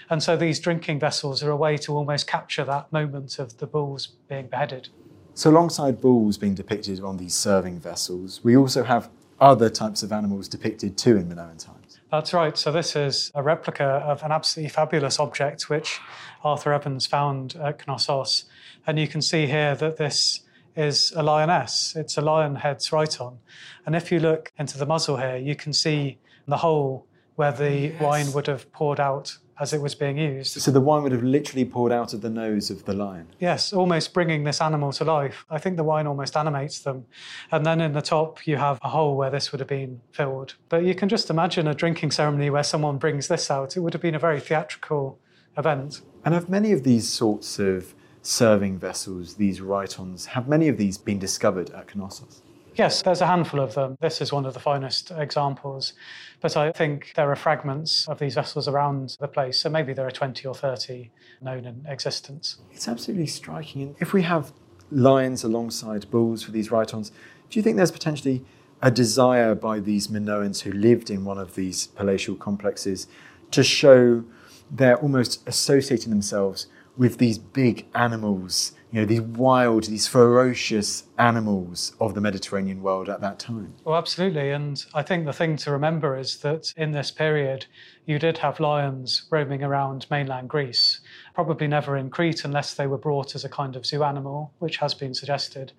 And 0.09 0.21
so 0.21 0.35
these 0.35 0.59
drinking 0.59 0.99
vessels 0.99 1.43
are 1.43 1.51
a 1.51 1.55
way 1.55 1.77
to 1.77 1.95
almost 1.95 2.27
capture 2.27 2.63
that 2.65 2.91
moment 2.91 3.39
of 3.39 3.57
the 3.57 3.67
bulls 3.67 4.07
being 4.27 4.47
beheaded. 4.47 4.89
So, 5.37 5.49
alongside 5.49 5.99
bulls 5.99 6.37
being 6.37 6.55
depicted 6.55 7.01
on 7.01 7.17
these 7.17 7.33
serving 7.33 7.81
vessels, 7.81 8.39
we 8.41 8.55
also 8.55 8.85
have 8.85 9.09
other 9.39 9.69
types 9.69 10.03
of 10.03 10.11
animals 10.11 10.47
depicted 10.47 10.97
too 10.97 11.17
in 11.17 11.27
Minoan 11.27 11.57
times. 11.57 11.99
That's 12.11 12.33
right. 12.33 12.57
So, 12.57 12.71
this 12.71 12.95
is 12.95 13.31
a 13.35 13.43
replica 13.43 13.83
of 13.83 14.23
an 14.23 14.31
absolutely 14.31 14.69
fabulous 14.69 15.19
object 15.19 15.69
which 15.69 15.99
Arthur 16.43 16.73
Evans 16.73 17.05
found 17.05 17.55
at 17.55 17.85
Knossos. 17.87 18.45
And 18.87 18.99
you 18.99 19.07
can 19.07 19.21
see 19.21 19.47
here 19.47 19.75
that 19.75 19.97
this 19.97 20.41
is 20.75 21.11
a 21.15 21.23
lioness. 21.23 21.95
It's 21.95 22.17
a 22.17 22.21
lion 22.21 22.55
head's 22.55 22.89
rhyton. 22.89 23.37
And 23.85 23.95
if 23.95 24.11
you 24.11 24.19
look 24.19 24.51
into 24.57 24.77
the 24.77 24.85
muzzle 24.85 25.17
here, 25.17 25.37
you 25.37 25.55
can 25.55 25.73
see 25.73 26.19
the 26.47 26.57
hole 26.57 27.07
where 27.35 27.51
the 27.51 27.71
yes. 27.71 28.01
wine 28.01 28.31
would 28.33 28.47
have 28.47 28.71
poured 28.71 28.99
out 28.99 29.37
as 29.59 29.73
it 29.73 29.81
was 29.81 29.95
being 29.95 30.17
used. 30.17 30.59
So 30.61 30.71
the 30.71 30.81
wine 30.81 31.03
would 31.03 31.11
have 31.11 31.23
literally 31.23 31.65
poured 31.65 31.91
out 31.91 32.13
of 32.13 32.21
the 32.21 32.29
nose 32.29 32.69
of 32.69 32.85
the 32.85 32.93
lion? 32.93 33.27
Yes, 33.39 33.71
almost 33.71 34.13
bringing 34.13 34.43
this 34.43 34.59
animal 34.59 34.91
to 34.93 35.05
life. 35.05 35.45
I 35.49 35.59
think 35.59 35.77
the 35.77 35.83
wine 35.83 36.07
almost 36.07 36.35
animates 36.35 36.79
them. 36.79 37.05
And 37.51 37.65
then 37.65 37.79
in 37.79 37.93
the 37.93 38.01
top, 38.01 38.45
you 38.45 38.57
have 38.57 38.79
a 38.83 38.89
hole 38.89 39.15
where 39.15 39.29
this 39.29 39.51
would 39.51 39.59
have 39.59 39.69
been 39.69 40.01
filled. 40.11 40.55
But 40.67 40.83
you 40.83 40.93
can 40.93 41.07
just 41.07 41.29
imagine 41.29 41.67
a 41.67 41.73
drinking 41.73 42.11
ceremony 42.11 42.49
where 42.49 42.63
someone 42.63 42.97
brings 42.97 43.27
this 43.27 43.49
out. 43.49 43.77
It 43.77 43.79
would 43.79 43.93
have 43.93 44.01
been 44.01 44.15
a 44.15 44.19
very 44.19 44.39
theatrical 44.39 45.19
event. 45.57 46.01
And 46.25 46.33
have 46.33 46.49
many 46.49 46.71
of 46.73 46.83
these 46.83 47.07
sorts 47.07 47.59
of 47.59 47.93
serving 48.21 48.79
vessels, 48.79 49.35
these 49.35 49.61
rhytons, 49.61 50.25
have 50.25 50.47
many 50.47 50.67
of 50.67 50.77
these 50.77 50.97
been 50.97 51.19
discovered 51.19 51.69
at 51.69 51.95
Knossos? 51.95 52.41
Yes, 52.75 53.01
there's 53.01 53.21
a 53.21 53.25
handful 53.25 53.61
of 53.61 53.73
them. 53.73 53.97
This 54.01 54.19
is 54.19 54.33
one 54.33 54.45
of 54.45 54.53
the 54.53 54.59
finest 54.59 55.09
examples. 55.15 55.93
But 56.41 56.57
I 56.57 56.73
think 56.73 57.13
there 57.15 57.31
are 57.31 57.35
fragments 57.35 58.05
of 58.09 58.19
these 58.19 58.35
vessels 58.35 58.67
around 58.67 59.15
the 59.21 59.29
place, 59.29 59.61
so 59.61 59.69
maybe 59.69 59.93
there 59.93 60.05
are 60.05 60.11
20 60.11 60.45
or 60.45 60.53
30 60.53 61.09
known 61.41 61.65
in 61.65 61.85
existence. 61.87 62.57
It's 62.71 62.89
absolutely 62.89 63.27
striking. 63.27 63.81
And 63.81 63.95
if 63.99 64.11
we 64.11 64.23
have 64.23 64.51
lions 64.91 65.43
alongside 65.45 66.11
bulls 66.11 66.43
for 66.43 66.51
these 66.51 66.69
rhytons, 66.69 67.11
do 67.49 67.57
you 67.57 67.63
think 67.63 67.77
there's 67.77 67.91
potentially 67.91 68.43
a 68.81 68.91
desire 68.91 69.55
by 69.55 69.79
these 69.79 70.09
Minoans 70.09 70.61
who 70.61 70.71
lived 70.73 71.09
in 71.09 71.23
one 71.23 71.37
of 71.37 71.55
these 71.55 71.87
palatial 71.87 72.35
complexes 72.35 73.07
to 73.51 73.63
show 73.63 74.25
they're 74.69 74.97
almost 74.97 75.47
associating 75.47 76.09
themselves 76.09 76.67
with 76.97 77.19
these 77.19 77.37
big 77.37 77.85
animals 77.95 78.73
you 78.91 79.01
know, 79.01 79.05
these 79.05 79.21
wild, 79.21 79.83
these 79.85 80.07
ferocious 80.07 81.03
animals 81.17 81.95
of 81.99 82.13
the 82.13 82.21
Mediterranean 82.21 82.81
world 82.81 83.09
at 83.09 83.19
that 83.21 83.39
time. 83.39 83.73
Well, 83.83 83.97
absolutely. 83.97 84.51
And 84.51 84.83
I 84.93 85.01
think 85.01 85.25
the 85.25 85.33
thing 85.33 85.57
to 85.57 85.71
remember 85.71 86.17
is 86.17 86.37
that 86.37 86.73
in 86.77 86.91
this 86.91 87.11
period, 87.11 87.65
you 88.05 88.19
did 88.19 88.37
have 88.37 88.59
lions 88.59 89.25
roaming 89.29 89.63
around 89.63 90.05
mainland 90.09 90.49
Greece, 90.49 91.01
probably 91.33 91.67
never 91.67 91.97
in 91.97 92.09
Crete 92.09 92.45
unless 92.45 92.73
they 92.73 92.87
were 92.87 92.97
brought 92.97 93.35
as 93.35 93.43
a 93.43 93.49
kind 93.49 93.75
of 93.75 93.85
zoo 93.85 94.03
animal, 94.03 94.53
which 94.59 94.77
has 94.77 94.93
been 94.93 95.13
suggested. 95.13 95.73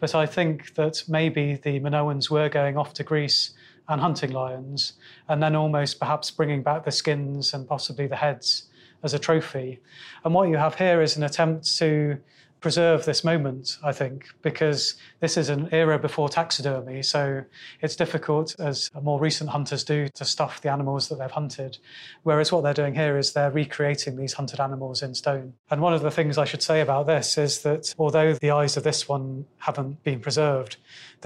But 0.00 0.14
I 0.14 0.26
think 0.26 0.74
that 0.74 1.04
maybe 1.08 1.60
the 1.62 1.78
Minoans 1.80 2.30
were 2.30 2.48
going 2.48 2.76
off 2.76 2.94
to 2.94 3.04
Greece 3.04 3.52
and 3.88 4.00
hunting 4.00 4.32
lions, 4.32 4.94
and 5.28 5.42
then 5.42 5.54
almost 5.54 6.00
perhaps 6.00 6.30
bringing 6.30 6.62
back 6.62 6.84
the 6.84 6.90
skins 6.90 7.54
and 7.54 7.68
possibly 7.68 8.06
the 8.06 8.16
heads 8.16 8.68
as 9.02 9.14
a 9.14 9.18
trophy. 9.18 9.80
And 10.24 10.34
what 10.34 10.48
you 10.48 10.56
have 10.56 10.74
here 10.74 11.00
is 11.00 11.16
an 11.16 11.22
attempt 11.22 11.76
to 11.78 12.18
preserve 12.66 13.04
this 13.04 13.22
moment, 13.22 13.78
I 13.84 13.92
think, 13.92 14.26
because 14.42 14.96
this 15.20 15.36
is 15.36 15.50
an 15.50 15.68
era 15.70 16.00
before 16.00 16.28
taxidermy. 16.28 17.00
So 17.04 17.44
it's 17.80 17.94
difficult, 17.94 18.56
as 18.58 18.90
more 19.00 19.20
recent 19.20 19.50
hunters 19.50 19.84
do, 19.84 20.08
to 20.08 20.24
stuff 20.24 20.60
the 20.62 20.72
animals 20.72 21.08
that 21.08 21.20
they've 21.20 21.30
hunted. 21.30 21.78
Whereas 22.24 22.50
what 22.50 22.64
they're 22.64 22.74
doing 22.74 22.96
here 22.96 23.18
is 23.18 23.34
they're 23.34 23.52
recreating 23.52 24.16
these 24.16 24.32
hunted 24.32 24.58
animals 24.58 25.00
in 25.00 25.14
stone. 25.14 25.52
And 25.70 25.80
one 25.80 25.94
of 25.94 26.02
the 26.02 26.10
things 26.10 26.38
I 26.38 26.44
should 26.44 26.60
say 26.60 26.80
about 26.80 27.06
this 27.06 27.38
is 27.38 27.62
that 27.62 27.94
although 28.00 28.34
the 28.34 28.50
eyes 28.50 28.76
of 28.76 28.82
this 28.82 29.08
one 29.08 29.46
haven't 29.58 30.02
been 30.02 30.18
preserved, 30.18 30.76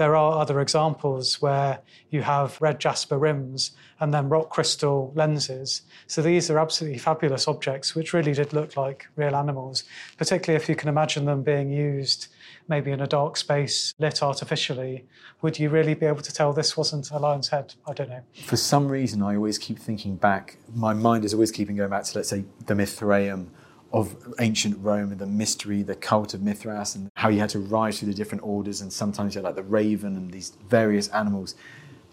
there 0.01 0.15
are 0.15 0.41
other 0.41 0.59
examples 0.59 1.43
where 1.43 1.79
you 2.09 2.23
have 2.23 2.59
red 2.59 2.79
jasper 2.79 3.19
rims 3.19 3.69
and 3.99 4.11
then 4.11 4.29
rock 4.29 4.49
crystal 4.49 5.11
lenses. 5.13 5.83
So 6.07 6.23
these 6.23 6.49
are 6.49 6.57
absolutely 6.57 6.97
fabulous 6.97 7.47
objects, 7.47 7.93
which 7.93 8.11
really 8.11 8.33
did 8.33 8.51
look 8.51 8.75
like 8.75 9.05
real 9.15 9.35
animals, 9.35 9.83
particularly 10.17 10.59
if 10.59 10.67
you 10.67 10.75
can 10.75 10.89
imagine 10.89 11.25
them 11.25 11.43
being 11.43 11.69
used 11.69 12.29
maybe 12.67 12.89
in 12.89 12.99
a 12.99 13.05
dark 13.05 13.37
space 13.37 13.93
lit 13.99 14.23
artificially. 14.23 15.05
Would 15.43 15.59
you 15.59 15.69
really 15.69 15.93
be 15.93 16.07
able 16.07 16.23
to 16.23 16.33
tell 16.33 16.51
this 16.51 16.75
wasn't 16.75 17.11
a 17.11 17.19
lion's 17.19 17.49
head? 17.49 17.75
I 17.87 17.93
don't 17.93 18.09
know. 18.09 18.23
For 18.45 18.57
some 18.57 18.87
reason, 18.87 19.21
I 19.21 19.35
always 19.35 19.59
keep 19.59 19.77
thinking 19.77 20.15
back, 20.15 20.57
my 20.73 20.95
mind 20.95 21.25
is 21.25 21.35
always 21.35 21.51
keeping 21.51 21.75
going 21.75 21.91
back 21.91 22.05
to, 22.05 22.17
let's 22.17 22.29
say, 22.29 22.45
the 22.65 22.73
Mithraeum 22.73 23.49
of 23.93 24.15
ancient 24.39 24.77
Rome 24.79 25.11
and 25.11 25.19
the 25.19 25.25
mystery, 25.25 25.83
the 25.83 25.95
cult 25.95 26.33
of 26.33 26.41
Mithras, 26.41 26.95
and 26.95 27.09
how 27.15 27.29
you 27.29 27.39
had 27.39 27.49
to 27.49 27.59
rise 27.59 27.99
through 27.99 28.07
the 28.07 28.13
different 28.13 28.43
orders, 28.43 28.81
and 28.81 28.91
sometimes 28.91 29.35
you 29.35 29.39
had 29.39 29.45
like 29.45 29.55
the 29.55 29.63
raven 29.63 30.15
and 30.15 30.31
these 30.31 30.53
various 30.69 31.07
animals. 31.09 31.55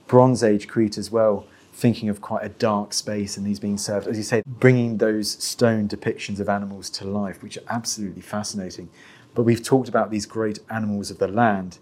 Bronze 0.07 0.43
Age 0.43 0.67
Crete 0.67 0.99
as 0.99 1.11
well, 1.11 1.47
thinking 1.73 2.09
of 2.09 2.21
quite 2.21 2.45
a 2.45 2.49
dark 2.49 2.93
space 2.93 3.37
and 3.37 3.47
these 3.47 3.61
being 3.61 3.79
served, 3.79 4.09
as 4.09 4.17
you 4.17 4.25
say, 4.25 4.43
bringing 4.45 4.97
those 4.97 5.31
stone 5.31 5.87
depictions 5.87 6.41
of 6.41 6.49
animals 6.49 6.91
to 6.91 7.05
life, 7.07 7.43
which 7.43 7.57
are 7.57 7.65
absolutely 7.69 8.23
fascinating. 8.23 8.89
But 9.35 9.45
we've 9.45 9.63
talked 9.63 9.89
about 9.89 10.11
these 10.11 10.27
great 10.27 10.59
animals 10.71 11.13
of 11.13 11.19
the 11.19 11.29
land. 11.29 11.79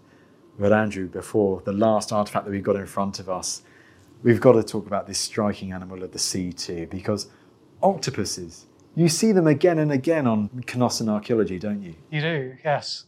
But 0.59 0.73
Andrew, 0.73 1.07
before 1.07 1.61
the 1.65 1.71
last 1.71 2.11
artifact 2.11 2.45
that 2.45 2.51
we've 2.51 2.61
got 2.61 2.75
in 2.75 2.85
front 2.85 3.19
of 3.19 3.29
us, 3.29 3.63
we've 4.21 4.41
got 4.41 4.51
to 4.53 4.63
talk 4.63 4.85
about 4.85 5.07
this 5.07 5.17
striking 5.17 5.71
animal 5.71 6.03
of 6.03 6.11
the 6.11 6.19
sea 6.19 6.53
too, 6.53 6.87
because 6.91 7.29
octopuses 7.81 8.67
you 8.95 9.09
see 9.09 9.31
them 9.31 9.47
again 9.47 9.79
and 9.79 9.91
again 9.91 10.27
on 10.27 10.49
Cnossan 10.65 11.09
archaeology, 11.09 11.59
don't 11.59 11.81
you? 11.81 11.95
You 12.11 12.21
do, 12.21 12.55
yes. 12.63 13.05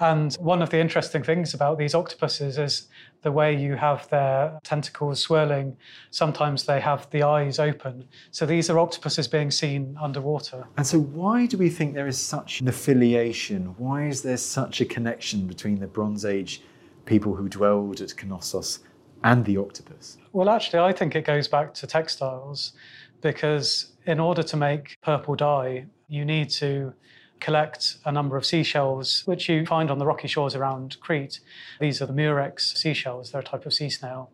And 0.00 0.34
one 0.36 0.62
of 0.62 0.70
the 0.70 0.78
interesting 0.78 1.22
things 1.22 1.52
about 1.52 1.78
these 1.78 1.94
octopuses 1.94 2.56
is 2.56 2.88
the 3.22 3.30
way 3.30 3.54
you 3.54 3.74
have 3.74 4.08
their 4.08 4.58
tentacles 4.64 5.20
swirling. 5.20 5.76
Sometimes 6.10 6.64
they 6.64 6.80
have 6.80 7.08
the 7.10 7.22
eyes 7.22 7.58
open. 7.58 8.08
So 8.30 8.46
these 8.46 8.70
are 8.70 8.78
octopuses 8.78 9.28
being 9.28 9.50
seen 9.50 9.96
underwater. 10.00 10.66
And 10.78 10.86
so, 10.86 10.98
why 10.98 11.44
do 11.44 11.58
we 11.58 11.68
think 11.68 11.92
there 11.92 12.06
is 12.06 12.18
such 12.18 12.62
an 12.62 12.68
affiliation? 12.68 13.74
Why 13.76 14.06
is 14.06 14.22
there 14.22 14.38
such 14.38 14.80
a 14.80 14.86
connection 14.86 15.46
between 15.46 15.80
the 15.80 15.86
Bronze 15.86 16.24
Age 16.24 16.62
people 17.04 17.34
who 17.34 17.48
dwelled 17.48 18.00
at 18.00 18.14
Knossos 18.24 18.80
and 19.22 19.44
the 19.44 19.58
octopus? 19.58 20.16
Well, 20.32 20.48
actually, 20.48 20.80
I 20.80 20.92
think 20.92 21.14
it 21.14 21.26
goes 21.26 21.46
back 21.46 21.74
to 21.74 21.86
textiles 21.86 22.72
because 23.20 23.92
in 24.06 24.20
order 24.20 24.42
to 24.42 24.56
make 24.56 24.96
purple 25.02 25.34
dye, 25.34 25.86
you 26.08 26.24
need 26.24 26.50
to 26.50 26.92
collect 27.40 27.96
a 28.04 28.12
number 28.12 28.36
of 28.36 28.44
seashells, 28.44 29.22
which 29.24 29.48
you 29.48 29.64
find 29.64 29.90
on 29.90 29.98
the 29.98 30.06
rocky 30.06 30.28
shores 30.28 30.54
around 30.54 30.98
Crete. 31.00 31.40
These 31.80 32.02
are 32.02 32.06
the 32.06 32.12
murex 32.12 32.74
seashells, 32.76 33.30
they're 33.30 33.40
a 33.40 33.44
type 33.44 33.66
of 33.66 33.72
sea 33.72 33.90
snail 33.90 34.30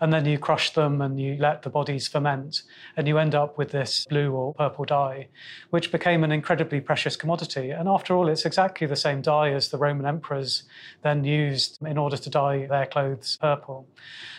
and 0.00 0.12
then 0.12 0.24
you 0.26 0.38
crush 0.38 0.72
them 0.72 1.00
and 1.00 1.20
you 1.20 1.36
let 1.38 1.62
the 1.62 1.70
bodies 1.70 2.08
ferment, 2.08 2.62
and 2.96 3.08
you 3.08 3.18
end 3.18 3.34
up 3.34 3.58
with 3.58 3.70
this 3.70 4.06
blue 4.08 4.32
or 4.32 4.54
purple 4.54 4.84
dye, 4.84 5.28
which 5.70 5.92
became 5.92 6.24
an 6.24 6.32
incredibly 6.32 6.80
precious 6.80 7.16
commodity. 7.16 7.70
And 7.70 7.88
after 7.88 8.14
all, 8.14 8.28
it's 8.28 8.44
exactly 8.44 8.86
the 8.86 8.96
same 8.96 9.22
dye 9.22 9.50
as 9.52 9.68
the 9.68 9.78
Roman 9.78 10.06
emperors 10.06 10.64
then 11.02 11.24
used 11.24 11.78
in 11.84 11.98
order 11.98 12.16
to 12.16 12.30
dye 12.30 12.66
their 12.66 12.86
clothes 12.86 13.38
purple. 13.40 13.86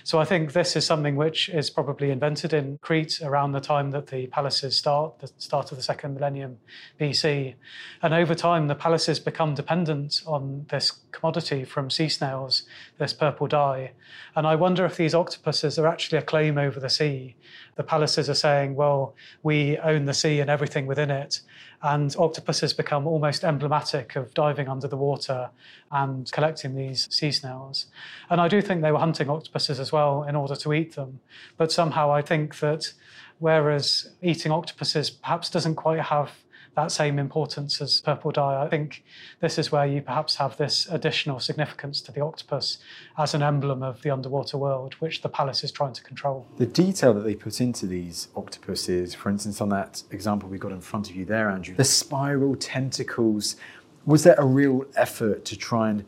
So 0.04 0.20
I 0.20 0.26
think 0.26 0.54
this 0.54 0.76
is 0.76 0.86
something 0.86 1.16
which 1.16 1.50
is 1.50 1.70
probably 1.70 2.10
invented 2.10 2.54
in 2.54 2.80
Crete 2.82 3.22
around 3.22 3.52
the 3.52 3.60
time 3.60 3.92
that 3.92 4.08
the 4.08 4.28
palaces 4.28 4.76
start, 4.76 5.20
the 5.20 5.30
start 5.38 5.72
of 5.72 5.78
the 5.78 5.84
second 5.84 6.16
millennium 6.16 6.58
BC. 7.00 7.56
And 8.02 8.14
over 8.14 8.34
time, 8.34 8.68
the 8.68 8.76
palaces 8.76 9.20
become 9.20 9.54
dependent 9.54 10.22
on 10.26 10.66
this 10.70 10.92
commodity 11.12 11.66
from 11.66 11.90
sea 11.90 12.10
snails, 12.10 12.64
this 13.00 13.14
purple 13.14 13.48
dye. 13.48 13.92
And 14.36 14.46
I 14.46 14.56
wonder 14.56 14.86
if 14.86 14.98
these 14.98 15.16
octopuses 15.16 15.80
are 15.80 15.88
actually 15.88 16.20
a 16.20 16.22
claim 16.22 16.58
over 16.58 16.80
the 16.80 16.90
sea. 16.90 17.36
The 17.76 17.84
palaces 17.84 18.30
are 18.30 18.36
saying, 18.36 18.76
well, 18.76 19.16
we 19.42 19.78
own 19.80 20.06
the 20.06 20.14
sea 20.14 20.42
and 20.42 20.50
everything 20.50 20.86
within 20.86 21.10
it. 21.10 21.42
And 21.82 22.14
octopuses 22.20 22.74
become 22.74 23.08
almost 23.08 23.46
emblematic 23.46 24.18
of 24.18 24.34
diving 24.34 24.68
under 24.68 24.88
the 24.88 24.98
water 24.98 25.50
and 25.92 26.30
collecting 26.32 26.76
these 26.76 27.08
sea 27.10 27.32
snails. 27.32 27.88
And 28.30 28.42
I 28.42 28.50
do 28.50 28.62
think 28.62 28.82
they 28.82 28.92
were 28.92 29.00
hunting 29.00 29.30
octopuses 29.30 29.80
as 29.80 29.92
well 29.92 30.24
in 30.24 30.36
order 30.36 30.58
to 30.58 30.74
eat 30.74 30.96
them. 30.96 31.22
But 31.58 31.72
somehow 31.72 32.12
I 32.12 32.22
think 32.22 32.60
that 32.60 32.92
whereas 33.40 34.12
eating 34.22 34.52
octopuses 34.52 35.10
perhaps 35.10 35.50
doesn't 35.50 35.76
quite 35.76 36.02
have 36.02 36.32
that 36.80 36.92
same 36.92 37.20
importance 37.20 37.82
as 37.82 38.02
purple 38.02 38.32
dye. 38.32 38.64
I 38.64 38.70
think 38.70 39.04
this 39.42 39.58
is 39.58 39.72
where 39.72 39.86
you 39.86 40.02
perhaps 40.02 40.36
have 40.38 40.56
this 40.58 40.88
additional 40.88 41.40
significance 41.40 42.00
to 42.02 42.12
the 42.12 42.22
octopus 42.22 42.78
as 43.18 43.34
an 43.34 43.44
emblem 43.44 43.84
of 43.84 44.02
the 44.02 44.10
underwater 44.12 44.58
world, 44.58 44.94
which 44.96 45.22
the 45.22 45.30
palace 45.30 45.64
is 45.64 45.72
trying 45.72 45.94
to 45.94 46.04
control. 46.04 46.48
The 46.58 46.66
detail 46.66 47.14
that 47.16 47.22
they 47.22 47.36
put 47.36 47.60
into 47.60 47.86
these 47.86 48.30
octopuses, 48.36 49.14
for 49.14 49.30
instance, 49.30 49.60
on 49.60 49.70
that 49.70 50.04
example 50.12 50.48
we 50.48 50.58
got 50.58 50.72
in 50.72 50.82
front 50.82 51.10
of 51.10 51.16
you 51.16 51.26
there, 51.26 51.50
Andrew, 51.50 51.76
the 51.76 51.84
spiral 51.84 52.56
tentacles, 52.56 53.58
was 54.06 54.24
there 54.24 54.36
a 54.38 54.46
real 54.46 54.86
effort 54.96 55.44
to 55.46 55.58
try 55.58 55.90
and 55.90 56.06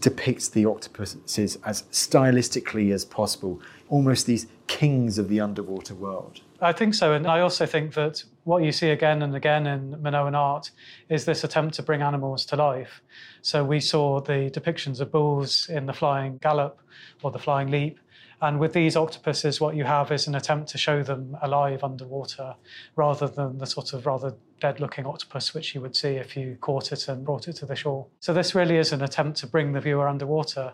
depict 0.00 0.52
the 0.52 0.66
octopuses 0.66 1.58
as 1.64 1.82
stylistically 1.84 2.92
as 2.92 3.04
possible, 3.06 3.60
almost 3.88 4.26
these 4.26 4.46
kings 4.66 5.16
of 5.16 5.28
the 5.28 5.40
underwater 5.40 5.94
world? 5.94 6.42
I 6.60 6.72
think 6.72 6.92
so. 6.92 7.14
And 7.14 7.26
I 7.26 7.40
also 7.40 7.64
think 7.64 7.94
that 7.94 8.22
what 8.50 8.64
you 8.64 8.72
see 8.72 8.90
again 8.90 9.22
and 9.22 9.36
again 9.36 9.64
in 9.68 10.02
Minoan 10.02 10.34
art 10.34 10.72
is 11.08 11.24
this 11.24 11.44
attempt 11.44 11.76
to 11.76 11.84
bring 11.84 12.02
animals 12.02 12.44
to 12.46 12.56
life. 12.56 13.00
So 13.42 13.64
we 13.64 13.78
saw 13.78 14.20
the 14.20 14.50
depictions 14.50 15.00
of 15.00 15.12
bulls 15.12 15.68
in 15.68 15.86
the 15.86 15.92
flying 15.92 16.38
gallop 16.38 16.80
or 17.22 17.30
the 17.30 17.38
flying 17.38 17.70
leap. 17.70 18.00
And 18.42 18.58
with 18.58 18.72
these 18.72 18.96
octopuses, 18.96 19.60
what 19.60 19.76
you 19.76 19.84
have 19.84 20.10
is 20.10 20.26
an 20.26 20.34
attempt 20.34 20.70
to 20.70 20.78
show 20.78 21.02
them 21.02 21.36
alive 21.42 21.84
underwater 21.84 22.54
rather 22.96 23.28
than 23.28 23.58
the 23.58 23.66
sort 23.66 23.92
of 23.92 24.06
rather 24.06 24.34
dead 24.60 24.78
looking 24.78 25.06
octopus 25.06 25.54
which 25.54 25.74
you 25.74 25.80
would 25.80 25.96
see 25.96 26.10
if 26.10 26.36
you 26.36 26.56
caught 26.60 26.92
it 26.92 27.08
and 27.08 27.24
brought 27.24 27.48
it 27.48 27.54
to 27.54 27.66
the 27.66 27.76
shore. 27.76 28.06
So, 28.20 28.32
this 28.32 28.54
really 28.54 28.76
is 28.76 28.92
an 28.92 29.02
attempt 29.02 29.38
to 29.38 29.46
bring 29.46 29.72
the 29.72 29.80
viewer 29.80 30.08
underwater 30.08 30.72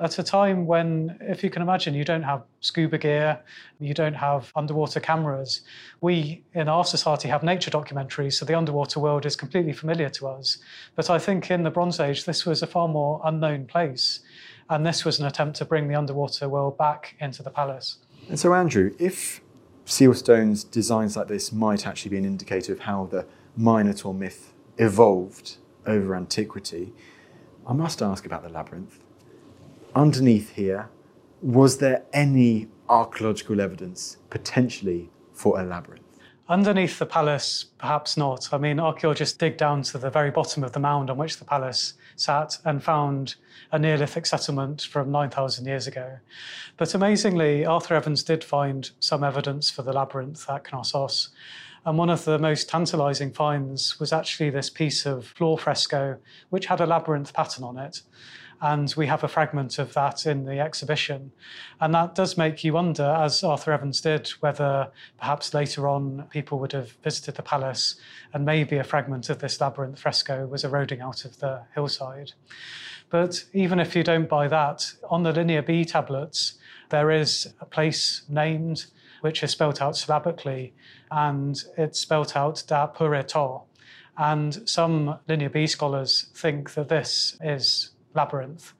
at 0.00 0.18
a 0.18 0.22
time 0.22 0.66
when, 0.66 1.16
if 1.20 1.44
you 1.44 1.50
can 1.50 1.62
imagine, 1.62 1.94
you 1.94 2.04
don't 2.04 2.22
have 2.22 2.42
scuba 2.60 2.98
gear, 2.98 3.40
you 3.78 3.94
don't 3.94 4.14
have 4.14 4.50
underwater 4.56 5.00
cameras. 5.00 5.62
We 6.00 6.42
in 6.54 6.68
our 6.68 6.84
society 6.84 7.28
have 7.28 7.42
nature 7.42 7.70
documentaries, 7.70 8.34
so 8.34 8.44
the 8.44 8.54
underwater 8.54 9.00
world 9.00 9.26
is 9.26 9.36
completely 9.36 9.72
familiar 9.72 10.08
to 10.10 10.28
us. 10.28 10.58
But 10.96 11.10
I 11.10 11.18
think 11.18 11.50
in 11.50 11.62
the 11.62 11.70
Bronze 11.70 12.00
Age, 12.00 12.24
this 12.24 12.44
was 12.44 12.62
a 12.62 12.66
far 12.66 12.88
more 12.88 13.20
unknown 13.24 13.66
place. 13.66 14.20
And 14.70 14.86
this 14.86 15.04
was 15.04 15.20
an 15.20 15.26
attempt 15.26 15.56
to 15.58 15.64
bring 15.64 15.88
the 15.88 15.94
underwater 15.94 16.48
world 16.48 16.78
back 16.78 17.16
into 17.20 17.42
the 17.42 17.50
palace. 17.50 17.98
And 18.28 18.38
so, 18.38 18.54
Andrew, 18.54 18.94
if 18.98 19.40
seal 19.84 20.14
stones 20.14 20.64
designs 20.64 21.16
like 21.16 21.28
this 21.28 21.52
might 21.52 21.86
actually 21.86 22.10
be 22.10 22.16
an 22.16 22.24
indicator 22.24 22.72
of 22.72 22.80
how 22.80 23.06
the 23.06 23.26
Minotaur 23.56 24.14
myth 24.14 24.54
evolved 24.78 25.56
over 25.86 26.16
antiquity, 26.16 26.92
I 27.66 27.72
must 27.74 28.00
ask 28.02 28.24
about 28.24 28.42
the 28.42 28.48
labyrinth. 28.48 28.98
Underneath 29.94 30.52
here, 30.52 30.88
was 31.42 31.78
there 31.78 32.04
any 32.12 32.68
archaeological 32.88 33.60
evidence 33.60 34.16
potentially 34.30 35.10
for 35.32 35.60
a 35.60 35.64
labyrinth? 35.64 36.03
Underneath 36.46 36.98
the 36.98 37.06
palace, 37.06 37.64
perhaps 37.78 38.18
not. 38.18 38.52
I 38.52 38.58
mean, 38.58 38.78
archaeologists 38.78 39.34
dig 39.34 39.56
down 39.56 39.80
to 39.84 39.96
the 39.96 40.10
very 40.10 40.30
bottom 40.30 40.62
of 40.62 40.72
the 40.72 40.78
mound 40.78 41.08
on 41.08 41.16
which 41.16 41.38
the 41.38 41.44
palace 41.46 41.94
sat 42.16 42.58
and 42.66 42.84
found 42.84 43.36
a 43.72 43.78
Neolithic 43.78 44.26
settlement 44.26 44.82
from 44.82 45.10
9,000 45.10 45.64
years 45.64 45.86
ago. 45.86 46.18
But 46.76 46.94
amazingly, 46.94 47.64
Arthur 47.64 47.94
Evans 47.94 48.22
did 48.22 48.44
find 48.44 48.90
some 49.00 49.24
evidence 49.24 49.70
for 49.70 49.80
the 49.80 49.94
labyrinth 49.94 50.48
at 50.50 50.70
Knossos. 50.70 51.30
And 51.86 51.96
one 51.96 52.10
of 52.10 52.26
the 52.26 52.38
most 52.38 52.68
tantalizing 52.68 53.32
finds 53.32 53.98
was 53.98 54.12
actually 54.12 54.50
this 54.50 54.68
piece 54.68 55.06
of 55.06 55.26
floor 55.26 55.56
fresco, 55.56 56.18
which 56.50 56.66
had 56.66 56.80
a 56.82 56.86
labyrinth 56.86 57.32
pattern 57.32 57.64
on 57.64 57.78
it. 57.78 58.02
And 58.64 58.94
we 58.96 59.06
have 59.08 59.22
a 59.22 59.28
fragment 59.28 59.78
of 59.78 59.92
that 59.92 60.24
in 60.24 60.46
the 60.46 60.58
exhibition. 60.58 61.32
And 61.82 61.94
that 61.94 62.14
does 62.14 62.38
make 62.38 62.64
you 62.64 62.72
wonder, 62.72 63.04
as 63.04 63.44
Arthur 63.44 63.72
Evans 63.72 64.00
did, 64.00 64.28
whether 64.40 64.90
perhaps 65.18 65.52
later 65.52 65.86
on 65.86 66.24
people 66.30 66.58
would 66.60 66.72
have 66.72 66.92
visited 67.04 67.34
the 67.34 67.42
palace 67.42 67.96
and 68.32 68.46
maybe 68.46 68.78
a 68.78 68.82
fragment 68.82 69.28
of 69.28 69.40
this 69.40 69.60
labyrinth 69.60 69.98
fresco 69.98 70.46
was 70.46 70.64
eroding 70.64 71.02
out 71.02 71.26
of 71.26 71.40
the 71.40 71.60
hillside. 71.74 72.32
But 73.10 73.44
even 73.52 73.78
if 73.78 73.94
you 73.94 74.02
don't 74.02 74.30
buy 74.30 74.48
that, 74.48 74.94
on 75.10 75.24
the 75.24 75.32
Linear 75.32 75.60
B 75.60 75.84
tablets, 75.84 76.54
there 76.88 77.10
is 77.10 77.52
a 77.60 77.66
place 77.66 78.22
named 78.30 78.86
which 79.20 79.42
is 79.42 79.50
spelt 79.50 79.82
out 79.82 79.94
syllabically, 79.94 80.72
and 81.10 81.62
it's 81.76 82.00
spelt 82.00 82.34
out 82.34 82.62
da 82.66 82.86
pureto. 82.86 83.64
And 84.16 84.66
some 84.66 85.18
Linear 85.28 85.50
B 85.50 85.66
scholars 85.66 86.28
think 86.34 86.72
that 86.74 86.88
this 86.88 87.36
is 87.42 87.90
labyrinth. 88.14 88.72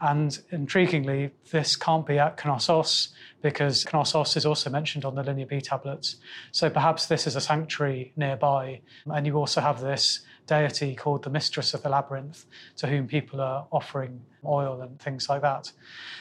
And 0.00 0.38
intriguingly, 0.52 1.30
this 1.50 1.76
can't 1.76 2.06
be 2.06 2.18
at 2.18 2.44
Knossos 2.44 3.14
because 3.42 3.86
Knossos 3.92 4.36
is 4.36 4.44
also 4.44 4.70
mentioned 4.70 5.04
on 5.04 5.14
the 5.14 5.22
Linear 5.22 5.46
B 5.46 5.60
tablets. 5.60 6.16
So 6.52 6.68
perhaps 6.68 7.06
this 7.06 7.26
is 7.26 7.36
a 7.36 7.40
sanctuary 7.40 8.12
nearby. 8.16 8.80
And 9.06 9.26
you 9.26 9.36
also 9.36 9.60
have 9.60 9.80
this 9.80 10.20
deity 10.46 10.94
called 10.94 11.24
the 11.24 11.30
Mistress 11.30 11.74
of 11.74 11.82
the 11.82 11.88
Labyrinth 11.88 12.46
to 12.76 12.86
whom 12.86 13.06
people 13.06 13.40
are 13.40 13.66
offering 13.72 14.20
oil 14.44 14.80
and 14.80 15.00
things 15.00 15.28
like 15.28 15.42
that. 15.42 15.72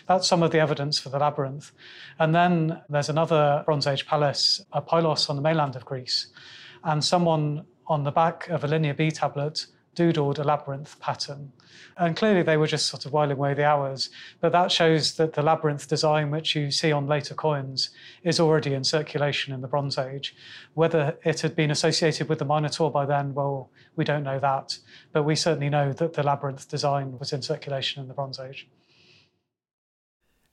That's 0.08 0.28
some 0.28 0.42
of 0.42 0.52
the 0.52 0.60
evidence 0.60 1.00
for 1.00 1.10
the 1.10 1.20
labyrinth. 1.20 1.72
And 2.20 2.34
then 2.34 2.82
there's 2.90 3.10
another 3.10 3.64
Bronze 3.66 3.88
Age 3.88 4.08
palace, 4.08 4.66
a 4.72 4.82
Pylos 4.82 5.30
on 5.30 5.36
the 5.36 5.42
mainland 5.42 5.76
of 5.76 5.86
Greece. 5.86 6.28
And 6.84 7.04
someone 7.04 7.66
on 7.88 8.04
the 8.04 8.12
back 8.12 8.48
of 8.50 8.64
a 8.64 8.68
Linear 8.68 8.94
B 8.94 9.12
tablet 9.12 9.68
doodled 9.96 10.40
a 10.40 10.44
labyrinth 10.44 11.00
pattern. 11.00 11.52
And 11.98 12.16
clearly 12.16 12.44
they 12.44 12.58
were 12.58 12.68
just 12.68 12.88
sort 12.88 13.06
of 13.06 13.14
whiling 13.14 13.38
away 13.38 13.54
the 13.54 13.66
hours. 13.66 14.10
But 14.42 14.52
that 14.52 14.72
shows 14.72 15.14
that 15.16 15.34
the 15.34 15.42
labyrinth 15.42 15.88
design, 15.88 16.32
which 16.32 16.56
you 16.56 16.72
see 16.72 16.92
on 16.92 17.08
later 17.08 17.34
coins, 17.34 17.90
is 18.24 18.40
already 18.40 18.74
in 18.74 18.84
circulation 18.84 19.54
in 19.54 19.62
the 19.62 19.68
Bronze 19.68 19.98
Age. 19.98 20.36
Whether 20.74 21.18
it 21.24 21.42
had 21.42 21.56
been 21.56 21.72
associated 21.72 22.30
with 22.30 22.40
the 22.40 22.46
Minotaur 22.46 22.92
by 22.92 23.06
then, 23.06 23.34
well, 23.34 23.70
we 23.96 24.04
don't 24.04 24.24
know 24.24 24.40
that. 24.40 24.78
But 25.12 25.24
we 25.24 25.36
certainly 25.36 25.70
know 25.70 25.94
that 25.94 26.14
the 26.14 26.24
labyrinth 26.24 26.70
design 26.70 27.18
was 27.20 27.34
in 27.34 27.42
circulation 27.42 28.02
in 28.02 28.08
the 28.08 28.14
Bronze 28.14 28.40
Age. 28.40 28.68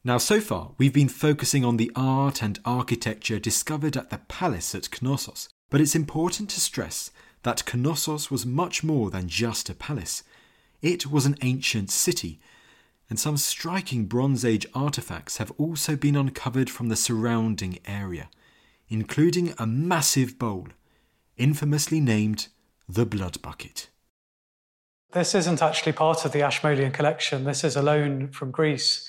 Now, 0.04 0.18
so 0.18 0.40
far, 0.40 0.72
we've 0.78 0.92
been 0.92 1.08
focusing 1.08 1.64
on 1.64 1.76
the 1.76 1.92
art 1.94 2.42
and 2.42 2.58
architecture 2.64 3.38
discovered 3.38 3.96
at 3.96 4.10
the 4.10 4.18
palace 4.18 4.74
at 4.74 4.90
Knossos, 5.00 5.48
but 5.70 5.80
it's 5.80 5.94
important 5.94 6.50
to 6.50 6.60
stress 6.60 7.12
that 7.44 7.62
Knossos 7.72 8.28
was 8.28 8.44
much 8.44 8.82
more 8.82 9.10
than 9.10 9.28
just 9.28 9.70
a 9.70 9.74
palace. 9.74 10.24
It 10.82 11.06
was 11.06 11.26
an 11.26 11.36
ancient 11.42 11.90
city, 11.92 12.40
and 13.08 13.18
some 13.18 13.36
striking 13.36 14.06
Bronze 14.06 14.44
Age 14.44 14.66
artifacts 14.74 15.36
have 15.36 15.52
also 15.52 15.94
been 15.94 16.16
uncovered 16.16 16.68
from 16.68 16.88
the 16.88 16.96
surrounding 16.96 17.78
area, 17.86 18.28
including 18.88 19.54
a 19.58 19.66
massive 19.66 20.40
bowl, 20.40 20.66
infamously 21.36 22.00
named 22.00 22.48
the 22.88 23.06
Blood 23.06 23.40
Bucket. 23.42 23.90
This 25.12 25.36
isn't 25.36 25.62
actually 25.62 25.92
part 25.92 26.24
of 26.24 26.32
the 26.32 26.42
Ashmolean 26.42 26.90
collection. 26.90 27.44
This 27.44 27.62
is 27.62 27.76
a 27.76 27.82
loan 27.82 28.28
from 28.28 28.50
Greece, 28.50 29.08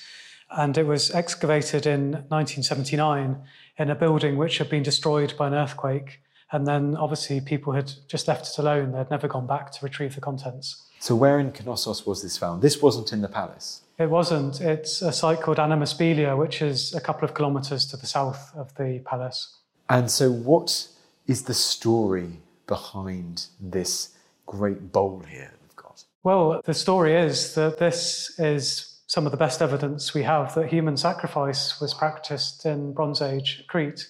and 0.52 0.78
it 0.78 0.86
was 0.86 1.10
excavated 1.10 1.88
in 1.88 2.12
1979 2.12 3.42
in 3.78 3.90
a 3.90 3.96
building 3.96 4.38
which 4.38 4.60
had 4.60 4.70
been 4.70 4.84
destroyed 4.84 5.34
by 5.38 5.48
an 5.48 5.56
earthquake. 5.56 6.20
And 6.52 6.68
then 6.68 6.96
obviously 6.96 7.42
people 7.42 7.74
had 7.74 7.92
just 8.08 8.28
left 8.28 8.48
it 8.48 8.60
alone. 8.60 8.92
They'd 8.92 9.10
never 9.10 9.28
gone 9.28 9.48
back 9.48 9.72
to 9.72 9.84
retrieve 9.84 10.14
the 10.14 10.22
contents. 10.22 10.88
So 11.04 11.18
where 11.18 11.38
in 11.38 11.52
Knossos 11.52 12.06
was 12.06 12.22
this 12.22 12.38
found? 12.38 12.62
This 12.62 12.82
wasn't 12.82 13.12
in 13.12 13.20
the 13.20 13.28
palace? 13.28 13.82
It 14.00 14.10
wasn't. 14.10 14.62
It's 14.62 15.02
a 15.02 15.12
site 15.12 15.42
called 15.42 15.58
Anemospilia, 15.58 16.38
which 16.38 16.62
is 16.62 16.96
a 16.96 17.02
couple 17.02 17.26
of 17.26 17.36
kilometres 17.36 17.86
to 17.88 17.98
the 17.98 18.06
south 18.06 18.54
of 18.56 18.74
the 18.76 19.02
palace. 19.04 19.58
And 19.90 20.10
so 20.10 20.32
what 20.32 20.88
is 21.28 21.44
the 21.44 21.54
story 21.54 22.40
behind 22.68 23.48
this 23.60 24.16
great 24.46 24.94
bowl 24.94 25.26
here 25.28 25.52
that 25.52 25.60
we've 25.62 25.76
got? 25.76 26.06
Well, 26.24 26.62
the 26.64 26.74
story 26.74 27.16
is 27.16 27.54
that 27.56 27.80
this 27.80 28.40
is 28.40 29.02
some 29.06 29.26
of 29.26 29.34
the 29.34 29.38
best 29.38 29.62
evidence 29.62 30.14
we 30.14 30.24
have 30.24 30.56
that 30.56 30.68
human 30.68 30.96
sacrifice 30.96 31.82
was 31.82 31.94
practiced 31.94 32.66
in 32.66 32.94
Bronze 32.94 33.22
Age 33.22 33.66
Crete 33.68 34.08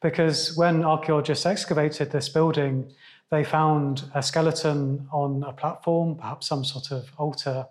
because 0.00 0.56
when 0.56 0.84
archaeologists 0.84 1.44
excavated 1.44 2.12
this 2.12 2.30
building, 2.30 2.94
they 3.30 3.44
found 3.44 4.04
a 4.14 4.22
skeleton 4.22 5.08
on 5.12 5.42
a 5.42 5.52
platform, 5.52 6.16
perhaps 6.16 6.46
some 6.46 6.64
sort 6.64 6.90
of 6.90 7.10
altar, 7.18 7.66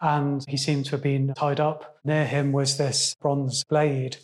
and 0.00 0.44
he 0.48 0.56
seemed 0.56 0.84
to 0.86 0.90
have 0.92 1.02
been 1.02 1.32
tied 1.34 1.60
up. 1.60 1.98
Near 2.04 2.26
him 2.26 2.52
was 2.52 2.76
this 2.76 3.16
bronze 3.20 3.64
blade. 3.64 4.18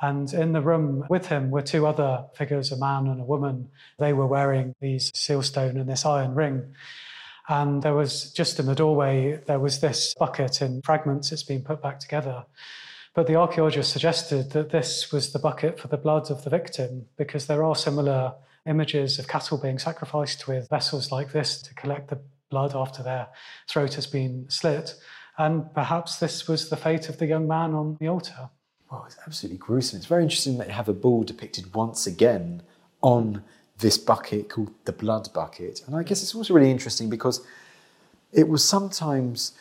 And 0.00 0.32
in 0.32 0.52
the 0.52 0.60
room 0.60 1.04
with 1.08 1.26
him 1.26 1.50
were 1.50 1.62
two 1.62 1.86
other 1.86 2.24
figures, 2.34 2.72
a 2.72 2.76
man 2.76 3.06
and 3.06 3.20
a 3.20 3.24
woman. 3.24 3.70
They 3.98 4.12
were 4.12 4.26
wearing 4.26 4.74
these 4.80 5.10
seal 5.14 5.42
stone 5.42 5.76
and 5.76 5.88
this 5.88 6.04
iron 6.04 6.34
ring. 6.34 6.74
And 7.48 7.82
there 7.82 7.94
was 7.94 8.32
just 8.32 8.58
in 8.58 8.66
the 8.66 8.74
doorway, 8.74 9.40
there 9.46 9.58
was 9.58 9.80
this 9.80 10.14
bucket 10.18 10.62
in 10.62 10.82
fragments. 10.82 11.32
It's 11.32 11.42
been 11.42 11.62
put 11.62 11.82
back 11.82 11.98
together. 11.98 12.44
But 13.14 13.26
the 13.26 13.36
archaeologists 13.36 13.92
suggested 13.92 14.50
that 14.52 14.70
this 14.70 15.12
was 15.12 15.32
the 15.32 15.38
bucket 15.38 15.78
for 15.78 15.88
the 15.88 15.96
blood 15.96 16.30
of 16.30 16.44
the 16.44 16.50
victim 16.50 17.06
because 17.16 17.46
there 17.46 17.62
are 17.62 17.76
similar 17.76 18.34
images 18.66 19.18
of 19.18 19.28
cattle 19.28 19.58
being 19.58 19.78
sacrificed 19.78 20.46
with 20.46 20.68
vessels 20.68 21.10
like 21.10 21.32
this 21.32 21.60
to 21.62 21.74
collect 21.74 22.08
the 22.08 22.20
blood 22.50 22.74
after 22.74 23.02
their 23.02 23.28
throat 23.68 23.94
has 23.94 24.06
been 24.06 24.46
slit. 24.48 24.94
And 25.38 25.72
perhaps 25.74 26.18
this 26.18 26.46
was 26.46 26.68
the 26.68 26.76
fate 26.76 27.08
of 27.08 27.18
the 27.18 27.26
young 27.26 27.48
man 27.48 27.74
on 27.74 27.96
the 27.98 28.08
altar. 28.08 28.50
Well, 28.90 29.04
it's 29.06 29.16
absolutely 29.26 29.58
gruesome. 29.58 29.96
It's 29.96 30.06
very 30.06 30.22
interesting 30.22 30.58
that 30.58 30.68
you 30.68 30.74
have 30.74 30.88
a 30.88 30.92
bull 30.92 31.24
depicted 31.24 31.74
once 31.74 32.06
again 32.06 32.62
on 33.00 33.42
this 33.78 33.96
bucket 33.96 34.50
called 34.50 34.70
the 34.84 34.92
blood 34.92 35.32
bucket. 35.32 35.82
And 35.86 35.96
I 35.96 36.02
guess 36.02 36.22
it's 36.22 36.34
also 36.34 36.54
really 36.54 36.70
interesting 36.70 37.08
because 37.08 37.44
it 38.32 38.48
was 38.48 38.62
sometimes 38.62 39.52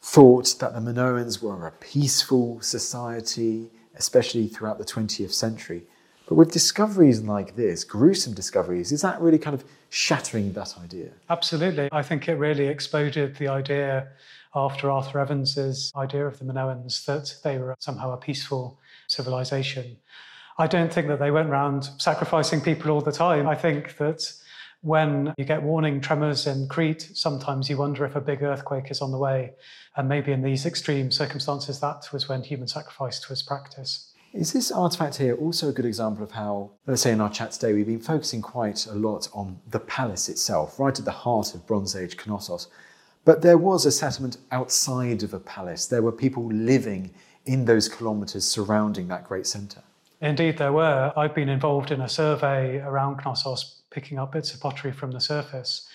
thought 0.00 0.58
that 0.60 0.72
the 0.74 0.80
Minoans 0.80 1.42
were 1.42 1.66
a 1.66 1.72
peaceful 1.72 2.60
society, 2.60 3.70
especially 3.96 4.48
throughout 4.48 4.78
the 4.78 4.84
20th 4.84 5.32
century. 5.32 5.82
But 6.28 6.34
with 6.34 6.52
discoveries 6.52 7.22
like 7.22 7.56
this, 7.56 7.84
gruesome 7.84 8.34
discoveries, 8.34 8.92
is 8.92 9.00
that 9.00 9.18
really 9.18 9.38
kind 9.38 9.54
of 9.54 9.64
shattering 9.88 10.52
that 10.52 10.74
idea? 10.78 11.08
Absolutely. 11.30 11.88
I 11.90 12.02
think 12.02 12.28
it 12.28 12.34
really 12.34 12.66
exploded 12.66 13.36
the 13.36 13.48
idea 13.48 14.08
after 14.54 14.90
Arthur 14.90 15.20
Evans's 15.20 15.90
idea 15.96 16.26
of 16.26 16.38
the 16.38 16.44
Minoans 16.44 17.06
that 17.06 17.34
they 17.42 17.56
were 17.56 17.74
somehow 17.78 18.12
a 18.12 18.18
peaceful 18.18 18.78
civilization. 19.06 19.96
I 20.58 20.66
don't 20.66 20.92
think 20.92 21.08
that 21.08 21.18
they 21.18 21.30
went 21.30 21.48
around 21.48 21.88
sacrificing 21.96 22.60
people 22.60 22.90
all 22.90 23.00
the 23.00 23.12
time. 23.12 23.48
I 23.48 23.54
think 23.54 23.96
that 23.96 24.30
when 24.82 25.32
you 25.38 25.44
get 25.44 25.62
warning 25.62 25.98
tremors 26.00 26.46
in 26.46 26.68
Crete, 26.68 27.10
sometimes 27.14 27.70
you 27.70 27.78
wonder 27.78 28.04
if 28.04 28.16
a 28.16 28.20
big 28.20 28.42
earthquake 28.42 28.90
is 28.90 29.00
on 29.00 29.12
the 29.12 29.18
way. 29.18 29.54
And 29.96 30.08
maybe 30.08 30.32
in 30.32 30.42
these 30.42 30.66
extreme 30.66 31.10
circumstances, 31.10 31.80
that 31.80 32.12
was 32.12 32.28
when 32.28 32.42
human 32.42 32.68
sacrifice 32.68 33.30
was 33.30 33.42
practiced. 33.42 34.12
Is 34.38 34.52
this 34.52 34.70
artifact 34.70 35.16
here 35.16 35.34
also 35.34 35.68
a 35.68 35.72
good 35.72 35.84
example 35.84 36.22
of 36.22 36.30
how, 36.30 36.70
let's 36.86 37.02
say 37.02 37.10
in 37.10 37.20
our 37.20 37.28
chat 37.28 37.50
today, 37.50 37.72
we've 37.72 37.88
been 37.88 37.98
focusing 37.98 38.40
quite 38.40 38.86
a 38.86 38.94
lot 38.94 39.28
on 39.34 39.58
the 39.68 39.80
palace 39.80 40.28
itself, 40.28 40.78
right 40.78 40.96
at 40.96 41.04
the 41.04 41.10
heart 41.10 41.56
of 41.56 41.66
Bronze 41.66 41.96
Age 41.96 42.16
Knossos. 42.24 42.68
But 43.24 43.42
there 43.42 43.58
was 43.58 43.84
a 43.84 43.90
settlement 43.90 44.36
outside 44.52 45.24
of 45.24 45.34
a 45.34 45.40
palace. 45.40 45.86
There 45.86 46.02
were 46.02 46.12
people 46.12 46.46
living 46.52 47.10
in 47.46 47.64
those 47.64 47.88
kilometres 47.88 48.44
surrounding 48.44 49.08
that 49.08 49.26
great 49.26 49.44
centre. 49.44 49.82
Indeed, 50.20 50.58
there 50.58 50.72
were. 50.72 51.12
I've 51.16 51.34
been 51.34 51.48
involved 51.48 51.90
in 51.90 52.00
a 52.00 52.08
survey 52.08 52.78
around 52.78 53.16
Knossos, 53.24 53.82
picking 53.90 54.20
up 54.20 54.30
bits 54.30 54.54
of 54.54 54.60
pottery 54.60 54.92
from 54.92 55.10
the 55.10 55.20
surface. 55.20 55.88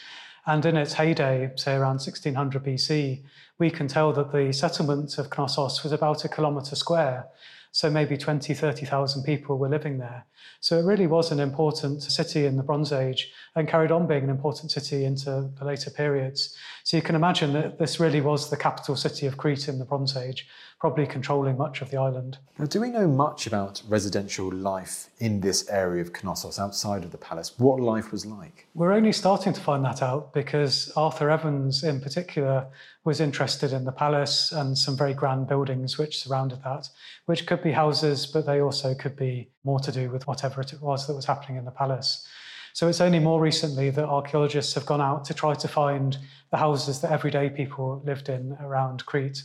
And 0.46 0.66
in 0.66 0.76
its 0.76 0.92
heyday, 0.92 1.54
say 1.56 1.76
around 1.76 2.02
1600 2.02 2.62
BC, 2.62 3.24
we 3.58 3.72
can 3.72 3.88
tell 3.88 4.12
that 4.12 4.34
the 4.34 4.52
settlement 4.52 5.18
of 5.18 5.30
Knossos 5.30 5.82
was 5.82 5.94
about 5.94 6.26
a 6.26 6.28
kilometre 6.28 6.76
square. 6.76 7.28
So 7.76 7.90
maybe 7.90 8.18
20, 8.18 8.54
30,000 8.54 9.24
people 9.24 9.58
were 9.58 9.68
living 9.68 9.98
there. 9.98 10.28
So 10.60 10.78
it 10.78 10.86
really 10.86 11.08
was 11.08 11.32
an 11.32 11.40
important 11.40 12.04
city 12.04 12.46
in 12.46 12.56
the 12.56 12.62
Bronze 12.62 12.92
Age 12.92 13.34
and 13.56 13.68
carried 13.68 13.92
on 13.92 14.06
being 14.06 14.24
an 14.24 14.30
important 14.30 14.70
city 14.70 15.06
into 15.06 15.50
the 15.58 15.66
later 15.66 15.90
periods. 15.90 16.56
So 16.84 16.98
you 16.98 17.02
can 17.02 17.16
imagine 17.16 17.52
that 17.54 17.80
this 17.80 18.00
really 18.00 18.22
was 18.22 18.52
the 18.52 18.58
capital 18.58 18.96
city 18.96 19.26
of 19.26 19.38
Crete 19.38 19.68
in 19.68 19.80
the 19.80 19.86
Bronze 19.86 20.16
Age, 20.16 20.48
probably 20.84 21.08
controlling 21.08 21.58
much 21.58 21.82
of 21.82 21.90
the 21.92 21.96
island. 21.96 22.38
Now, 22.60 22.66
do 22.66 22.82
we 22.82 22.90
know 22.90 23.08
much 23.08 23.48
about 23.48 23.82
residential 23.88 24.52
life 24.52 25.08
in 25.20 25.40
this 25.40 25.70
area 25.70 26.02
of 26.02 26.12
Knossos 26.12 26.60
outside 26.60 27.06
of 27.06 27.12
the 27.12 27.18
palace? 27.18 27.58
What 27.58 27.80
life 27.80 28.12
was 28.12 28.26
like? 28.26 28.68
We're 28.74 28.92
only 28.92 29.14
starting 29.14 29.54
to 29.54 29.62
find 29.62 29.86
that 29.86 30.02
out 30.02 30.34
because 30.34 30.92
Arthur 30.98 31.30
Evans, 31.30 31.86
in 31.86 32.02
particular, 32.02 32.68
was 33.06 33.22
interested 33.22 33.72
in 33.72 33.86
the 33.86 33.94
palace 33.94 34.52
and 34.52 34.78
some 34.78 34.98
very 34.98 35.14
grand 35.14 35.48
buildings 35.48 35.98
which 35.98 36.22
surrounded 36.22 36.62
that, 36.66 36.90
which 37.28 37.46
could 37.48 37.64
be 37.64 37.72
houses, 37.72 38.26
but 38.26 38.46
they 38.46 38.60
also 38.60 38.94
could 38.94 39.16
be 39.16 39.48
more 39.64 39.80
to 39.80 39.92
do 39.94 40.10
with 40.10 40.28
whatever 40.28 40.60
it 40.60 40.74
was 40.82 41.08
that 41.08 41.16
was 41.16 41.24
happening 41.24 41.58
in 41.58 41.64
the 41.64 41.72
palace. 41.72 42.28
So 42.74 42.90
it's 42.90 43.00
only 43.00 43.20
more 43.20 43.40
recently 43.40 43.90
that 43.92 44.04
archaeologists 44.04 44.74
have 44.74 44.86
gone 44.86 45.00
out 45.00 45.24
to 45.26 45.34
try 45.34 45.54
to 45.54 45.68
find 45.70 46.18
the 46.52 46.58
houses 46.58 47.00
that 47.00 47.12
everyday 47.14 47.50
people 47.50 48.02
lived 48.04 48.28
in 48.28 48.58
around 48.60 49.06
Crete. 49.06 49.44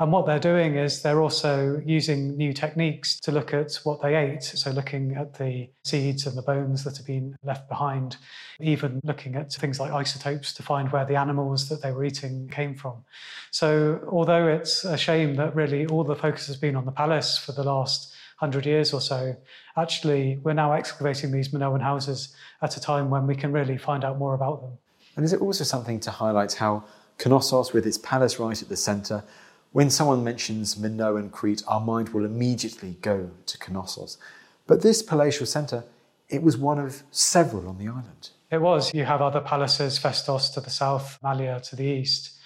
And 0.00 0.12
what 0.12 0.26
they're 0.26 0.38
doing 0.38 0.76
is 0.76 1.02
they're 1.02 1.20
also 1.20 1.82
using 1.84 2.36
new 2.36 2.52
techniques 2.52 3.18
to 3.20 3.32
look 3.32 3.52
at 3.52 3.74
what 3.82 4.00
they 4.00 4.14
ate. 4.14 4.44
So, 4.44 4.70
looking 4.70 5.16
at 5.16 5.34
the 5.34 5.68
seeds 5.82 6.24
and 6.24 6.38
the 6.38 6.42
bones 6.42 6.84
that 6.84 6.96
have 6.98 7.06
been 7.06 7.36
left 7.42 7.68
behind, 7.68 8.16
even 8.60 9.00
looking 9.02 9.34
at 9.34 9.52
things 9.52 9.80
like 9.80 9.90
isotopes 9.90 10.52
to 10.54 10.62
find 10.62 10.92
where 10.92 11.04
the 11.04 11.16
animals 11.16 11.68
that 11.68 11.82
they 11.82 11.90
were 11.90 12.04
eating 12.04 12.48
came 12.48 12.76
from. 12.76 13.04
So, 13.50 14.00
although 14.08 14.46
it's 14.46 14.84
a 14.84 14.96
shame 14.96 15.34
that 15.34 15.56
really 15.56 15.86
all 15.86 16.04
the 16.04 16.14
focus 16.14 16.46
has 16.46 16.56
been 16.56 16.76
on 16.76 16.84
the 16.84 16.92
palace 16.92 17.36
for 17.36 17.50
the 17.50 17.64
last 17.64 18.14
100 18.38 18.66
years 18.66 18.92
or 18.92 19.00
so, 19.00 19.34
actually, 19.76 20.36
we're 20.44 20.52
now 20.52 20.74
excavating 20.74 21.32
these 21.32 21.52
Minoan 21.52 21.80
houses 21.80 22.36
at 22.62 22.76
a 22.76 22.80
time 22.80 23.10
when 23.10 23.26
we 23.26 23.34
can 23.34 23.50
really 23.50 23.76
find 23.76 24.04
out 24.04 24.16
more 24.16 24.34
about 24.34 24.60
them. 24.62 24.78
And 25.16 25.24
is 25.24 25.32
it 25.32 25.40
also 25.40 25.64
something 25.64 25.98
to 26.00 26.12
highlight 26.12 26.52
how 26.52 26.84
Knossos, 27.18 27.72
with 27.72 27.84
its 27.84 27.98
palace 27.98 28.38
right 28.38 28.62
at 28.62 28.68
the 28.68 28.76
centre, 28.76 29.24
when 29.72 29.90
someone 29.90 30.24
mentions 30.24 30.76
Minoan 30.76 31.30
Crete, 31.30 31.62
our 31.68 31.80
mind 31.80 32.10
will 32.10 32.24
immediately 32.24 32.96
go 33.02 33.30
to 33.46 33.58
Knossos. 33.58 34.18
But 34.66 34.82
this 34.82 35.02
palatial 35.02 35.46
centre, 35.46 35.84
it 36.28 36.42
was 36.42 36.56
one 36.56 36.78
of 36.78 37.02
several 37.10 37.68
on 37.68 37.78
the 37.78 37.88
island. 37.88 38.30
It 38.50 38.60
was. 38.60 38.92
You 38.94 39.04
have 39.04 39.20
other 39.20 39.40
palaces, 39.40 39.98
Festos 39.98 40.52
to 40.54 40.60
the 40.60 40.70
south, 40.70 41.18
Malia 41.22 41.60
to 41.60 41.76
the 41.76 41.84
east. 41.84 42.37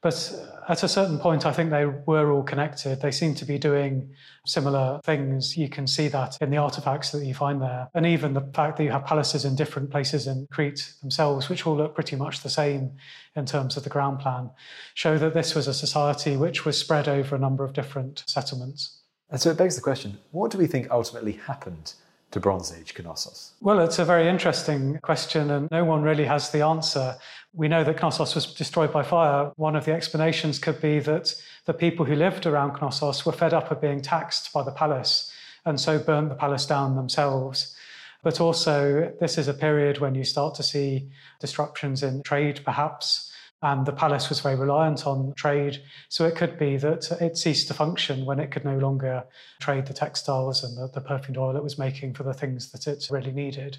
But 0.00 0.32
at 0.68 0.84
a 0.84 0.88
certain 0.88 1.18
point, 1.18 1.44
I 1.44 1.52
think 1.52 1.70
they 1.70 1.84
were 1.84 2.30
all 2.30 2.44
connected. 2.44 3.00
They 3.00 3.10
seem 3.10 3.34
to 3.34 3.44
be 3.44 3.58
doing 3.58 4.14
similar 4.46 5.00
things. 5.02 5.56
You 5.56 5.68
can 5.68 5.88
see 5.88 6.06
that 6.08 6.36
in 6.40 6.50
the 6.50 6.58
artifacts 6.58 7.10
that 7.10 7.24
you 7.24 7.34
find 7.34 7.60
there. 7.60 7.88
And 7.94 8.06
even 8.06 8.32
the 8.32 8.48
fact 8.54 8.76
that 8.76 8.84
you 8.84 8.92
have 8.92 9.04
palaces 9.04 9.44
in 9.44 9.56
different 9.56 9.90
places 9.90 10.28
in 10.28 10.46
Crete 10.52 10.94
themselves, 11.00 11.48
which 11.48 11.66
all 11.66 11.76
look 11.76 11.96
pretty 11.96 12.14
much 12.14 12.42
the 12.42 12.50
same 12.50 12.92
in 13.34 13.44
terms 13.44 13.76
of 13.76 13.82
the 13.82 13.90
ground 13.90 14.20
plan, 14.20 14.50
show 14.94 15.18
that 15.18 15.34
this 15.34 15.56
was 15.56 15.66
a 15.66 15.74
society 15.74 16.36
which 16.36 16.64
was 16.64 16.78
spread 16.78 17.08
over 17.08 17.34
a 17.34 17.40
number 17.40 17.64
of 17.64 17.72
different 17.72 18.22
settlements. 18.28 19.02
And 19.30 19.40
so 19.40 19.50
it 19.50 19.58
begs 19.58 19.74
the 19.74 19.82
question 19.82 20.18
what 20.30 20.50
do 20.50 20.58
we 20.58 20.66
think 20.66 20.90
ultimately 20.90 21.32
happened 21.32 21.94
to 22.30 22.40
Bronze 22.40 22.72
Age 22.72 22.94
Knossos? 22.98 23.52
Well, 23.60 23.80
it's 23.80 23.98
a 23.98 24.04
very 24.04 24.28
interesting 24.28 24.98
question, 24.98 25.50
and 25.50 25.70
no 25.70 25.84
one 25.84 26.02
really 26.02 26.24
has 26.24 26.50
the 26.50 26.62
answer. 26.62 27.16
We 27.54 27.68
know 27.68 27.84
that 27.84 28.00
Knossos 28.00 28.34
was 28.34 28.52
destroyed 28.54 28.92
by 28.92 29.02
fire. 29.02 29.52
One 29.56 29.76
of 29.76 29.84
the 29.84 29.92
explanations 29.92 30.58
could 30.58 30.80
be 30.80 31.00
that 31.00 31.34
the 31.64 31.74
people 31.74 32.04
who 32.04 32.14
lived 32.14 32.46
around 32.46 32.80
Knossos 32.80 33.24
were 33.24 33.32
fed 33.32 33.54
up 33.54 33.70
of 33.70 33.80
being 33.80 34.00
taxed 34.00 34.52
by 34.52 34.62
the 34.62 34.72
palace 34.72 35.32
and 35.64 35.80
so 35.80 35.98
burnt 35.98 36.28
the 36.28 36.34
palace 36.34 36.66
down 36.66 36.96
themselves. 36.96 37.74
But 38.22 38.40
also, 38.40 39.12
this 39.20 39.38
is 39.38 39.48
a 39.48 39.54
period 39.54 39.98
when 39.98 40.14
you 40.14 40.24
start 40.24 40.54
to 40.56 40.62
see 40.62 41.08
disruptions 41.40 42.02
in 42.02 42.22
trade, 42.22 42.60
perhaps 42.64 43.27
and 43.62 43.86
the 43.86 43.92
palace 43.92 44.28
was 44.28 44.40
very 44.40 44.54
reliant 44.54 45.06
on 45.06 45.32
trade. 45.34 45.82
So 46.08 46.26
it 46.26 46.36
could 46.36 46.58
be 46.58 46.76
that 46.76 47.10
it 47.20 47.36
ceased 47.36 47.68
to 47.68 47.74
function 47.74 48.24
when 48.24 48.38
it 48.38 48.50
could 48.50 48.64
no 48.64 48.78
longer 48.78 49.24
trade 49.60 49.86
the 49.86 49.94
textiles 49.94 50.62
and 50.62 50.76
the, 50.76 50.88
the 50.92 51.00
perfumed 51.00 51.38
oil 51.38 51.56
it 51.56 51.62
was 51.62 51.78
making 51.78 52.14
for 52.14 52.22
the 52.22 52.34
things 52.34 52.70
that 52.70 52.86
it 52.86 53.08
really 53.10 53.32
needed. 53.32 53.78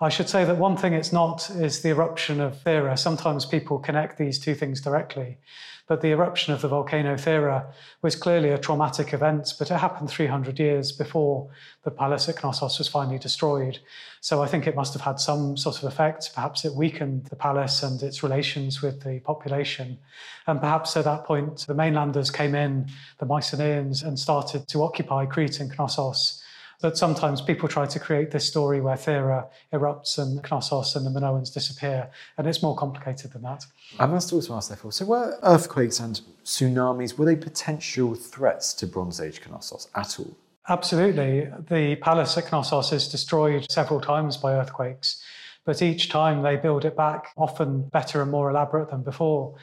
I 0.00 0.08
should 0.08 0.28
say 0.28 0.44
that 0.44 0.58
one 0.58 0.76
thing 0.76 0.92
it's 0.92 1.12
not 1.12 1.48
is 1.50 1.82
the 1.82 1.90
eruption 1.90 2.40
of 2.40 2.62
Thera. 2.64 2.98
Sometimes 2.98 3.46
people 3.46 3.78
connect 3.78 4.18
these 4.18 4.38
two 4.38 4.54
things 4.54 4.80
directly. 4.80 5.38
But 5.86 6.00
the 6.00 6.12
eruption 6.12 6.54
of 6.54 6.62
the 6.62 6.68
volcano 6.68 7.14
Thera 7.14 7.66
was 8.00 8.16
clearly 8.16 8.48
a 8.48 8.58
traumatic 8.58 9.12
event, 9.12 9.52
but 9.58 9.70
it 9.70 9.76
happened 9.76 10.08
300 10.08 10.58
years 10.58 10.92
before 10.92 11.50
the 11.82 11.90
palace 11.90 12.26
at 12.28 12.42
Knossos 12.42 12.78
was 12.78 12.88
finally 12.88 13.18
destroyed. 13.18 13.78
So 14.20 14.42
I 14.42 14.46
think 14.46 14.66
it 14.66 14.74
must 14.74 14.94
have 14.94 15.02
had 15.02 15.20
some 15.20 15.58
sort 15.58 15.76
of 15.76 15.84
effect. 15.84 16.34
Perhaps 16.34 16.64
it 16.64 16.74
weakened 16.74 17.26
the 17.26 17.36
palace 17.36 17.82
and 17.82 18.02
its 18.02 18.22
relations 18.22 18.80
with 18.80 19.02
the 19.02 19.20
population. 19.20 19.98
And 20.46 20.58
perhaps 20.58 20.96
at 20.96 21.04
that 21.04 21.24
point, 21.24 21.66
the 21.66 21.74
mainlanders 21.74 22.30
came 22.30 22.54
in, 22.54 22.88
the 23.18 23.26
Mycenaeans, 23.26 24.02
and 24.02 24.18
started 24.18 24.66
to 24.68 24.82
occupy 24.82 25.26
Crete 25.26 25.60
and 25.60 25.70
Knossos 25.70 26.42
that 26.84 26.98
sometimes 26.98 27.40
people 27.40 27.66
try 27.66 27.86
to 27.86 27.98
create 27.98 28.30
this 28.30 28.46
story 28.46 28.78
where 28.78 28.94
Thera 28.94 29.46
erupts 29.72 30.18
and 30.18 30.42
Knossos 30.42 30.94
and 30.94 31.06
the 31.06 31.18
Minoans 31.18 31.50
disappear, 31.50 32.10
and 32.36 32.46
it's 32.46 32.62
more 32.62 32.76
complicated 32.76 33.32
than 33.32 33.40
that. 33.40 33.64
I 33.98 34.04
must 34.04 34.34
also 34.34 34.54
ask, 34.54 34.68
therefore, 34.68 34.92
so 34.92 35.06
were 35.06 35.38
earthquakes 35.42 35.98
and 35.98 36.20
tsunamis, 36.44 37.16
were 37.16 37.24
they 37.24 37.36
potential 37.36 38.14
threats 38.14 38.74
to 38.74 38.86
Bronze 38.86 39.18
Age 39.18 39.40
Knossos 39.48 39.88
at 39.94 40.20
all? 40.20 40.36
Absolutely. 40.68 41.48
The 41.70 41.96
palace 41.96 42.36
at 42.36 42.52
Knossos 42.52 42.92
is 42.92 43.08
destroyed 43.08 43.66
several 43.70 44.02
times 44.02 44.36
by 44.36 44.52
earthquakes, 44.52 45.22
but 45.64 45.80
each 45.80 46.10
time 46.10 46.42
they 46.42 46.56
build 46.56 46.84
it 46.84 46.94
back, 46.98 47.28
often 47.38 47.88
better 47.88 48.20
and 48.20 48.30
more 48.30 48.50
elaborate 48.50 48.90
than 48.90 49.02
before. 49.02 49.54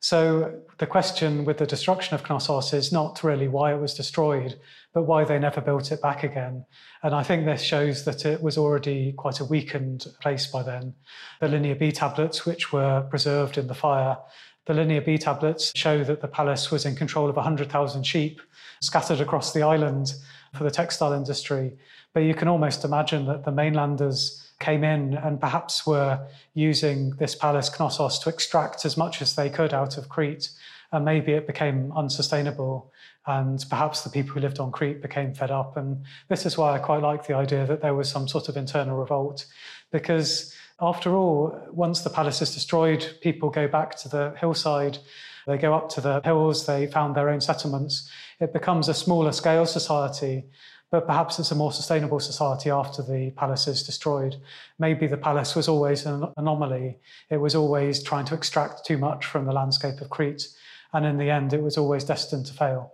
So 0.00 0.60
the 0.78 0.86
question 0.86 1.44
with 1.44 1.58
the 1.58 1.66
destruction 1.66 2.14
of 2.14 2.26
Knossos 2.26 2.72
is 2.72 2.90
not 2.90 3.22
really 3.22 3.48
why 3.48 3.74
it 3.74 3.78
was 3.78 3.92
destroyed, 3.92 4.58
but 4.92 5.02
why 5.02 5.24
they 5.24 5.38
never 5.38 5.60
built 5.60 5.92
it 5.92 6.02
back 6.02 6.22
again. 6.22 6.64
And 7.02 7.14
I 7.14 7.22
think 7.22 7.44
this 7.44 7.62
shows 7.62 8.04
that 8.04 8.26
it 8.26 8.42
was 8.42 8.58
already 8.58 9.12
quite 9.12 9.40
a 9.40 9.44
weakened 9.44 10.06
place 10.20 10.46
by 10.46 10.62
then. 10.62 10.94
The 11.40 11.48
Linear 11.48 11.76
B 11.76 11.92
tablets, 11.92 12.44
which 12.44 12.72
were 12.72 13.02
preserved 13.02 13.56
in 13.56 13.68
the 13.68 13.74
fire, 13.74 14.18
the 14.66 14.74
Linear 14.74 15.00
B 15.00 15.18
tablets 15.18 15.72
show 15.74 16.04
that 16.04 16.20
the 16.20 16.28
palace 16.28 16.70
was 16.70 16.84
in 16.84 16.94
control 16.94 17.28
of 17.28 17.36
100,000 17.36 18.04
sheep 18.04 18.40
scattered 18.80 19.20
across 19.20 19.52
the 19.52 19.62
island 19.62 20.14
for 20.54 20.64
the 20.64 20.70
textile 20.70 21.12
industry. 21.12 21.72
But 22.12 22.20
you 22.20 22.34
can 22.34 22.48
almost 22.48 22.84
imagine 22.84 23.26
that 23.26 23.44
the 23.44 23.52
mainlanders 23.52 24.52
came 24.58 24.84
in 24.84 25.14
and 25.14 25.40
perhaps 25.40 25.86
were 25.86 26.26
using 26.54 27.10
this 27.16 27.34
palace 27.34 27.70
Knossos 27.70 28.18
to 28.20 28.28
extract 28.28 28.84
as 28.84 28.96
much 28.96 29.22
as 29.22 29.34
they 29.34 29.48
could 29.48 29.72
out 29.72 29.96
of 29.96 30.08
Crete. 30.08 30.50
And 30.92 31.04
maybe 31.04 31.32
it 31.32 31.46
became 31.46 31.92
unsustainable. 31.92 32.92
And 33.26 33.64
perhaps 33.68 34.02
the 34.02 34.10
people 34.10 34.32
who 34.32 34.40
lived 34.40 34.58
on 34.58 34.72
Crete 34.72 35.02
became 35.02 35.34
fed 35.34 35.50
up. 35.50 35.76
And 35.76 36.04
this 36.28 36.46
is 36.46 36.56
why 36.56 36.74
I 36.74 36.78
quite 36.78 37.02
like 37.02 37.26
the 37.26 37.34
idea 37.34 37.66
that 37.66 37.82
there 37.82 37.94
was 37.94 38.08
some 38.08 38.26
sort 38.26 38.48
of 38.48 38.56
internal 38.56 38.96
revolt. 38.96 39.46
Because 39.92 40.54
after 40.80 41.14
all, 41.14 41.60
once 41.70 42.00
the 42.00 42.10
palace 42.10 42.40
is 42.40 42.54
destroyed, 42.54 43.18
people 43.20 43.50
go 43.50 43.68
back 43.68 43.96
to 43.98 44.08
the 44.08 44.34
hillside. 44.40 44.98
They 45.46 45.58
go 45.58 45.74
up 45.74 45.88
to 45.90 46.00
the 46.00 46.20
hills, 46.22 46.66
they 46.66 46.86
found 46.86 47.14
their 47.14 47.28
own 47.28 47.40
settlements. 47.40 48.10
It 48.40 48.52
becomes 48.52 48.88
a 48.88 48.94
smaller 48.94 49.32
scale 49.32 49.66
society, 49.66 50.44
but 50.90 51.06
perhaps 51.06 51.38
it's 51.38 51.50
a 51.50 51.54
more 51.54 51.72
sustainable 51.72 52.20
society 52.20 52.70
after 52.70 53.02
the 53.02 53.30
palace 53.32 53.66
is 53.66 53.82
destroyed. 53.82 54.36
Maybe 54.78 55.06
the 55.06 55.16
palace 55.16 55.54
was 55.54 55.68
always 55.68 56.06
an 56.06 56.32
anomaly. 56.36 56.98
It 57.30 57.38
was 57.38 57.54
always 57.54 58.02
trying 58.02 58.24
to 58.26 58.34
extract 58.34 58.84
too 58.86 58.98
much 58.98 59.26
from 59.26 59.44
the 59.44 59.52
landscape 59.52 60.00
of 60.00 60.10
Crete. 60.10 60.48
And 60.92 61.04
in 61.06 61.18
the 61.18 61.30
end, 61.30 61.52
it 61.52 61.62
was 61.62 61.76
always 61.76 62.04
destined 62.04 62.46
to 62.46 62.54
fail. 62.54 62.92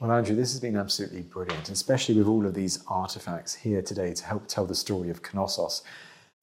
Well, 0.00 0.12
Andrew, 0.12 0.36
this 0.36 0.52
has 0.52 0.60
been 0.60 0.76
absolutely 0.76 1.22
brilliant, 1.22 1.70
especially 1.70 2.14
with 2.14 2.28
all 2.28 2.46
of 2.46 2.54
these 2.54 2.84
artifacts 2.86 3.52
here 3.52 3.82
today 3.82 4.14
to 4.14 4.24
help 4.24 4.46
tell 4.46 4.64
the 4.64 4.74
story 4.76 5.10
of 5.10 5.20
Knossos. 5.34 5.82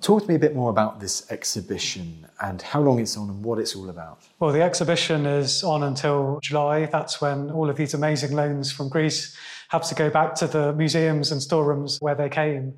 Talk 0.01 0.23
to 0.23 0.27
me 0.27 0.35
a 0.35 0.39
bit 0.39 0.53
more 0.53 0.69
about 0.69 0.99
this 0.99 1.31
exhibition 1.31 2.27
and 2.41 2.61
how 2.61 2.81
long 2.81 2.99
it's 2.99 3.15
on 3.15 3.29
and 3.29 3.41
what 3.41 3.57
it's 3.59 3.73
all 3.73 3.89
about. 3.89 4.23
Well, 4.41 4.51
the 4.51 4.61
exhibition 4.61 5.25
is 5.25 5.63
on 5.63 5.83
until 5.83 6.41
July. 6.43 6.87
That's 6.87 7.21
when 7.21 7.49
all 7.49 7.69
of 7.69 7.77
these 7.77 7.93
amazing 7.93 8.35
loans 8.35 8.73
from 8.73 8.89
Greece 8.89 9.33
have 9.69 9.87
to 9.87 9.95
go 9.95 10.09
back 10.09 10.35
to 10.35 10.47
the 10.47 10.73
museums 10.73 11.31
and 11.31 11.41
storerooms 11.41 11.97
where 12.01 12.13
they 12.13 12.27
came. 12.27 12.73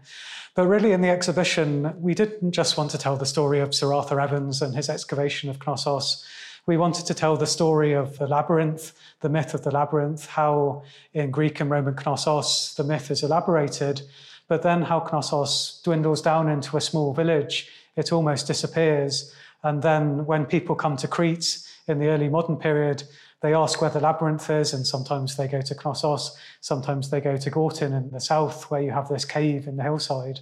But 0.54 0.68
really, 0.68 0.92
in 0.92 1.02
the 1.02 1.10
exhibition, 1.10 1.92
we 2.00 2.14
didn't 2.14 2.52
just 2.52 2.78
want 2.78 2.92
to 2.92 3.00
tell 3.00 3.18
the 3.18 3.26
story 3.26 3.62
of 3.62 3.74
Sir 3.74 3.94
Arthur 3.94 4.20
Evans 4.20 4.62
and 4.62 4.76
his 4.76 4.90
excavation 4.90 5.50
of 5.50 5.58
Knossos. 5.58 6.24
We 6.68 6.76
wanted 6.76 7.06
to 7.06 7.14
tell 7.14 7.38
the 7.38 7.48
story 7.48 7.94
of 7.94 8.18
the 8.18 8.28
labyrinth, 8.28 8.92
the 9.22 9.30
myth 9.30 9.54
of 9.54 9.64
the 9.64 9.72
labyrinth, 9.72 10.28
how 10.28 10.84
in 11.14 11.32
Greek 11.32 11.62
and 11.62 11.72
Roman 11.72 11.96
Knossos 11.96 12.76
the 12.76 12.84
myth 12.84 13.10
is 13.10 13.24
elaborated, 13.24 14.02
but 14.50 14.64
then 14.64 14.82
how 14.82 15.00
Knossos 15.00 15.80
dwindles 15.86 16.22
down 16.22 16.50
into 16.50 16.76
a 16.76 16.82
small 16.82 17.14
village, 17.14 17.70
it 17.96 18.12
almost 18.12 18.48
disappears. 18.48 19.34
And 19.64 19.82
then 19.82 20.26
when 20.26 20.46
people 20.46 20.76
come 20.76 20.98
to 20.98 21.08
Crete 21.08 21.60
in 21.88 22.00
the 22.00 22.10
early 22.10 22.28
modern 22.28 22.58
period, 22.58 23.04
they 23.40 23.54
ask 23.54 23.80
where 23.80 23.90
the 23.90 24.02
labyrinth 24.02 24.50
is, 24.50 24.74
and 24.74 24.86
sometimes 24.86 25.38
they 25.38 25.48
go 25.48 25.62
to 25.62 25.74
Knossos, 25.74 26.38
sometimes 26.60 27.12
they 27.12 27.22
go 27.22 27.38
to 27.38 27.50
Gortyn 27.50 27.96
in 27.96 28.12
the 28.12 28.20
south, 28.20 28.70
where 28.70 28.82
you 28.82 28.92
have 28.92 29.08
this 29.08 29.24
cave 29.24 29.70
in 29.70 29.78
the 29.78 29.84
hillside. 29.84 30.42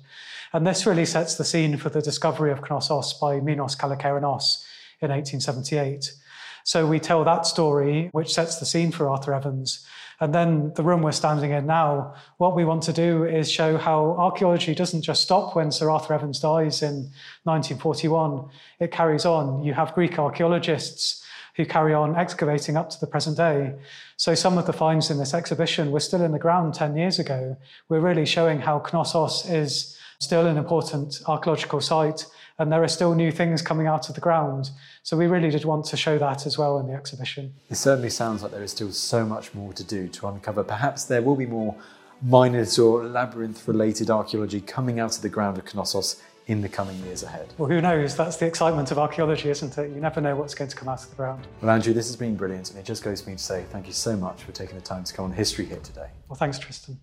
And 0.53 0.65
this 0.65 0.88
really 0.88 1.05
sets 1.05 1.36
the 1.36 1.45
scene 1.45 1.78
for 1.78 1.89
the 1.89 2.01
discovery 2.01 2.51
of 2.51 2.67
Knossos 2.67 3.13
by 3.13 3.39
Minos 3.41 3.76
Kalokairinos 3.76 4.64
in 5.01 5.11
1878. 5.11 6.11
So 6.63 6.87
we 6.87 6.99
tell 6.99 7.23
that 7.23 7.45
story, 7.45 8.09
which 8.11 8.33
sets 8.33 8.57
the 8.57 8.65
scene 8.65 8.91
for 8.91 9.07
Arthur 9.07 9.33
Evans. 9.33 9.85
And 10.19 10.33
then 10.33 10.73
the 10.75 10.83
room 10.83 11.01
we're 11.01 11.11
standing 11.11 11.51
in 11.51 11.67
now, 11.67 12.15
what 12.37 12.55
we 12.55 12.65
want 12.65 12.83
to 12.83 12.93
do 12.93 13.25
is 13.25 13.51
show 13.51 13.77
how 13.77 14.15
archaeology 14.17 14.73
doesn't 14.73 15.01
just 15.01 15.21
stop 15.21 15.55
when 15.55 15.71
Sir 15.71 15.89
Arthur 15.91 16.13
Evans 16.13 16.39
dies 16.39 16.81
in 16.81 17.11
1941. 17.43 18.49
It 18.79 18.91
carries 18.91 19.25
on. 19.25 19.63
You 19.63 19.73
have 19.73 19.93
Greek 19.93 20.17
archaeologists 20.17 21.23
who 21.55 21.65
carry 21.65 21.93
on 21.93 22.15
excavating 22.15 22.75
up 22.77 22.89
to 22.89 22.99
the 22.99 23.07
present 23.07 23.37
day. 23.37 23.75
So 24.17 24.35
some 24.35 24.57
of 24.57 24.65
the 24.65 24.73
finds 24.73 25.09
in 25.09 25.17
this 25.17 25.33
exhibition 25.33 25.91
were 25.91 25.99
still 25.99 26.21
in 26.21 26.31
the 26.31 26.39
ground 26.39 26.73
10 26.73 26.97
years 26.97 27.19
ago. 27.19 27.57
We're 27.89 27.99
really 27.99 28.25
showing 28.25 28.59
how 28.59 28.79
Knossos 28.79 29.49
is 29.49 29.97
still 30.19 30.47
an 30.47 30.57
important 30.57 31.21
archaeological 31.27 31.81
site 31.81 32.25
and 32.58 32.72
there 32.72 32.84
are 32.84 32.88
still 32.88 33.14
new 33.16 33.32
things 33.32 33.62
coming 33.62 33.88
out 33.88 34.08
of 34.10 34.16
the 34.16 34.22
ground. 34.22 34.72
So 35.03 35.18
we 35.18 35.28
really 35.28 35.49
did 35.49 35.66
want 35.66 35.86
to 35.86 35.97
show 35.97 36.18
that 36.18 36.45
as 36.45 36.58
well 36.58 36.80
in 36.80 36.88
the 36.88 36.93
exhibition. 36.93 37.53
It 37.70 37.76
certainly 37.76 38.10
sounds 38.10 38.43
like 38.43 38.51
there 38.51 38.64
is 38.64 38.72
still 38.72 38.91
so 38.91 39.26
much 39.26 39.53
more 39.53 39.74
to 39.74 39.84
do 39.84 40.08
to 40.08 40.28
uncover. 40.28 40.64
Perhaps 40.64 41.06
there 41.06 41.22
will 41.22 41.36
be 41.36 41.45
more 41.45 41.76
Minotaur 42.22 43.03
labyrinth 43.03 43.68
related 43.68 44.10
archaeology 44.10 44.62
coming 44.62 44.99
out 44.99 45.16
of 45.16 45.22
the 45.22 45.30
ground 45.30 45.58
of 45.58 45.66
Knossos 45.66 46.22
in 46.47 46.62
the 46.62 46.70
coming 46.70 46.97
years 47.03 47.24
ahead. 47.24 47.53
Well, 47.58 47.70
who 47.70 47.82
knows? 47.82 48.16
That's 48.16 48.38
the 48.38 48.45
excitement 48.45 48.91
of 48.91 48.99
archaeology, 48.99 49.49
isn't 49.49 49.78
it? 49.78 49.91
You 49.91 49.99
never 49.99 50.22
know 50.22 50.36
what's 50.36 50.53
going 50.53 50.70
to 50.70 50.76
come 50.76 50.88
out 50.88 51.03
of 51.03 51.10
the 51.10 51.16
ground. 51.16 51.47
Well, 51.62 51.72
Andrew, 51.72 51.93
this 51.93 52.08
has 52.08 52.16
been 52.16 52.36
brilliant, 52.36 52.70
and 52.70 52.80
it 52.80 52.86
just 52.86 53.03
goes 53.03 53.22
for 53.22 53.32
me 53.32 53.36
to 53.36 53.43
say 53.43 53.66
thank 53.72 53.88
you 53.88 53.93
so 53.93 54.16
much 54.16 54.43
for 54.43 54.51
taking 54.51 54.76
the 54.76 54.82
time 54.82 55.03
to 55.03 55.14
come 55.14 55.26
on 55.26 55.32
History 55.32 55.66
Hit 55.66 55.84
today. 55.84 56.08
Well, 56.30 56.38
thanks, 56.38 56.60
Tristan. 56.60 56.99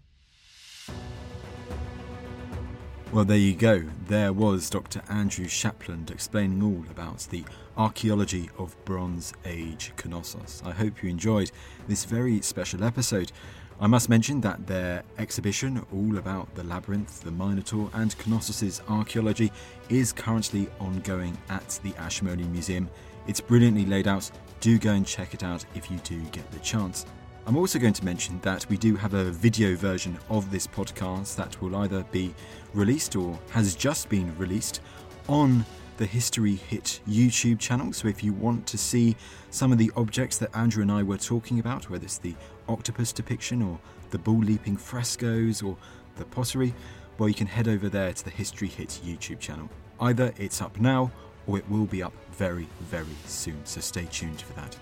Well, 3.13 3.27
there 3.27 3.37
you 3.37 3.55
go. 3.55 3.85
There 4.09 4.33
was 4.33 4.71
Dr. 4.71 5.03
Andrew 5.11 5.45
Shapland 5.45 6.11
explaining 6.11 6.63
all 6.63 6.83
about 6.91 7.27
the 7.29 7.45
archaeology 7.77 8.49
of 8.57 8.75
Bronze 8.87 9.35
Age 9.45 9.93
Knossos. 10.03 10.63
I 10.65 10.71
hope 10.71 11.03
you 11.03 11.11
enjoyed 11.11 11.53
this 11.87 12.07
very 12.07 12.41
special 12.41 12.83
episode. 12.83 13.31
I 13.79 13.87
must 13.87 14.09
mention 14.09 14.41
that 14.41 14.67
their 14.67 15.03
exhibition, 15.19 15.85
all 15.93 16.17
about 16.17 16.55
the 16.55 16.65
labyrinth, 16.65 17.21
the 17.21 17.33
Minotaur, 17.33 17.91
and 17.93 18.17
Knossos' 18.27 18.81
archaeology, 18.89 19.53
is 19.91 20.11
currently 20.11 20.71
ongoing 20.81 21.37
at 21.51 21.79
the 21.83 21.95
Ashmolean 21.99 22.51
Museum. 22.51 22.89
It's 23.27 23.43
brilliantly 23.43 23.85
laid 23.85 24.09
out. 24.09 24.31
Do 24.61 24.79
go 24.79 24.93
and 24.93 25.07
check 25.07 25.35
it 25.35 25.45
out 25.45 25.67
if 25.75 25.91
you 25.91 25.99
do 25.99 26.19
get 26.31 26.51
the 26.51 26.61
chance. 26.61 27.05
I'm 27.45 27.57
also 27.57 27.81
going 27.81 27.93
to 27.95 28.05
mention 28.05 28.39
that 28.43 28.65
we 28.69 28.77
do 28.77 28.95
have 28.95 29.15
a 29.15 29.25
video 29.25 29.75
version 29.75 30.17
of 30.31 30.53
this 30.53 30.65
podcast 30.65 31.35
that 31.35 31.61
will 31.61 31.75
either 31.75 32.05
be 32.13 32.33
released 32.73 33.17
or 33.17 33.37
has 33.51 33.75
just 33.75 34.09
been 34.09 34.37
released 34.39 34.81
on 35.29 35.67
the 35.97 36.07
History 36.07 36.55
Hit 36.55 37.01
YouTube 37.07 37.59
channel. 37.59 37.93
So 37.93 38.07
if 38.07 38.23
you 38.23 38.33
want 38.33 38.69
to 38.69 38.79
see 38.79 39.17
some 39.51 39.73
of 39.73 39.79
the 39.79 39.91
objects 39.97 40.39
that 40.39 40.57
Andrew 40.57 40.83
and 40.83 40.93
I 40.93 41.03
were 41.03 41.19
talking 41.19 41.59
about, 41.59 41.91
whether 41.91 42.05
it's 42.05 42.19
the 42.19 42.37
octopus 42.69 43.13
depiction 43.13 43.61
or 43.61 43.81
the 44.11 44.19
bull 44.19 44.39
leaping 44.39 44.77
frescoes 44.77 45.63
or 45.63 45.77
the 46.17 46.25
pottery, 46.27 46.73
well, 47.19 47.29
you 47.29 47.35
can 47.35 47.49
head 47.49 47.67
over 47.67 47.89
there 47.89 48.13
to 48.13 48.25
the 48.25 48.31
History 48.31 48.69
Hit 48.69 49.01
YouTube 49.05 49.41
channel. 49.41 49.69
Either 49.99 50.33
it's 50.39 50.63
up 50.63 50.79
now 50.79 51.11
or 51.49 51.59
it 51.59 51.69
will 51.69 51.87
be 51.87 52.05
up 52.05 52.13
very, 52.31 52.69
very 52.83 53.17
soon. 53.27 53.61
So 53.65 53.81
stay 53.81 54.07
tuned 54.13 54.41
for 54.41 54.53
that. 54.53 54.79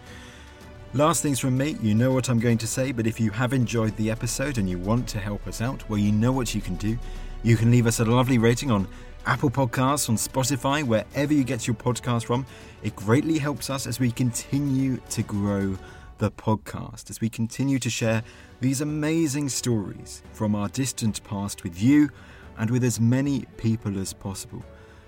Last 0.93 1.22
things 1.22 1.38
from 1.38 1.57
me, 1.57 1.76
you 1.80 1.95
know 1.95 2.11
what 2.12 2.28
I'm 2.28 2.41
going 2.41 2.59
to 2.59 2.66
say, 2.66 2.91
but 2.91 3.07
if 3.07 3.20
you 3.20 3.30
have 3.30 3.53
enjoyed 3.53 3.97
the 3.97 4.11
episode 4.11 4.59
and 4.59 4.68
you 4.68 4.76
want 4.76 5.07
to 5.11 5.20
help 5.20 5.47
us 5.47 5.61
out, 5.61 5.88
well, 5.88 6.01
you 6.01 6.11
know 6.11 6.32
what 6.32 6.53
you 6.53 6.61
can 6.61 6.74
do. 6.74 6.99
You 7.45 7.57
can 7.57 7.70
leave 7.70 7.86
us 7.86 8.01
a 8.01 8.05
lovely 8.05 8.38
rating 8.38 8.72
on 8.72 8.88
Apple 9.24 9.51
Podcasts, 9.51 10.09
on 10.09 10.16
Spotify, 10.16 10.82
wherever 10.82 11.32
you 11.32 11.45
get 11.45 11.68
your 11.68 11.76
podcast 11.76 12.24
from. 12.24 12.45
It 12.82 12.97
greatly 12.97 13.38
helps 13.38 13.70
us 13.70 13.86
as 13.86 14.01
we 14.01 14.11
continue 14.11 14.97
to 15.11 15.22
grow 15.22 15.78
the 16.18 16.32
podcast, 16.32 17.09
as 17.09 17.20
we 17.20 17.28
continue 17.28 17.78
to 17.78 17.88
share 17.88 18.24
these 18.61 18.80
amazing 18.80 19.49
stories 19.49 20.24
from 20.32 20.57
our 20.57 20.68
distant 20.70 21.22
past 21.22 21.62
with 21.62 21.80
you 21.80 22.11
and 22.59 22.68
with 22.68 22.82
as 22.82 22.99
many 22.99 23.45
people 23.59 23.97
as 23.97 24.12
possible. 24.12 24.64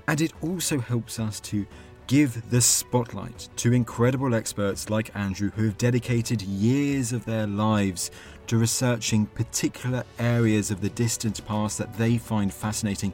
And 0.06 0.20
it 0.20 0.32
also 0.42 0.78
helps 0.78 1.18
us 1.18 1.40
to 1.40 1.66
give 2.06 2.50
the 2.50 2.60
spotlight 2.60 3.48
to 3.56 3.72
incredible 3.72 4.34
experts 4.34 4.90
like 4.90 5.14
Andrew 5.16 5.50
who 5.50 5.64
have 5.64 5.78
dedicated 5.78 6.42
years 6.42 7.12
of 7.12 7.24
their 7.24 7.46
lives 7.46 8.10
to 8.46 8.58
researching 8.58 9.26
particular 9.26 10.04
areas 10.18 10.70
of 10.70 10.80
the 10.80 10.90
distant 10.90 11.44
past 11.46 11.78
that 11.78 11.96
they 11.96 12.18
find 12.18 12.52
fascinating. 12.52 13.12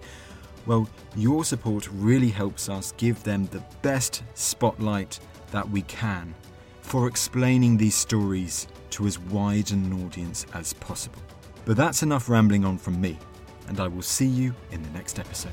Well, 0.67 0.89
your 1.17 1.45
support 1.45 1.89
really 1.93 2.31
helps 2.31 2.69
us 2.69 2.93
give 2.93 3.23
them 3.23 3.47
the 3.47 3.63
best 3.83 4.23
spotlight 4.35 5.19
that 5.51 5.69
we 5.69 5.83
can 5.83 6.35
for 6.81 7.07
explaining 7.07 7.77
these 7.77 7.95
stories 7.95 8.67
to 8.91 9.07
as 9.07 9.19
wide 9.19 9.71
an 9.71 10.05
audience 10.05 10.47
as 10.55 10.73
possible. 10.73 11.23
But 11.65 11.77
that's 11.77 12.03
enough 12.03 12.29
rambling 12.29 12.65
on 12.65 12.79
from 12.79 13.01
me, 13.01 13.19
and 13.69 13.79
I 13.81 13.89
will 13.89 14.03
see 14.03 14.27
you 14.27 14.55
in 14.73 14.83
the 14.83 14.91
next 14.91 15.19
episode. 15.19 15.53